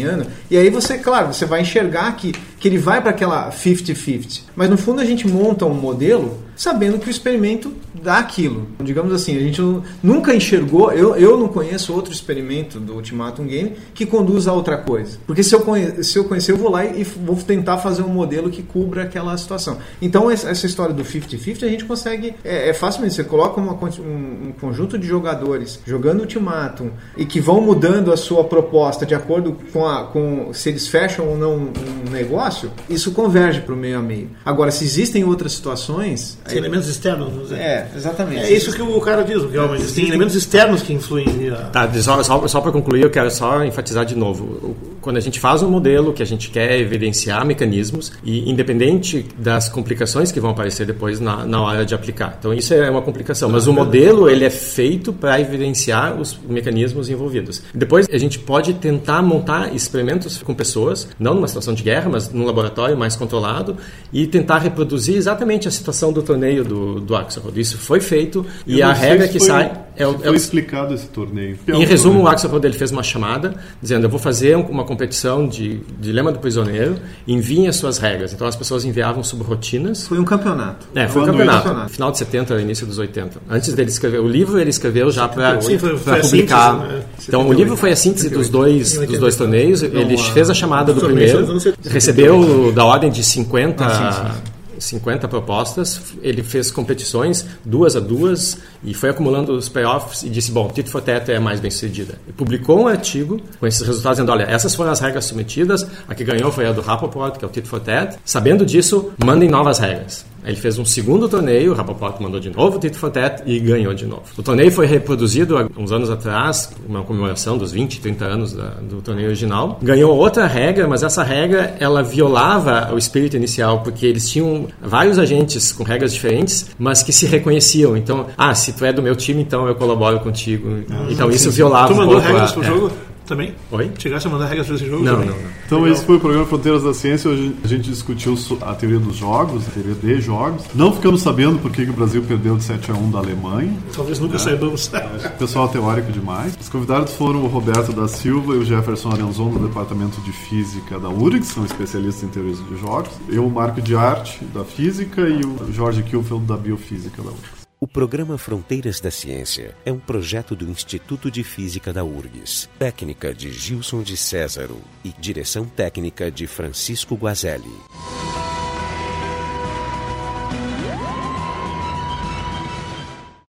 e 0.50 0.58
aí 0.58 0.70
você, 0.70 0.98
claro, 0.98 1.34
você 1.34 1.46
vai 1.46 1.62
enxergar 1.62 2.16
que, 2.16 2.34
que 2.64 2.70
ele 2.70 2.78
vai 2.78 3.02
para 3.02 3.10
aquela 3.10 3.52
50-50. 3.52 4.44
Mas 4.56 4.70
no 4.70 4.78
fundo 4.78 5.02
a 5.02 5.04
gente 5.04 5.28
monta 5.28 5.66
um 5.66 5.74
modelo 5.74 6.42
sabendo 6.56 7.00
que 7.00 7.08
o 7.08 7.12
experimento 7.12 7.74
dá 7.94 8.20
aquilo. 8.20 8.68
Digamos 8.82 9.14
assim, 9.14 9.36
a 9.36 9.40
gente 9.40 9.62
nunca 10.02 10.36
enxergou, 10.36 10.92
eu, 10.92 11.16
eu 11.16 11.38
não 11.38 11.48
conheço 11.48 11.94
outro 11.94 12.14
experimento 12.14 12.80
do 12.80 12.94
Ultimatum 12.94 13.46
Game 13.46 13.74
que 13.94 14.06
conduza 14.06 14.52
a 14.52 14.54
outra 14.54 14.78
coisa. 14.78 15.18
Porque 15.26 15.44
se 15.44 15.56
eu, 15.56 15.62
conhe, 15.62 16.04
se 16.04 16.18
eu 16.18 16.26
conhecer, 16.26 16.52
eu 16.52 16.58
vou 16.58 16.70
lá 16.70 16.86
e 16.86 17.04
vou 17.04 17.36
tentar 17.36 17.78
fazer 17.78 18.04
um 18.04 18.10
modelo 18.10 18.50
que 18.50 18.62
cubra 18.62 19.04
aquela 19.04 19.36
situação. 19.38 19.78
Então, 20.02 20.30
essa 20.30 20.66
história 20.66 20.94
do 20.94 21.04
50-50 21.04 21.64
a 21.64 21.70
gente 21.70 21.86
consegue, 21.86 22.36
é, 22.44 22.70
é 22.70 22.74
facilmente, 22.74 23.16
você 23.16 23.24
coloca 23.24 23.60
uma, 23.60 23.74
um, 23.74 24.48
um, 24.48 24.54
conjunto 24.60 24.98
de 24.98 25.08
jogadores 25.08 25.80
jogando 25.86 26.22
Ultimatum 26.22 26.92
e 27.18 27.26
que 27.26 27.40
vão 27.40 27.62
mudando 27.62 28.12
a 28.12 28.18
sua 28.18 28.44
proposta 28.44 29.06
de 29.06 29.16
acordo 29.16 29.58
com, 29.72 29.86
a, 29.86 30.06
com 30.06 30.54
se 30.54 30.70
eles 30.70 30.88
fecham 30.88 31.28
ou 31.28 31.38
não 31.38 31.72
um 32.08 32.12
negócio, 32.12 32.53
isso 32.90 33.12
converge 33.12 33.62
para 33.62 33.74
o 33.74 33.78
meio 33.78 34.00
a 34.00 34.02
meio. 34.02 34.30
Agora, 34.46 34.72
se 34.72 34.84
existem 34.84 35.24
outras 35.24 35.54
situações, 35.54 36.38
Aí, 36.46 36.58
elementos 36.58 36.88
externos, 36.88 37.30
vamos 37.30 37.50
dizer. 37.50 37.62
É, 37.62 37.88
exatamente. 37.96 38.44
É 38.44 38.52
isso 38.52 38.72
que 38.74 38.82
o 38.82 39.02
cara 39.02 39.24
diz, 39.24 39.44
realmente. 39.52 39.92
Tem 39.94 40.08
elementos 40.08 40.36
externos 40.36 40.82
que 40.82 40.94
influem. 40.94 41.26
Tá, 41.72 41.90
só, 42.02 42.24
só, 42.24 42.48
só 42.48 42.62
para 42.62 42.72
concluir, 42.72 43.04
eu 43.04 43.10
quero 43.10 43.30
só 43.32 43.64
enfatizar 43.64 44.06
de 44.06 44.16
novo. 44.16 44.76
Quando 45.02 45.18
a 45.18 45.20
gente 45.20 45.40
faz 45.40 45.62
um 45.62 45.70
modelo 45.70 46.14
que 46.14 46.24
a 46.24 46.26
gente 46.26 46.50
quer 46.50 46.80
evidenciar 46.80 47.46
mecanismos, 47.46 48.12
e 48.24 48.50
independente 48.50 49.26
das 49.38 49.70
complicações 49.70 50.32
que 50.32 50.40
vão 50.40 50.52
aparecer 50.52 50.86
depois 50.86 51.20
na, 51.20 51.46
na 51.46 51.62
hora 51.62 51.86
de 51.86 51.94
aplicar. 51.94 52.36
Então, 52.40 52.54
isso 52.54 52.74
é 52.74 52.90
uma 52.90 53.02
complicação. 53.02 53.50
Mas 53.50 53.68
o 53.68 53.74
modelo, 53.74 54.30
ele 54.30 54.46
é 54.46 54.50
feito 54.50 55.12
para 55.12 55.40
evidenciar 55.40 56.20
os 56.20 56.40
mecanismos 56.48 57.10
envolvidos. 57.10 57.62
Depois, 57.74 58.08
a 58.12 58.18
gente 58.18 58.40
pode 58.40 58.74
tentar 58.76 59.22
montar 59.22 59.74
experimentos 59.74 60.42
com 60.42 60.54
pessoas, 60.54 61.08
não 61.20 61.34
numa 61.34 61.48
situação 61.48 61.74
de 61.74 61.84
guerra, 61.84 62.10
mas 62.10 62.32
num 62.32 62.43
laboratório 62.46 62.98
mais 62.98 63.16
controlado 63.16 63.78
e 64.12 64.28
tentar 64.28 64.60
reproduzir 64.60 65.16
exatamente 65.16 65.68
a 65.68 65.72
situação 65.72 66.12
do 66.12 66.22
torneio 66.22 66.64
do, 66.64 67.00
do 67.00 67.16
Axelrod. 67.16 67.60
Isso 67.60 67.78
foi 67.78 68.00
feito 68.00 68.46
e 68.66 68.82
a 68.82 68.94
regra 68.94 69.28
que 69.28 69.40
foi, 69.40 69.48
sai 69.48 69.84
é 69.96 70.08
o. 70.08 70.20
É 70.24 70.30
o, 70.30 70.36
explicado 70.36 70.94
esse 70.94 71.08
torneio. 71.08 71.58
É 71.68 71.72
em 71.72 71.86
resumo, 71.86 72.16
torneio. 72.16 72.26
o 72.26 72.28
Axelrod 72.28 72.66
ele 72.66 72.78
fez 72.78 72.92
uma 72.92 73.04
chamada 73.04 73.56
dizendo: 73.82 74.06
Eu 74.06 74.10
vou 74.10 74.20
fazer 74.20 74.56
uma 74.56 74.84
competição 74.84 75.48
de 75.48 75.82
Dilema 76.00 76.32
do 76.32 76.40
Prisioneiro, 76.40 76.96
enviem 77.28 77.68
as 77.68 77.76
suas 77.76 77.98
regras. 77.98 78.34
Então 78.34 78.48
as 78.48 78.56
pessoas 78.56 78.86
enviavam 78.86 79.24
subrotinas. 79.24 80.08
Foi 80.08 80.20
um 80.20 80.26
campeonato. 80.26 80.88
É, 80.96 81.08
foi 81.08 81.22
um 81.22 81.26
campeonato. 81.26 81.64
campeonato. 81.64 81.92
Final 81.92 82.12
de 82.12 82.18
70, 82.18 82.62
início 82.62 82.88
dos 82.88 82.98
80. 82.98 83.40
Antes 83.50 83.74
dele 83.74 83.90
escrever 83.90 84.20
o 84.20 84.28
livro, 84.28 84.60
ele 84.60 84.70
escreveu 84.70 85.12
já 85.12 85.28
para 85.28 85.58
publicar. 85.58 86.24
Síntese, 86.24 86.94
né? 86.94 87.04
Então 87.28 87.48
o 87.48 87.54
livro 87.54 87.78
foi 87.78 87.92
a 87.92 87.96
síntese 87.96 88.30
dos 88.30 88.50
dois, 88.50 88.98
dos 88.98 89.20
dois 89.20 89.36
torneios. 89.36 89.84
Ele 89.84 90.18
fez 90.18 90.50
a 90.50 90.54
chamada 90.54 90.94
do 90.94 91.02
primeiro, 91.02 91.60
recebeu 91.86 92.33
da 92.74 92.86
ordem 92.86 93.12
de 93.12 93.24
50. 93.24 93.86
Ah, 93.86 94.12
sim, 94.14 94.22
sim 94.22 94.54
50 94.84 95.28
propostas, 95.28 96.02
ele 96.22 96.44
fez 96.44 96.70
competições 96.72 97.46
duas 97.64 97.96
a 97.96 98.00
duas 98.00 98.58
e 98.84 98.94
foi 98.94 99.10
acumulando 99.10 99.54
os 99.54 99.70
payoffs 99.70 100.24
e 100.24 100.30
disse, 100.30 100.52
bom, 100.52 100.68
Tito 100.68 100.90
for 100.90 101.02
Teto 101.02 101.32
é 101.32 101.38
a 101.38 101.42
mais 101.42 101.60
bem 101.60 101.72
sucedida. 101.72 102.20
E 102.28 102.34
publicou 102.34 102.82
um 102.82 102.88
artigo 102.88 103.40
com 103.60 103.66
esses 103.66 103.82
resultados 103.86 104.18
dizendo, 104.18 104.32
olha, 104.32 104.44
essas 104.44 104.76
foram 104.76 104.92
as 104.92 105.00
regras 105.00 105.26
submetidas, 105.26 105.88
a 106.08 106.14
que 106.14 106.24
ganhou 106.24 106.52
foi 106.52 106.68
a 106.68 106.72
do 106.72 106.82
Rapoport, 106.82 107.38
que 107.38 107.46
é 107.46 107.48
o 107.48 107.52
Tito 107.52 107.68
for 107.68 107.80
Teto. 107.80 108.20
Sabendo 108.26 108.66
disso, 108.66 109.12
mandem 109.24 109.50
novas 109.50 109.80
regras. 109.80 110.26
Ele 110.46 110.56
fez 110.56 110.78
um 110.78 110.86
segundo 110.86 111.28
torneio, 111.30 111.72
o 111.72 111.76
Rapoport 111.76 112.20
mandou 112.20 112.40
de 112.40 112.50
novo 112.50 112.78
o 112.78 112.80
Tito 112.80 112.98
for 112.98 113.10
Tat 113.10 113.42
e 113.46 113.60
ganhou 113.60 113.94
de 113.94 114.06
novo. 114.06 114.24
O 114.38 114.44
torneio 114.44 114.72
foi 114.72 114.86
reproduzido 114.86 115.58
há 115.58 115.68
uns 115.78 115.92
anos 115.92 116.10
atrás, 116.10 116.72
uma 116.88 117.04
comemoração 117.04 117.58
dos 117.58 117.72
20, 117.72 118.02
30 118.02 118.26
anos 118.26 118.54
da, 118.54 118.70
do 118.82 119.02
torneio 119.02 119.28
original. 119.28 119.80
Ganhou 119.82 120.16
outra 120.16 120.46
regra, 120.46 120.88
mas 120.88 121.04
essa 121.04 121.24
regra 121.24 121.76
ela 121.80 122.04
violava 122.04 122.94
o 122.94 122.98
espírito 122.98 123.36
inicial, 123.36 123.82
porque 123.82 124.06
eles 124.06 124.30
tinham 124.30 124.68
vários 124.82 125.18
agentes 125.18 125.72
com 125.72 125.84
regras 125.84 126.14
diferentes, 126.14 126.70
mas 126.78 127.02
que 127.04 127.14
se 127.14 127.26
reconheciam. 127.26 127.96
Então, 127.96 128.28
ah, 128.38 128.54
se 128.54 128.74
tu 128.74 128.86
é 128.86 128.92
do 128.92 129.02
meu 129.02 129.16
time, 129.16 129.42
então 129.42 129.68
eu 129.68 129.76
colaboro 129.76 130.20
contigo. 130.20 130.84
Ah, 130.90 131.08
então 131.10 131.30
sim, 131.30 131.36
isso 131.36 131.52
violava 131.52 131.88
tu 131.88 131.96
mandou 131.96 132.18
um 132.18 132.22
pouco 132.22 132.28
regras 132.28 132.52
a, 132.52 132.54
pro 132.54 132.88
é. 132.88 133.13
Também? 133.26 133.56
Oi? 133.72 133.92
Chegasse 133.98 134.28
a 134.28 134.30
mandar 134.30 134.48
regras 134.48 134.68
para 134.68 134.76
esse 134.76 134.86
jogo? 134.86 135.04
Não, 135.04 135.14
também? 135.14 135.30
não, 135.30 135.36
não. 135.36 135.50
Então 135.66 135.80
Legal. 135.80 135.96
esse 135.96 136.06
foi 136.06 136.18
o 136.18 136.20
programa 136.20 136.46
Fronteiras 136.46 136.84
da 136.84 136.94
Ciência. 136.94 137.30
Hoje 137.30 137.56
a 137.64 137.68
gente 137.68 137.90
discutiu 137.90 138.38
a 138.62 138.76
teoria 138.76 139.00
dos 139.00 139.16
jogos, 139.16 139.68
a 139.68 139.72
teoria 139.72 139.96
de 139.96 140.22
jogos. 140.22 140.64
Não 140.76 140.94
ficamos 140.94 141.22
sabendo 141.22 141.60
por 141.60 141.72
que, 141.72 141.84
o 141.84 141.94
Brasil 141.94 142.22
perdeu 142.24 142.58
de 142.58 142.64
7 142.64 142.92
a 142.92 142.94
1 142.94 143.12
da 143.12 143.20
Alemanha. 143.20 143.74
Talvez 143.96 144.20
nunca 144.20 144.36
é. 144.36 144.40
saibamos. 144.40 144.88
O 144.88 145.38
pessoal 145.38 145.68
é 145.68 145.72
teórico 145.72 146.12
demais. 146.12 146.58
Os 146.60 146.70
convidados 146.70 147.14
foram 147.14 147.44
o 147.44 147.48
Roberto 147.48 147.94
da 147.94 148.08
Silva 148.08 148.56
e 148.56 148.58
o 148.58 148.66
Jefferson 148.66 149.12
Arenzon 149.12 149.50
do 149.52 149.68
Departamento 149.68 150.20
de 150.22 150.32
Física 150.32 151.00
da 151.00 151.10
URGS, 151.10 151.48
são 151.48 151.66
especialistas 151.66 152.24
em 152.24 152.28
teorias 152.28 152.58
de 152.66 152.78
jogos. 152.78 153.12
Eu, 153.30 153.46
o 153.46 153.52
Marco 153.52 153.82
de 153.82 153.96
Arte, 153.96 154.44
da 154.46 154.64
Física, 154.64 155.22
e 155.22 155.42
o 155.46 155.72
Jorge 155.72 156.04
Kielfeld, 156.04 156.46
da 156.46 156.58
Biofísica 156.58 157.22
da 157.22 157.30
URGS. 157.30 157.63
O 157.84 157.88
programa 157.94 158.38
Fronteiras 158.38 159.02
da 159.02 159.12
Ciência 159.12 159.76
é 159.86 159.92
um 159.92 160.00
projeto 160.00 160.56
do 160.56 160.70
Instituto 160.70 161.30
de 161.30 161.44
Física 161.44 161.92
da 161.92 162.02
URGS, 162.02 162.70
técnica 162.80 163.34
de 163.34 163.52
Gilson 163.52 164.02
de 164.02 164.16
Césaro 164.16 164.80
e 165.04 165.10
direção 165.10 165.66
técnica 165.66 166.32
de 166.32 166.48
Francisco 166.48 167.14
Guazelli. 167.14 167.76